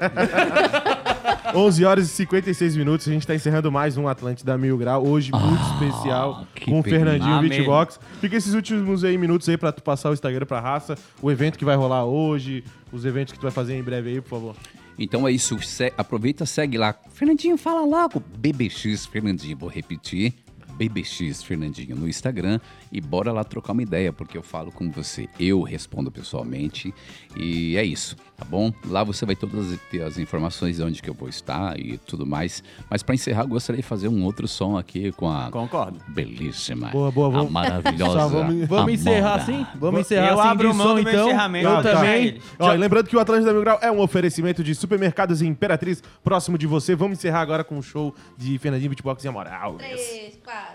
11 1.54 1.84
horas 1.84 2.06
e 2.06 2.08
56 2.10 2.76
minutos, 2.76 3.08
a 3.08 3.12
gente 3.12 3.26
tá 3.26 3.34
encerrando 3.34 3.70
mais 3.70 3.96
um 3.96 4.08
Atlântida 4.08 4.56
Mil 4.58 4.76
Grau, 4.76 5.06
hoje 5.06 5.30
muito 5.32 5.62
especial, 5.72 6.46
que 6.54 6.66
com 6.70 6.80
o. 6.80 6.82
Fernandinho. 6.82 7.40
Beatbox. 7.40 8.00
Fica 8.20 8.36
esses 8.36 8.54
últimos 8.54 9.04
aí 9.04 9.16
minutos 9.18 9.48
aí 9.48 9.56
pra 9.56 9.72
tu 9.72 9.82
passar 9.82 10.10
o 10.10 10.12
Instagram 10.12 10.46
pra 10.46 10.60
raça, 10.60 10.96
o 11.22 11.30
evento 11.30 11.58
que 11.58 11.64
vai 11.64 11.76
rolar 11.76 12.04
hoje, 12.04 12.64
os 12.92 13.04
eventos 13.04 13.32
que 13.32 13.38
tu 13.38 13.42
vai 13.42 13.50
fazer 13.52 13.76
em 13.76 13.82
breve 13.82 14.10
aí, 14.10 14.20
por 14.20 14.30
favor. 14.30 14.56
Então 14.98 15.28
é 15.28 15.32
isso. 15.32 15.58
se- 15.62 15.92
aproveita, 15.96 16.46
segue 16.46 16.78
lá. 16.78 16.94
Fernandinho, 17.12 17.56
fala 17.58 17.84
logo. 17.84 18.22
BBX 18.38 19.06
Fernandinho, 19.06 19.56
vou 19.56 19.68
repetir. 19.68 20.34
BBX 20.76 21.42
Fernandinho 21.42 21.96
no 21.96 22.08
Instagram 22.08 22.60
e 22.92 23.00
bora 23.00 23.32
lá 23.32 23.42
trocar 23.44 23.72
uma 23.72 23.82
ideia, 23.82 24.12
porque 24.12 24.36
eu 24.36 24.42
falo 24.42 24.70
com 24.70 24.90
você, 24.90 25.28
eu 25.40 25.62
respondo 25.62 26.10
pessoalmente 26.10 26.92
e 27.36 27.76
é 27.76 27.84
isso, 27.84 28.16
tá 28.36 28.44
bom? 28.44 28.72
Lá 28.86 29.02
você 29.02 29.24
vai 29.26 29.34
todas 29.36 29.78
ter 29.90 30.02
as 30.02 30.18
informações 30.18 30.76
de 30.76 30.82
onde 30.82 31.02
que 31.02 31.08
eu 31.10 31.14
vou 31.14 31.28
estar 31.28 31.78
e 31.78 31.98
tudo 31.98 32.26
mais. 32.26 32.62
Mas 32.90 33.02
para 33.02 33.14
encerrar, 33.14 33.42
eu 33.42 33.48
gostaria 33.48 33.80
de 33.82 33.86
fazer 33.88 34.08
um 34.08 34.24
outro 34.24 34.46
som 34.46 34.76
aqui 34.76 35.10
com 35.12 35.28
a 35.30 35.50
Concordo. 35.50 35.98
belíssima, 36.08 36.88
Boa, 36.90 37.10
boa, 37.10 37.28
a 37.28 37.30
vamos- 37.30 37.50
maravilhosa. 37.52 38.12
Só 38.20 38.28
vamos- 38.28 38.66
Vamos 38.68 38.92
encerrar 38.92 39.34
assim? 39.36 39.66
Vamos 39.76 40.00
encerrar 40.00 40.28
Eu 40.32 40.40
assim 40.40 40.48
abro 40.50 40.70
de 40.70 40.76
mão 40.76 40.86
som, 40.88 40.94
do 40.96 41.02
meu 41.02 41.12
então. 41.12 41.26
encerramento. 41.28 41.68
Eu 41.68 41.82
Tá, 41.82 41.92
também. 41.94 42.38
Ó, 42.58 42.72
lembrando 42.72 43.08
que 43.08 43.16
o 43.16 43.20
Atlântida 43.20 43.52
Mil 43.52 43.62
Grau 43.62 43.78
é 43.82 43.90
um 43.90 44.00
oferecimento 44.00 44.62
de 44.64 44.74
supermercados 44.74 45.42
Imperatriz 45.42 46.02
próximo 46.22 46.56
de 46.58 46.66
você. 46.66 46.94
Vamos 46.94 47.18
encerrar 47.18 47.40
agora 47.40 47.62
com 47.64 47.76
um 47.76 47.82
show 47.82 48.14
de 48.36 48.58
Fernandinho 48.58 48.90
Beatbox 48.90 49.24
e 49.24 49.28
Amoral. 49.28 49.74
Três, 49.76 50.38
quatro. 50.44 50.65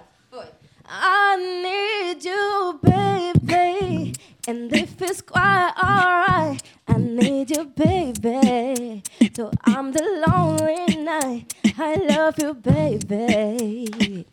I 0.93 1.37
need 1.63 2.25
you, 2.25 2.77
baby. 2.83 4.13
And 4.45 4.75
if 4.75 5.01
it's 5.01 5.21
quite 5.21 5.71
alright, 5.81 6.61
I 6.85 6.97
need 6.97 7.55
you, 7.55 7.63
baby. 7.63 9.01
So 9.33 9.51
I'm 9.63 9.93
the 9.93 10.03
lonely 10.27 10.97
night. 10.97 11.53
I 11.77 11.95
love 11.95 12.37
you, 12.39 12.53
baby. 12.53 14.25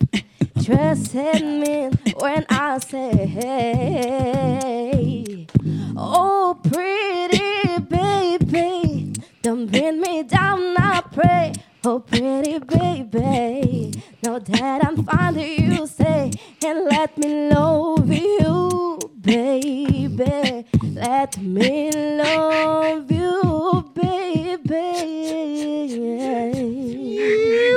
Trust 0.61 1.15
in 1.15 1.61
me 1.61 1.91
when 2.19 2.45
I 2.49 2.79
say, 2.79 3.25
hey. 3.25 4.27
Oh, 5.95 6.59
pretty 6.61 7.79
baby, 7.79 9.13
don't 9.41 9.67
bring 9.67 10.01
me 10.01 10.23
down, 10.23 10.75
I 10.77 11.01
pray. 11.11 11.53
Oh, 11.85 11.99
pretty 11.99 12.59
baby, 12.59 13.93
know 14.21 14.37
that 14.37 14.85
I'm 14.85 15.01
fond 15.05 15.37
of 15.37 15.47
you, 15.47 15.87
say, 15.87 16.29
and 16.65 16.85
let 16.85 17.17
me 17.17 17.49
love 17.49 18.11
you, 18.11 18.99
baby. 19.21 20.65
Let 20.83 21.37
me 21.37 21.89
love 21.91 23.09
you, 23.09 23.91
baby. 23.95 24.59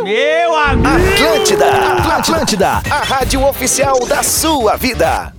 Meu 0.03 0.55
amigo! 0.57 1.13
Atlântida, 1.23 2.17
Atlântida, 2.17 2.83
a 2.91 3.05
rádio 3.05 3.47
oficial 3.47 4.05
da 4.07 4.25
sua 4.25 4.77
vida. 4.77 5.33